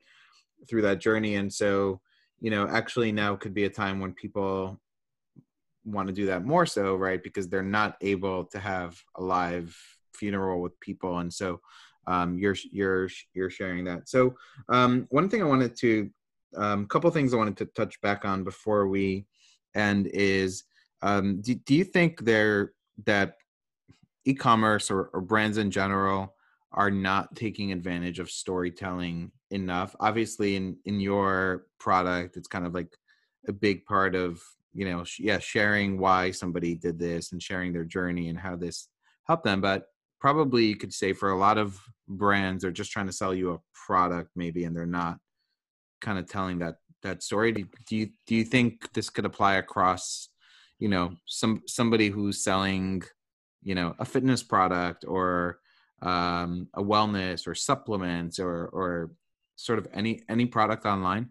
through 0.67 0.81
that 0.83 0.99
journey. 0.99 1.35
And 1.35 1.51
so 1.51 2.01
you 2.41 2.51
know 2.51 2.67
actually 2.67 3.11
now 3.11 3.35
could 3.35 3.53
be 3.53 3.65
a 3.65 3.69
time 3.69 3.99
when 3.99 4.13
people 4.13 4.79
want 5.85 6.07
to 6.07 6.13
do 6.13 6.25
that 6.27 6.45
more 6.45 6.65
so 6.65 6.95
right? 6.95 7.21
Because 7.23 7.47
they're 7.47 7.63
not 7.63 7.97
able 8.01 8.45
to 8.45 8.59
have 8.59 9.01
a 9.15 9.21
live 9.21 9.77
funeral 10.13 10.61
with 10.61 10.79
people. 10.79 11.19
And 11.19 11.33
so 11.33 11.61
um, 12.07 12.37
you're 12.37 12.55
you're 12.71 13.09
you're 13.33 13.49
sharing 13.49 13.85
that. 13.85 14.09
So 14.09 14.35
um, 14.69 15.07
one 15.09 15.29
thing 15.29 15.41
i 15.41 15.45
wanted 15.45 15.75
to 15.77 16.09
a 16.55 16.61
um, 16.61 16.87
couple 16.87 17.11
things 17.11 17.31
i 17.31 17.37
wanted 17.37 17.57
to 17.57 17.65
touch 17.65 18.01
back 18.01 18.25
on 18.25 18.43
before 18.43 18.87
we 18.87 19.25
end 19.75 20.07
is 20.07 20.63
um, 21.03 21.41
do, 21.41 21.53
do 21.53 21.75
you 21.75 21.83
think 21.83 22.25
there 22.25 22.73
that 23.05 23.35
e-commerce 24.25 24.89
or, 24.91 25.11
or 25.13 25.21
brands 25.21 25.57
in 25.57 25.71
general 25.71 26.35
are 26.71 26.91
not 26.91 27.35
taking 27.35 27.71
advantage 27.71 28.19
of 28.19 28.29
storytelling 28.29 29.31
enough. 29.51 29.95
Obviously 29.99 30.55
in 30.55 30.77
in 30.85 30.99
your 30.99 31.65
product 31.79 32.37
it's 32.37 32.47
kind 32.47 32.65
of 32.65 32.73
like 32.73 32.95
a 33.47 33.53
big 33.53 33.85
part 33.85 34.15
of 34.15 34.41
you 34.73 34.85
know 34.85 35.03
sh- 35.03 35.21
yeah 35.21 35.39
sharing 35.39 35.97
why 35.97 36.31
somebody 36.31 36.75
did 36.75 36.99
this 36.99 37.31
and 37.31 37.41
sharing 37.41 37.73
their 37.73 37.85
journey 37.85 38.29
and 38.29 38.37
how 38.37 38.55
this 38.55 38.89
helped 39.27 39.43
them 39.43 39.61
but 39.61 39.85
probably 40.19 40.65
you 40.65 40.75
could 40.75 40.93
say 40.93 41.13
for 41.13 41.31
a 41.31 41.37
lot 41.37 41.57
of 41.57 41.79
brands 42.07 42.61
they're 42.61 42.71
just 42.71 42.91
trying 42.91 43.07
to 43.07 43.13
sell 43.13 43.33
you 43.33 43.53
a 43.53 43.59
product 43.73 44.29
maybe 44.35 44.65
and 44.65 44.75
they're 44.75 44.85
not 44.85 45.17
kind 46.01 46.19
of 46.19 46.27
telling 46.27 46.59
that 46.59 46.75
that 47.01 47.23
story. 47.23 47.51
Do, 47.51 47.65
do 47.87 47.95
you 47.95 48.09
do 48.27 48.35
you 48.35 48.43
think 48.43 48.91
this 48.93 49.09
could 49.09 49.25
apply 49.25 49.55
across 49.55 50.29
you 50.79 50.89
know 50.89 51.15
some 51.25 51.63
somebody 51.67 52.09
who's 52.09 52.43
selling 52.43 53.03
you 53.63 53.75
know 53.75 53.95
a 53.99 54.05
fitness 54.05 54.43
product 54.43 55.05
or 55.07 55.59
um, 56.01 56.67
a 56.73 56.81
wellness 56.81 57.47
or 57.47 57.55
supplements 57.55 58.39
or 58.39 58.67
or 58.67 59.11
sort 59.59 59.77
of 59.77 59.87
any 59.93 60.21
any 60.29 60.45
product 60.45 60.85
online? 60.85 61.29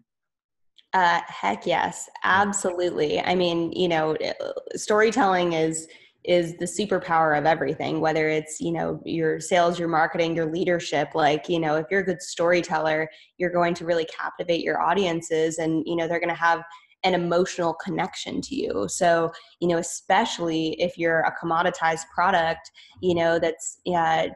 Uh, 0.93 1.19
heck 1.27 1.65
yes 1.65 2.09
absolutely. 2.23 3.19
I 3.19 3.35
mean 3.35 3.71
you 3.71 3.87
know 3.87 4.15
storytelling 4.75 5.53
is 5.53 5.87
is 6.25 6.57
the 6.57 6.65
superpower 6.65 7.37
of 7.37 7.45
everything 7.45 8.01
whether 8.01 8.27
it's 8.27 8.59
you 8.59 8.73
know 8.73 9.01
your 9.05 9.39
sales 9.39 9.79
your 9.79 9.87
marketing 9.87 10.35
your 10.35 10.51
leadership 10.51 11.15
like 11.15 11.47
you 11.47 11.59
know 11.59 11.75
if 11.77 11.85
you're 11.89 12.01
a 12.01 12.05
good 12.05 12.21
storyteller 12.21 13.09
you're 13.37 13.49
going 13.49 13.73
to 13.73 13.85
really 13.85 14.05
captivate 14.05 14.61
your 14.61 14.81
audiences 14.81 15.59
and 15.59 15.81
you 15.87 15.95
know 15.95 16.09
they're 16.09 16.19
going 16.19 16.27
to 16.27 16.35
have 16.35 16.61
an 17.03 17.13
emotional 17.13 17.73
connection 17.73 18.41
to 18.41 18.55
you. 18.55 18.87
So 18.89 19.31
you 19.59 19.67
know 19.67 19.77
especially 19.77 20.79
if 20.81 20.97
you're 20.97 21.21
a 21.21 21.35
commoditized 21.41 22.05
product 22.13 22.71
you 23.01 23.15
know 23.15 23.39
that's 23.39 23.79
yeah 23.85 24.27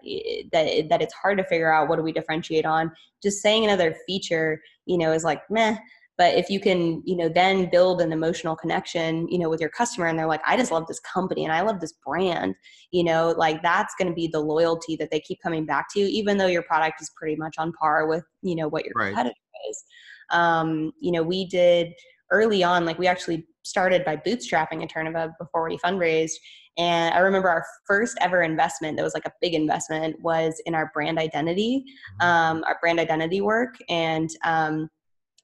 that 0.52 0.90
that 0.90 1.02
it's 1.02 1.14
hard 1.14 1.38
to 1.38 1.44
figure 1.44 1.74
out 1.74 1.88
what 1.90 1.98
do 1.98 2.04
we 2.04 2.12
differentiate 2.12 2.66
on. 2.66 2.92
Just 3.22 3.42
saying 3.42 3.64
another 3.64 3.96
feature 4.08 4.62
you 4.86 4.98
know 4.98 5.12
is 5.12 5.24
like 5.24 5.42
meh. 5.50 5.78
But 6.18 6.36
if 6.36 6.50
you 6.50 6.60
can 6.60 7.02
you 7.06 7.18
know 7.18 7.28
then 7.28 7.70
build 7.72 8.00
an 8.00 8.12
emotional 8.12 8.56
connection 8.56 9.28
you 9.30 9.40
know 9.40 9.50
with 9.50 9.60
your 9.60 9.70
customer 9.70 10.08
and 10.08 10.18
they're 10.18 10.28
like 10.28 10.42
i 10.46 10.56
just 10.56 10.72
love 10.72 10.86
this 10.88 11.00
company 11.00 11.44
and 11.44 11.52
i 11.52 11.62
love 11.62 11.80
this 11.80 11.94
brand 12.06 12.54
you 12.92 13.04
know 13.04 13.34
like 13.36 13.64
that's 13.64 13.96
going 13.98 14.08
to 14.08 14.14
be 14.14 14.28
the 14.28 14.40
loyalty 14.40 14.96
that 14.96 15.10
they 15.10 15.20
keep 15.20 15.42
coming 15.42 15.66
back 15.66 15.88
to 15.92 16.00
you 16.00 16.06
even 16.06 16.38
though 16.38 16.46
your 16.48 16.62
product 16.62 17.02
is 17.02 17.12
pretty 17.18 17.36
much 17.36 17.56
on 17.58 17.72
par 17.74 18.08
with 18.08 18.24
you 18.44 18.56
know 18.56 18.68
what 18.68 18.86
your 18.86 18.94
right. 18.96 19.08
competitor 19.08 19.36
is. 19.70 19.84
Um, 20.30 20.92
you 21.00 21.12
know 21.12 21.24
we 21.24 21.46
did 21.46 21.94
early 22.34 22.64
on 22.64 22.86
like 22.86 23.00
we 23.00 23.08
actually 23.08 23.46
started 23.64 24.04
by 24.04 24.18
bootstrapping 24.18 24.84
a 24.84 24.88
Eterneva 24.88 25.32
before 25.40 25.70
we 25.70 25.78
fundraised 25.78 26.34
and 26.78 27.14
I 27.14 27.20
remember 27.20 27.50
our 27.50 27.64
first 27.86 28.18
ever 28.20 28.42
investment 28.42 28.98
that 28.98 29.04
was 29.04 29.14
like 29.14 29.26
a 29.26 29.34
big 29.42 29.54
investment 29.54 30.20
was 30.22 30.60
in 30.66 30.74
our 30.74 30.90
brand 30.94 31.20
identity, 31.20 31.86
mm-hmm. 32.20 32.28
um, 32.28 32.64
our 32.68 32.78
brand 32.82 33.00
identity 33.00 33.42
work. 33.42 33.76
And 33.90 34.30
um, 34.44 34.90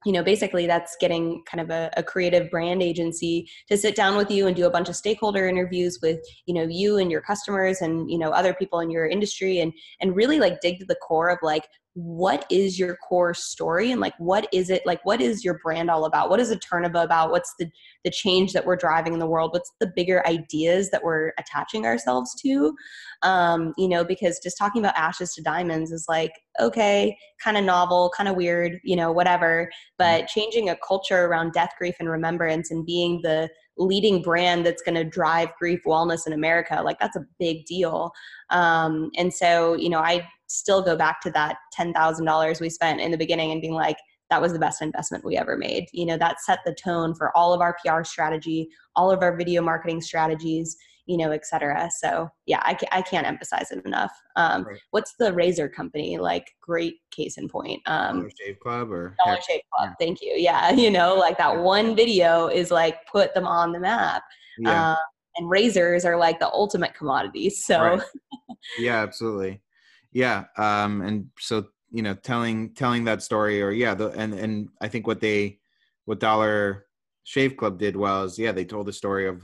you 0.06 0.14
know 0.14 0.24
basically 0.24 0.66
that's 0.66 0.96
getting 1.02 1.44
kind 1.46 1.62
of 1.62 1.70
a, 1.70 1.92
a, 1.98 2.04
creative 2.04 2.50
brand 2.50 2.82
agency 2.82 3.50
to 3.68 3.78
sit 3.78 3.96
down 3.96 4.16
with 4.16 4.32
you 4.32 4.48
and 4.48 4.56
do 4.56 4.66
a 4.66 4.70
bunch 4.70 4.88
of 4.88 4.96
stakeholder 4.96 5.46
interviews 5.48 6.00
with 6.02 6.20
you 6.46 6.54
know 6.54 6.64
you 6.64 6.98
and 6.98 7.12
your 7.12 7.20
customers 7.20 7.82
and 7.82 8.10
you 8.10 8.18
know 8.18 8.30
other 8.30 8.54
people 8.54 8.80
in 8.80 8.90
your 8.90 9.08
industry 9.08 9.60
and 9.60 9.74
and 10.00 10.16
really 10.16 10.40
like 10.40 10.62
dig 10.62 10.80
to 10.80 10.86
the 10.86 10.96
core 10.96 11.30
of 11.30 11.38
like 11.42 11.68
what 12.00 12.46
is 12.50 12.80
your 12.80 12.96
core 12.96 13.34
story? 13.34 13.92
And 13.92 14.00
like 14.00 14.14
what 14.20 14.48
is 14.54 14.70
it 14.70 14.86
like 14.86 15.04
what 15.04 15.20
is 15.20 15.44
your 15.44 15.60
brand 15.62 15.90
all 15.90 16.06
about? 16.06 16.30
What 16.30 16.40
is 16.40 16.54
Eterneva 16.54 17.04
about? 17.04 17.30
What's 17.30 17.54
the 17.60 17.70
the 18.06 18.10
change 18.10 18.54
that 18.54 18.66
we're 18.66 18.78
driving 18.78 19.12
in 19.12 19.20
the 19.20 19.28
world? 19.28 19.52
What's 19.52 19.74
the 19.82 19.92
bigger 19.94 20.26
ideas 20.26 20.92
that 20.92 21.04
we're 21.04 21.34
attaching 21.38 21.86
ourselves 21.86 22.34
to? 22.42 22.74
Um 23.22 23.74
you 23.78 23.90
know 23.90 24.06
because 24.06 24.40
just 24.40 24.58
talking 24.58 24.82
about 24.82 24.96
ashes 24.96 25.34
to 25.34 25.42
diamonds 25.42 25.92
is 25.92 26.06
like 26.08 26.32
okay 26.62 27.18
kind 27.44 27.58
of 27.58 27.66
novel 27.66 28.14
kind 28.16 28.30
of 28.30 28.38
weird 28.38 28.80
you 28.86 28.96
know 28.96 29.12
whatever. 29.12 29.70
But 29.98 30.22
mm-hmm. 30.22 30.40
changing 30.40 30.70
a 30.70 30.78
culture 30.78 31.26
around 31.26 31.52
death 31.52 31.74
grief 31.78 31.96
and 32.00 32.10
remembrance 32.10 32.72
and 32.72 32.86
being 32.86 33.20
the 33.24 33.50
leading 33.78 34.22
brand 34.22 34.66
that's 34.66 34.82
going 34.82 34.96
to 34.96 35.06
drive 35.06 35.50
grief 35.58 35.80
wellness 35.86 36.28
in 36.28 36.34
america 36.34 36.82
like 36.84 37.00
that's 37.00 37.16
a 37.16 37.26
big 37.40 37.66
deal. 37.66 38.12
Um, 38.50 39.10
and 39.18 39.34
so 39.34 39.74
you 39.74 39.90
know 39.90 40.00
i 40.00 40.26
still 40.50 40.82
go 40.82 40.96
back 40.96 41.22
to 41.22 41.32
that 41.32 41.58
$10,000 41.78 42.62
we 42.62 42.70
spent 42.70 43.00
in 43.00 43.12
the 43.12 43.18
beginning 43.18 43.52
and 43.52 43.62
being 43.62 43.74
like, 43.74 43.98
that 44.30 44.42
was 44.42 44.54
the 44.54 44.60
best 44.60 44.82
investment 44.82 45.24
we 45.24 45.38
ever 45.38 45.58
made. 45.58 45.86
You 45.92 46.06
know, 46.06 46.18
that 46.18 46.42
set 46.42 46.60
the 46.66 46.76
tone 46.76 47.16
for 47.16 47.36
all 47.36 47.54
of 47.54 47.62
our 47.62 47.76
PR 47.84 48.04
strategy, 48.04 48.70
all 48.96 49.12
of 49.12 49.22
our 49.22 49.36
video 49.36 49.62
marketing 49.62 50.02
strategies, 50.02 50.78
you 51.08 51.18
know, 51.18 51.32
et 51.32 51.46
cetera. 51.46 51.90
So 52.00 52.30
yeah, 52.46 52.62
I, 52.64 52.78
I 52.92 53.02
can't 53.02 53.26
emphasize 53.26 53.72
it 53.72 53.84
enough. 53.86 54.12
Um, 54.36 54.64
right. 54.64 54.78
What's 54.92 55.16
the 55.18 55.34
razor 55.34 55.68
company? 55.68 56.20
Like 56.20 56.46
great 56.62 56.98
case 57.10 57.40
in 57.40 57.50
point. 57.50 57.82
Um, 57.88 58.18
Dollar 58.18 58.32
Shave 58.40 58.60
Club 58.60 58.92
or 58.92 59.16
Dollar 59.26 59.40
Shave 59.48 59.62
Club. 59.74 59.90
Yeah. 59.90 60.06
Thank 60.06 60.22
you. 60.22 60.34
Yeah. 60.36 60.72
You 60.80 60.92
know, 60.92 61.16
like 61.16 61.38
that 61.40 61.58
one 61.58 61.96
video 61.96 62.48
is 62.48 62.72
like 62.72 63.06
put 63.12 63.34
them 63.34 63.46
on 63.46 63.72
the 63.72 63.80
map. 63.80 64.24
Yeah. 64.60 64.92
Uh, 64.92 64.96
and 65.38 65.50
razors 65.50 66.06
are 66.06 66.18
like 66.18 66.40
the 66.40 66.48
ultimate 66.48 66.94
commodity. 66.94 67.50
So 67.50 67.80
right. 67.80 68.02
yeah, 68.80 69.02
absolutely 69.02 69.62
yeah 70.12 70.46
um 70.58 71.02
and 71.02 71.28
so 71.40 71.66
you 71.92 72.02
know 72.02 72.14
telling 72.14 72.74
telling 72.74 73.04
that 73.06 73.24
story 73.24 73.62
or 73.62 73.72
yeah 73.72 73.94
the, 73.94 74.10
and 74.10 74.34
and 74.34 74.70
i 74.82 74.88
think 74.88 75.08
what 75.08 75.22
they 75.22 75.60
what 76.06 76.20
dollar 76.20 76.86
shave 77.24 77.56
club 77.58 77.78
did 77.78 77.96
was 77.96 78.40
yeah 78.40 78.52
they 78.52 78.66
told 78.66 78.88
the 78.88 78.94
story 78.94 79.28
of 79.28 79.42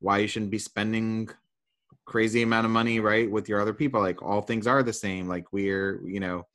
why 0.00 0.18
you 0.18 0.26
shouldn't 0.26 0.50
be 0.50 0.58
spending 0.58 1.28
crazy 2.04 2.42
amount 2.42 2.66
of 2.66 2.72
money 2.72 3.00
right 3.00 3.30
with 3.30 3.48
your 3.48 3.60
other 3.60 3.72
people 3.72 4.00
like 4.00 4.22
all 4.22 4.42
things 4.42 4.66
are 4.66 4.82
the 4.82 4.92
same 4.92 5.28
like 5.28 5.52
we're 5.52 6.00
you 6.06 6.20
know 6.20 6.46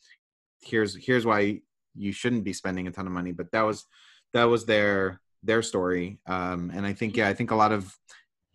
here's 0.61 0.95
here's 0.95 1.25
why 1.25 1.59
you 1.95 2.11
shouldn't 2.11 2.43
be 2.43 2.53
spending 2.53 2.87
a 2.87 2.91
ton 2.91 3.07
of 3.07 3.13
money 3.13 3.31
but 3.31 3.51
that 3.51 3.61
was 3.61 3.85
that 4.33 4.43
was 4.43 4.65
their 4.65 5.21
their 5.43 5.61
story 5.61 6.19
um 6.27 6.71
and 6.75 6.85
i 6.85 6.93
think 6.93 7.15
yeah 7.15 7.29
i 7.29 7.33
think 7.33 7.51
a 7.51 7.55
lot 7.55 7.71
of 7.71 7.95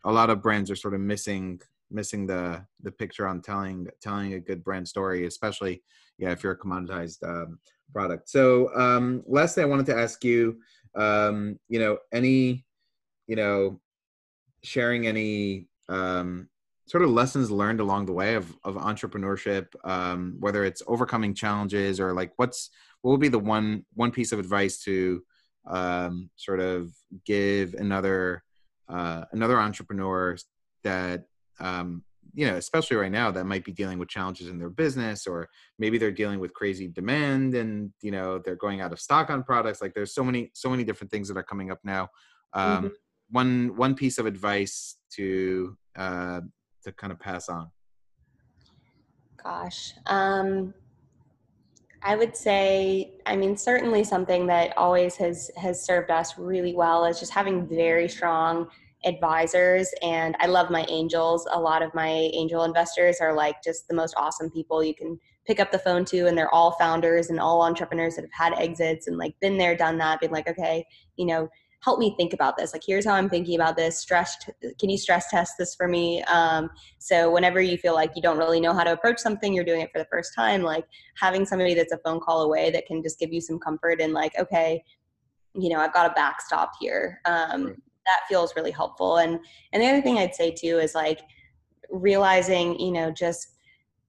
a 0.05 0.12
lot 0.12 0.31
of 0.31 0.43
brands 0.43 0.71
are 0.71 0.77
sort 0.77 0.95
of 0.95 1.01
missing 1.01 1.61
missing 1.93 2.27
the 2.27 2.65
the 2.83 2.93
picture 2.93 3.27
on 3.27 3.41
telling 3.43 3.89
telling 4.01 4.35
a 4.35 4.41
good 4.41 4.65
brand 4.65 4.87
story, 4.89 5.27
especially 5.27 5.83
yeah 6.19 6.31
if 6.31 6.43
you're 6.43 6.53
a 6.53 6.59
commoditized 6.59 7.23
um, 7.29 7.59
product. 7.93 8.29
So 8.29 8.75
um, 8.75 9.23
lastly, 9.27 9.63
I 9.63 9.67
wanted 9.67 9.87
to 9.87 9.97
ask 9.97 10.25
you, 10.25 10.59
um, 10.95 11.59
you 11.69 11.79
know, 11.79 11.99
any 12.13 12.65
you 13.27 13.37
know 13.37 13.81
sharing 14.63 15.07
any 15.07 15.67
um, 15.89 16.49
sort 16.87 17.03
of 17.03 17.11
lessons 17.11 17.51
learned 17.51 17.81
along 17.81 18.07
the 18.07 18.13
way 18.13 18.35
of 18.35 18.55
of 18.65 18.75
entrepreneurship, 18.75 19.67
um, 19.85 20.37
whether 20.41 20.65
it's 20.65 20.83
overcoming 20.87 21.35
challenges 21.35 22.01
or 22.01 22.13
like 22.13 22.33
what's 22.37 22.71
what 23.03 23.13
would 23.13 23.21
be 23.21 23.29
the 23.29 23.39
one 23.39 23.85
one 23.95 24.11
piece 24.11 24.33
of 24.33 24.39
advice 24.39 24.83
to 24.85 25.23
um, 25.67 26.31
sort 26.37 26.61
of 26.61 26.91
give 27.25 27.75
another 27.75 28.43
uh, 28.89 29.25
another 29.33 29.59
entrepreneur 29.61 30.37
that 30.85 31.25
um, 31.61 32.03
you 32.35 32.47
know, 32.47 32.57
especially 32.57 32.97
right 32.97 33.12
now, 33.12 33.31
that 33.31 33.45
might 33.45 33.65
be 33.65 33.73
dealing 33.73 33.99
with 33.99 34.09
challenges 34.09 34.49
in 34.49 34.59
their 34.59 34.71
business, 34.71 35.27
or 35.27 35.49
maybe 35.79 35.99
they're 35.99 36.11
dealing 36.11 36.41
with 36.41 36.55
crazy 36.55 36.88
demand, 36.88 37.55
and 37.55 37.93
you 38.01 38.11
know, 38.11 38.38
they're 38.38 38.57
going 38.57 38.81
out 38.81 38.93
of 38.93 39.01
stock 39.01 39.29
on 39.29 39.43
products. 39.43 39.83
Like, 39.83 39.95
there's 39.95 40.15
so 40.15 40.25
many, 40.25 40.51
so 40.55 40.71
many 40.71 40.85
different 40.85 41.11
things 41.11 41.29
that 41.29 41.37
are 41.37 41.43
coming 41.43 41.71
up 41.71 41.81
now. 41.85 42.09
Um, 42.55 42.77
mm-hmm. 42.77 42.87
One, 43.31 43.77
one 43.77 43.95
piece 43.95 44.19
of 44.19 44.27
advice 44.27 44.97
to 45.15 45.77
uh, 45.97 46.41
to 46.85 46.93
kind 46.93 47.12
of 47.12 47.21
pass 47.21 47.49
on. 47.49 47.71
Gosh, 49.43 49.95
um, 50.07 50.73
I 52.03 52.17
would 52.17 52.37
say, 52.37 53.12
I 53.27 53.37
mean, 53.37 53.57
certainly 53.57 54.05
something 54.05 54.47
that 54.47 54.77
always 54.77 55.17
has 55.17 55.51
has 55.57 55.85
served 55.85 56.11
us 56.11 56.38
really 56.38 56.75
well 56.75 57.05
is 57.05 57.21
just 57.21 57.33
having 57.33 57.67
very 57.67 58.09
strong 58.09 58.69
advisors 59.05 59.91
and 60.03 60.37
I 60.41 60.47
love 60.47 60.71
my 60.71 60.87
angels. 60.88 61.47
A 61.53 61.61
lot 61.61 61.83
of 61.83 61.95
my 61.95 62.09
angel 62.09 62.65
investors 62.65 63.19
are 63.21 63.35
like 63.35 63.62
just 63.62 63.88
the 63.88 63.95
most 63.95 64.15
awesome 64.17 64.51
people 64.51 64.83
you 64.83 64.95
can 64.95 65.19
pick 65.47 65.61
up 65.61 65.73
the 65.73 65.79
phone 65.79 66.05
to 66.07 66.27
and 66.27 66.38
they're 66.38 66.55
all 66.55 66.73
founders 66.73 67.31
and 67.31 67.41
all 67.41 67.62
entrepreneurs 67.62 68.17
that 68.17 68.23
have 68.23 68.53
had 68.53 68.62
exits 68.62 69.09
and 69.09 69.19
like 69.19 69.35
been 69.41 69.59
there 69.59 69.77
done 69.77 69.99
that 69.99 70.21
being 70.21 70.31
like 70.31 70.49
okay 70.49 70.87
you 71.17 71.27
know 71.27 71.49
help 71.83 71.99
me 71.99 72.15
think 72.17 72.33
about 72.33 72.57
this. 72.57 72.73
Like 72.73 72.83
here's 72.87 73.05
how 73.05 73.15
i'm 73.15 73.29
thinking 73.29 73.57
about 73.57 73.77
this. 73.77 73.98
Stress 74.00 74.37
can 74.79 74.88
you 74.88 74.96
stress 74.96 75.29
test 75.31 75.55
this 75.59 75.75
for 75.75 75.88
me? 75.88 76.23
Um, 76.25 76.71
so 76.98 77.31
whenever 77.31 77.61
you 77.61 77.77
feel 77.77 77.94
like 77.94 78.13
you 78.15 78.23
don't 78.23 78.38
really 78.38 78.61
know 78.61 78.73
how 78.73 78.85
to 78.85 78.92
approach 78.92 79.19
something 79.19 79.53
you're 79.53 79.65
doing 79.65 79.81
it 79.81 79.90
for 79.92 79.98
the 79.98 80.07
first 80.11 80.33
time 80.35 80.63
like 80.63 80.85
having 81.17 81.44
somebody 81.44 81.75
that's 81.75 81.92
a 81.92 81.98
phone 81.98 82.21
call 82.21 82.42
away 82.42 82.71
that 82.71 82.87
can 82.87 83.03
just 83.03 83.19
give 83.19 83.33
you 83.33 83.40
some 83.40 83.59
comfort 83.59 84.00
and 84.00 84.13
like 84.13 84.33
okay 84.38 84.83
you 85.55 85.69
know 85.69 85.81
i've 85.81 85.92
got 85.92 86.11
a 86.11 86.15
backstop 86.15 86.73
here. 86.81 87.21
Um, 87.25 87.77
that 88.07 88.21
feels 88.29 88.55
really 88.57 88.71
helpful. 88.71 89.19
And 89.19 89.38
and 89.73 89.83
the 89.83 89.87
other 89.87 90.03
thing 90.03 90.19
i'd 90.19 90.35
say 90.35 90.50
too 90.50 90.79
is 90.79 90.94
like 90.94 91.21
realizing 91.90 92.79
you 92.79 92.90
know 92.90 93.11
just 93.11 93.48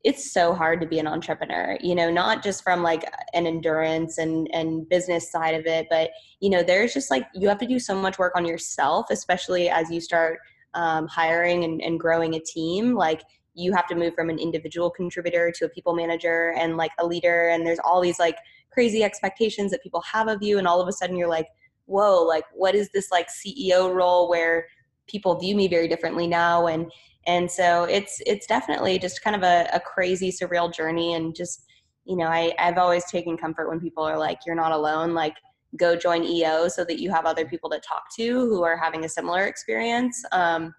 it's 0.04 0.34
so 0.34 0.54
hard 0.54 0.82
to 0.82 0.88
be 0.88 1.00
an 1.00 1.08
entrepreneur 1.08 1.78
you 1.82 1.96
know 1.96 2.10
not 2.10 2.44
just 2.44 2.64
from 2.64 2.82
like 2.82 3.04
an 3.34 3.46
endurance 3.46 4.18
and 4.18 4.50
and 4.54 4.88
business 4.90 5.32
side 5.32 5.56
of 5.56 5.66
it 5.66 5.88
but 5.90 6.12
you 6.40 6.50
know 6.50 6.64
there's 6.64 6.94
just 6.94 7.12
like 7.12 7.26
you 7.34 7.48
have 7.48 7.58
to 7.58 7.68
do 7.68 7.80
so 7.80 7.96
much 7.96 8.18
work 8.18 8.34
on 8.36 8.46
yourself 8.46 9.08
especially 9.10 9.70
as 9.70 9.90
you 9.90 10.00
start 10.00 10.40
um, 10.74 11.08
hiring 11.08 11.64
and, 11.64 11.82
and 11.82 12.00
growing 12.00 12.36
a 12.36 12.40
team. 12.40 12.96
Like 12.96 13.22
you 13.54 13.74
have 13.74 13.88
to 13.88 13.96
move 13.96 14.16
from 14.16 14.30
an 14.30 14.40
individual 14.40 14.90
contributor 14.90 15.52
to 15.58 15.66
a 15.66 15.70
people 15.70 15.96
manager 15.96 16.54
and 16.58 16.78
like 16.78 16.92
a 17.00 17.06
leader. 17.06 17.50
And 17.50 17.66
there's 17.66 17.80
all 17.80 18.02
these 18.02 18.20
like 18.20 18.38
crazy 18.72 19.04
expectations 19.04 19.72
that 19.72 19.84
people 19.84 20.02
have 20.02 20.28
of 20.28 20.42
you. 20.42 20.58
And 20.58 20.68
all 20.68 20.82
of 20.82 20.88
a 20.88 20.92
sudden 20.92 21.16
you're 21.16 21.28
like 21.28 21.48
whoa 21.86 22.24
like 22.24 22.46
what 22.54 22.76
is 22.76 22.90
this 22.94 23.12
like 23.12 23.28
ceo 23.28 23.94
role 23.94 24.30
where 24.30 24.66
people 25.08 25.38
view 25.40 25.56
me 25.56 25.68
very 25.68 25.88
differently 25.88 26.28
now? 26.28 26.68
And 26.68 26.92
and 27.26 27.50
so 27.50 27.86
it's 27.86 28.22
it's 28.26 28.48
definitely 28.48 29.00
just 29.00 29.24
kind 29.24 29.36
of 29.36 29.44
a, 29.44 29.70
a 29.74 29.80
crazy 29.80 30.32
surreal 30.32 30.74
journey 30.74 31.14
and 31.14 31.36
just 31.36 31.66
you 32.06 32.18
know 32.18 32.26
I, 32.26 32.54
i've 32.60 32.78
always 32.78 33.06
taken 33.06 33.38
comfort 33.38 33.70
when 33.70 33.80
people 33.80 34.04
are 34.04 34.18
like 34.18 34.40
you're 34.46 34.56
not 34.56 34.74
alone 34.74 35.14
like 35.14 35.36
go 35.78 35.96
join 35.96 36.26
eo 36.26 36.68
so 36.68 36.84
that 36.84 37.00
you 37.00 37.10
have 37.10 37.26
other 37.26 37.46
people 37.46 37.70
to 37.70 37.80
talk 37.80 38.04
to 38.18 38.24
who 38.24 38.64
are 38.64 38.78
having 38.78 39.06
a 39.06 39.10
similar 39.10 39.46
experience. 39.46 40.24
Um, 40.32 40.74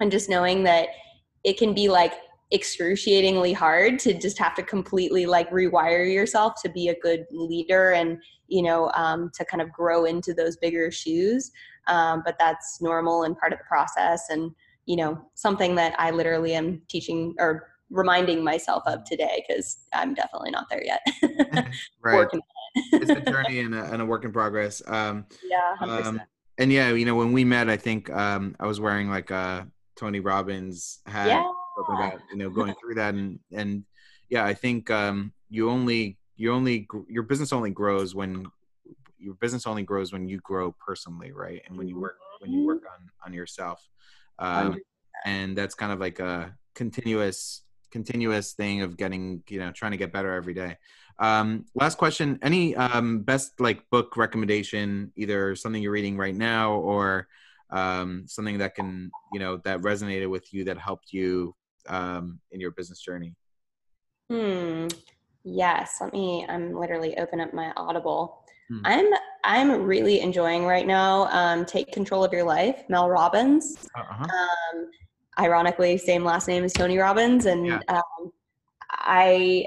and 0.00 0.10
just 0.10 0.28
knowing 0.28 0.62
that 0.64 0.88
it 1.44 1.56
can 1.56 1.72
be 1.72 1.88
like 1.88 2.12
excruciatingly 2.52 3.52
hard 3.52 3.98
to 3.98 4.14
just 4.14 4.38
have 4.38 4.54
to 4.54 4.62
completely 4.62 5.26
like 5.26 5.50
rewire 5.50 6.12
yourself 6.12 6.54
to 6.62 6.68
be 6.68 6.88
a 6.88 6.98
good 7.00 7.26
leader 7.32 7.92
and 7.92 8.18
you 8.46 8.62
know 8.62 8.90
um, 8.94 9.30
to 9.34 9.44
kind 9.44 9.60
of 9.60 9.72
grow 9.72 10.04
into 10.04 10.32
those 10.32 10.56
bigger 10.56 10.90
shoes. 10.90 11.50
Um, 11.88 12.22
but 12.24 12.36
that's 12.38 12.80
normal 12.80 13.24
and 13.24 13.36
part 13.36 13.52
of 13.52 13.58
the 13.58 13.64
process 13.64 14.26
and 14.30 14.50
you 14.86 14.96
know 14.96 15.20
something 15.34 15.74
that 15.74 15.94
i 15.98 16.10
literally 16.10 16.54
am 16.54 16.80
teaching 16.88 17.34
or 17.38 17.68
reminding 17.90 18.42
myself 18.42 18.82
of 18.86 19.04
today 19.04 19.44
because 19.46 19.78
i'm 19.92 20.14
definitely 20.14 20.50
not 20.50 20.66
there 20.70 20.84
yet. 20.84 21.00
Right. 22.02 22.28
It's 22.92 23.10
a 23.10 23.20
journey 23.30 23.60
and 23.60 23.74
a, 23.74 23.84
and 23.84 24.02
a 24.02 24.06
work 24.06 24.24
in 24.24 24.32
progress. 24.32 24.82
Um, 24.86 25.26
yeah 25.44 25.74
um, 25.80 26.20
and 26.58 26.72
yeah 26.72 26.92
you 26.92 27.04
know 27.04 27.16
when 27.16 27.32
we 27.32 27.44
met 27.44 27.68
i 27.68 27.76
think 27.76 28.10
um, 28.10 28.54
i 28.60 28.66
was 28.66 28.80
wearing 28.80 29.10
like 29.10 29.30
a 29.30 29.66
tony 29.96 30.20
robbins 30.20 31.00
hat. 31.06 31.28
Yeah 31.28 31.52
about 31.84 32.20
you 32.30 32.38
know 32.38 32.50
going 32.50 32.74
through 32.80 32.94
that 32.94 33.14
and 33.14 33.38
and 33.52 33.84
yeah 34.28 34.44
i 34.44 34.54
think 34.54 34.90
um 34.90 35.32
you 35.48 35.70
only 35.70 36.18
you 36.36 36.52
only 36.52 36.86
your 37.08 37.22
business 37.22 37.52
only 37.52 37.70
grows 37.70 38.14
when 38.14 38.46
your 39.18 39.34
business 39.34 39.66
only 39.66 39.82
grows 39.82 40.12
when 40.12 40.28
you 40.28 40.38
grow 40.40 40.74
personally 40.84 41.32
right? 41.32 41.62
And 41.66 41.76
when 41.76 41.88
you 41.88 41.98
work 41.98 42.16
when 42.38 42.52
you 42.52 42.64
work 42.66 42.82
on 42.92 43.08
on 43.24 43.32
yourself. 43.32 43.86
Um 44.38 44.78
and 45.24 45.56
that's 45.56 45.74
kind 45.74 45.92
of 45.92 45.98
like 45.98 46.20
a 46.20 46.54
continuous 46.74 47.62
continuous 47.90 48.52
thing 48.52 48.82
of 48.82 48.96
getting 48.96 49.42
you 49.48 49.58
know 49.58 49.72
trying 49.72 49.92
to 49.92 49.96
get 49.96 50.12
better 50.12 50.32
every 50.34 50.54
day. 50.54 50.76
Um 51.18 51.64
last 51.74 51.96
question 51.96 52.38
any 52.42 52.76
um 52.76 53.20
best 53.20 53.58
like 53.60 53.88
book 53.90 54.16
recommendation 54.16 55.12
either 55.16 55.56
something 55.56 55.82
you're 55.82 55.92
reading 55.92 56.16
right 56.16 56.34
now 56.34 56.74
or 56.74 57.26
um 57.70 58.24
something 58.28 58.58
that 58.58 58.74
can 58.74 59.10
you 59.32 59.40
know 59.40 59.56
that 59.64 59.80
resonated 59.80 60.30
with 60.30 60.52
you 60.52 60.64
that 60.64 60.78
helped 60.78 61.12
you 61.12 61.54
um, 61.88 62.40
in 62.52 62.60
your 62.60 62.70
business 62.72 63.00
journey? 63.00 63.34
Hmm. 64.30 64.88
Yes. 65.44 65.98
Let 66.00 66.12
me. 66.12 66.46
I'm 66.48 66.74
literally 66.74 67.16
open 67.18 67.40
up 67.40 67.54
my 67.54 67.72
Audible. 67.76 68.44
Hmm. 68.68 68.80
I'm 68.84 69.06
I'm 69.44 69.82
really 69.82 70.20
enjoying 70.20 70.64
right 70.64 70.86
now. 70.86 71.28
Um, 71.30 71.64
Take 71.64 71.92
control 71.92 72.24
of 72.24 72.32
your 72.32 72.44
life, 72.44 72.82
Mel 72.88 73.08
Robbins. 73.08 73.76
Uh-huh. 73.94 74.24
Um, 74.24 74.90
ironically, 75.38 75.98
same 75.98 76.24
last 76.24 76.48
name 76.48 76.64
as 76.64 76.72
Tony 76.72 76.98
Robbins, 76.98 77.46
and 77.46 77.66
yeah. 77.66 77.80
um, 77.88 78.32
I 78.90 79.66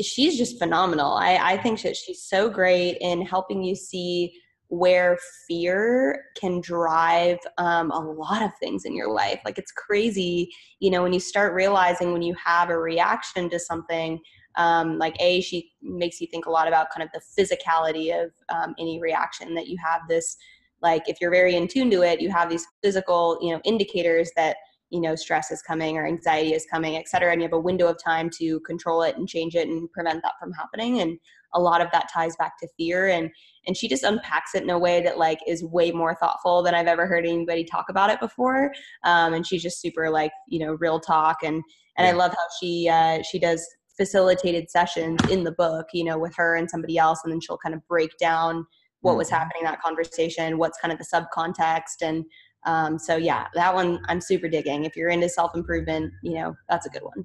she's 0.00 0.36
just 0.36 0.58
phenomenal. 0.58 1.12
I, 1.12 1.36
I 1.36 1.56
think 1.58 1.80
that 1.82 1.96
she's 1.96 2.22
so 2.22 2.50
great 2.50 2.98
in 3.00 3.22
helping 3.22 3.62
you 3.62 3.74
see 3.74 4.40
where 4.68 5.18
fear 5.46 6.24
can 6.36 6.60
drive 6.60 7.38
um, 7.58 7.90
a 7.90 7.98
lot 7.98 8.42
of 8.42 8.50
things 8.58 8.84
in 8.84 8.94
your 8.94 9.10
life. 9.10 9.40
Like 9.44 9.58
it's 9.58 9.72
crazy, 9.72 10.50
you 10.80 10.90
know, 10.90 11.02
when 11.02 11.12
you 11.12 11.20
start 11.20 11.54
realizing 11.54 12.12
when 12.12 12.22
you 12.22 12.34
have 12.44 12.70
a 12.70 12.78
reaction 12.78 13.48
to 13.50 13.58
something, 13.58 14.20
um, 14.56 14.98
like 14.98 15.14
A, 15.20 15.40
she 15.40 15.70
makes 15.82 16.20
you 16.20 16.26
think 16.26 16.46
a 16.46 16.50
lot 16.50 16.66
about 16.66 16.90
kind 16.90 17.08
of 17.08 17.10
the 17.12 17.42
physicality 17.42 18.12
of 18.12 18.32
um, 18.48 18.74
any 18.78 19.00
reaction 19.00 19.54
that 19.54 19.68
you 19.68 19.76
have 19.84 20.02
this, 20.08 20.36
like 20.82 21.08
if 21.08 21.18
you're 21.20 21.30
very 21.30 21.54
in 21.54 21.68
tune 21.68 21.90
to 21.90 22.02
it, 22.02 22.20
you 22.20 22.30
have 22.30 22.50
these 22.50 22.66
physical, 22.82 23.38
you 23.40 23.52
know, 23.54 23.60
indicators 23.64 24.30
that 24.36 24.56
you 24.90 25.00
know 25.00 25.14
stress 25.16 25.50
is 25.50 25.62
coming 25.62 25.96
or 25.96 26.06
anxiety 26.06 26.54
is 26.54 26.64
coming 26.70 26.96
et 26.96 27.08
cetera 27.08 27.32
and 27.32 27.40
you 27.40 27.44
have 27.44 27.52
a 27.52 27.58
window 27.58 27.88
of 27.88 27.96
time 28.02 28.30
to 28.30 28.60
control 28.60 29.02
it 29.02 29.16
and 29.16 29.28
change 29.28 29.56
it 29.56 29.66
and 29.66 29.90
prevent 29.90 30.22
that 30.22 30.34
from 30.38 30.52
happening 30.52 31.00
and 31.00 31.18
a 31.54 31.60
lot 31.60 31.80
of 31.80 31.88
that 31.92 32.08
ties 32.12 32.36
back 32.36 32.58
to 32.58 32.68
fear 32.76 33.08
and 33.08 33.30
and 33.66 33.76
she 33.76 33.88
just 33.88 34.04
unpacks 34.04 34.54
it 34.54 34.62
in 34.62 34.70
a 34.70 34.78
way 34.78 35.02
that 35.02 35.18
like 35.18 35.38
is 35.46 35.64
way 35.64 35.90
more 35.90 36.14
thoughtful 36.14 36.62
than 36.62 36.74
i've 36.74 36.86
ever 36.86 37.06
heard 37.06 37.26
anybody 37.26 37.64
talk 37.64 37.86
about 37.88 38.10
it 38.10 38.20
before 38.20 38.72
um, 39.04 39.34
and 39.34 39.46
she's 39.46 39.62
just 39.62 39.80
super 39.80 40.10
like 40.10 40.32
you 40.48 40.58
know 40.58 40.76
real 40.80 41.00
talk 41.00 41.38
and 41.42 41.62
and 41.96 42.06
yeah. 42.06 42.10
i 42.10 42.12
love 42.12 42.32
how 42.32 42.46
she 42.60 42.88
uh, 42.88 43.22
she 43.22 43.38
does 43.38 43.66
facilitated 43.96 44.70
sessions 44.70 45.18
in 45.30 45.44
the 45.44 45.52
book 45.52 45.86
you 45.92 46.04
know 46.04 46.18
with 46.18 46.34
her 46.36 46.56
and 46.56 46.70
somebody 46.70 46.98
else 46.98 47.20
and 47.24 47.32
then 47.32 47.40
she'll 47.40 47.58
kind 47.58 47.74
of 47.74 47.86
break 47.88 48.10
down 48.18 48.66
what 49.00 49.12
mm-hmm. 49.12 49.18
was 49.18 49.30
happening 49.30 49.60
in 49.60 49.64
that 49.64 49.80
conversation 49.80 50.58
what's 50.58 50.78
kind 50.78 50.92
of 50.92 50.98
the 50.98 51.06
subcontext 51.12 52.02
and 52.02 52.24
um, 52.66 52.98
so 52.98 53.16
yeah, 53.16 53.46
that 53.54 53.74
one 53.74 54.00
I'm 54.08 54.20
super 54.20 54.48
digging. 54.48 54.84
If 54.84 54.96
you're 54.96 55.10
into 55.10 55.28
self 55.28 55.54
improvement, 55.54 56.12
you 56.22 56.34
know 56.34 56.56
that's 56.68 56.86
a 56.86 56.90
good 56.90 57.02
one. 57.02 57.24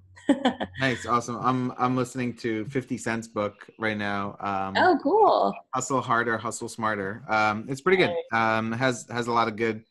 nice, 0.80 1.06
awesome. 1.06 1.40
I'm 1.42 1.74
I'm 1.78 1.96
listening 1.96 2.36
to 2.38 2.66
50 2.66 2.98
Cent's 2.98 3.28
book 3.28 3.68
right 3.80 3.98
now. 3.98 4.38
Um, 4.40 4.76
oh, 4.78 4.98
cool. 5.02 5.54
Hustle 5.74 6.00
harder, 6.00 6.38
hustle 6.38 6.70
smarter. 6.70 7.24
Um, 7.28 7.66
it's 7.68 7.82
pretty 7.82 7.98
good. 7.98 8.14
Um, 8.32 8.72
has 8.72 9.08
has 9.10 9.28
a 9.28 9.32
lot 9.32 9.48
of 9.48 9.56
good 9.56 9.84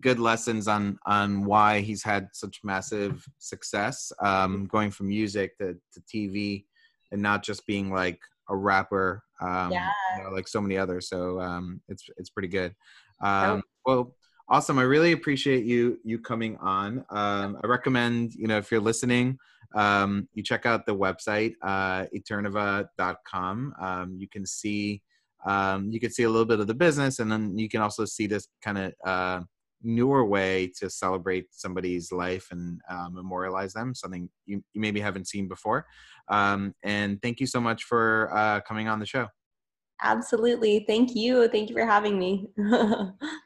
good 0.00 0.18
lessons 0.18 0.66
on 0.66 0.98
on 1.06 1.44
why 1.44 1.80
he's 1.80 2.02
had 2.02 2.28
such 2.32 2.60
massive 2.64 3.24
success 3.38 4.12
um, 4.20 4.66
going 4.66 4.90
from 4.90 5.08
music 5.08 5.56
to, 5.58 5.74
to 5.92 6.00
TV 6.02 6.64
and 7.12 7.20
not 7.20 7.44
just 7.44 7.66
being 7.66 7.92
like 7.92 8.18
a 8.48 8.56
rapper 8.56 9.22
um, 9.42 9.70
yeah. 9.70 9.90
You 10.16 10.24
know, 10.24 10.30
like 10.30 10.48
so 10.48 10.62
many 10.62 10.78
others. 10.78 11.10
So 11.10 11.38
um, 11.40 11.82
it's 11.88 12.08
it's 12.16 12.30
pretty 12.30 12.48
good. 12.48 12.74
Um, 13.20 13.60
oh. 13.60 13.62
Well 13.84 14.16
Awesome. 14.48 14.78
I 14.78 14.82
really 14.82 15.10
appreciate 15.12 15.64
you 15.64 15.98
you 16.04 16.20
coming 16.20 16.56
on. 16.58 17.04
Um, 17.10 17.58
I 17.62 17.66
recommend, 17.66 18.32
you 18.34 18.46
know, 18.46 18.58
if 18.58 18.70
you're 18.70 18.80
listening, 18.80 19.38
um, 19.74 20.28
you 20.34 20.42
check 20.42 20.66
out 20.66 20.86
the 20.86 20.94
website, 20.94 21.54
uh, 21.62 22.06
eterneva.com. 22.14 23.74
Um, 23.80 24.16
you 24.16 24.28
can 24.28 24.46
see 24.46 25.02
um, 25.44 25.90
you 25.90 25.98
can 25.98 26.10
see 26.10 26.22
a 26.22 26.30
little 26.30 26.46
bit 26.46 26.60
of 26.60 26.68
the 26.68 26.74
business, 26.74 27.18
and 27.18 27.30
then 27.30 27.58
you 27.58 27.68
can 27.68 27.80
also 27.80 28.04
see 28.04 28.28
this 28.28 28.46
kind 28.62 28.78
of 28.78 28.94
uh, 29.04 29.40
newer 29.82 30.24
way 30.24 30.72
to 30.78 30.88
celebrate 30.90 31.46
somebody's 31.50 32.12
life 32.12 32.48
and 32.50 32.80
uh, 32.88 33.08
memorialize 33.10 33.72
them, 33.72 33.94
something 33.94 34.28
you, 34.44 34.62
you 34.74 34.80
maybe 34.80 35.00
haven't 35.00 35.28
seen 35.28 35.48
before. 35.48 35.86
Um, 36.28 36.74
and 36.82 37.20
thank 37.20 37.40
you 37.40 37.46
so 37.46 37.60
much 37.60 37.84
for 37.84 38.30
uh, 38.32 38.60
coming 38.60 38.88
on 38.88 38.98
the 38.98 39.06
show. 39.06 39.26
Absolutely. 40.02 40.84
Thank 40.86 41.14
you. 41.14 41.48
Thank 41.48 41.68
you 41.70 41.74
for 41.74 41.86
having 41.86 42.18
me. 42.18 42.48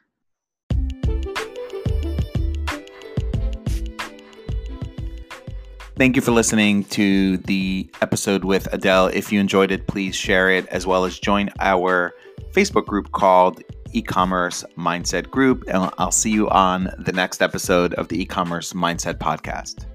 Thank 5.97 6.15
you 6.15 6.21
for 6.21 6.31
listening 6.31 6.85
to 6.85 7.37
the 7.37 7.89
episode 8.01 8.43
with 8.43 8.67
Adelle. 8.73 9.07
If 9.13 9.31
you 9.31 9.39
enjoyed 9.39 9.71
it, 9.71 9.87
please 9.87 10.15
share 10.15 10.49
it 10.49 10.65
as 10.67 10.87
well 10.87 11.05
as 11.05 11.19
join 11.19 11.49
our 11.59 12.13
Facebook 12.51 12.85
group 12.85 13.11
called 13.11 13.61
E-commerce 13.93 14.63
Mindset 14.77 15.29
Group. 15.29 15.65
And 15.67 15.91
I'll 15.97 16.11
see 16.11 16.31
you 16.31 16.49
on 16.49 16.91
the 16.97 17.11
next 17.11 17.41
episode 17.41 17.93
of 17.95 18.07
the 18.07 18.21
E-commerce 18.21 18.73
Mindset 18.73 19.15
Podcast. 19.15 19.85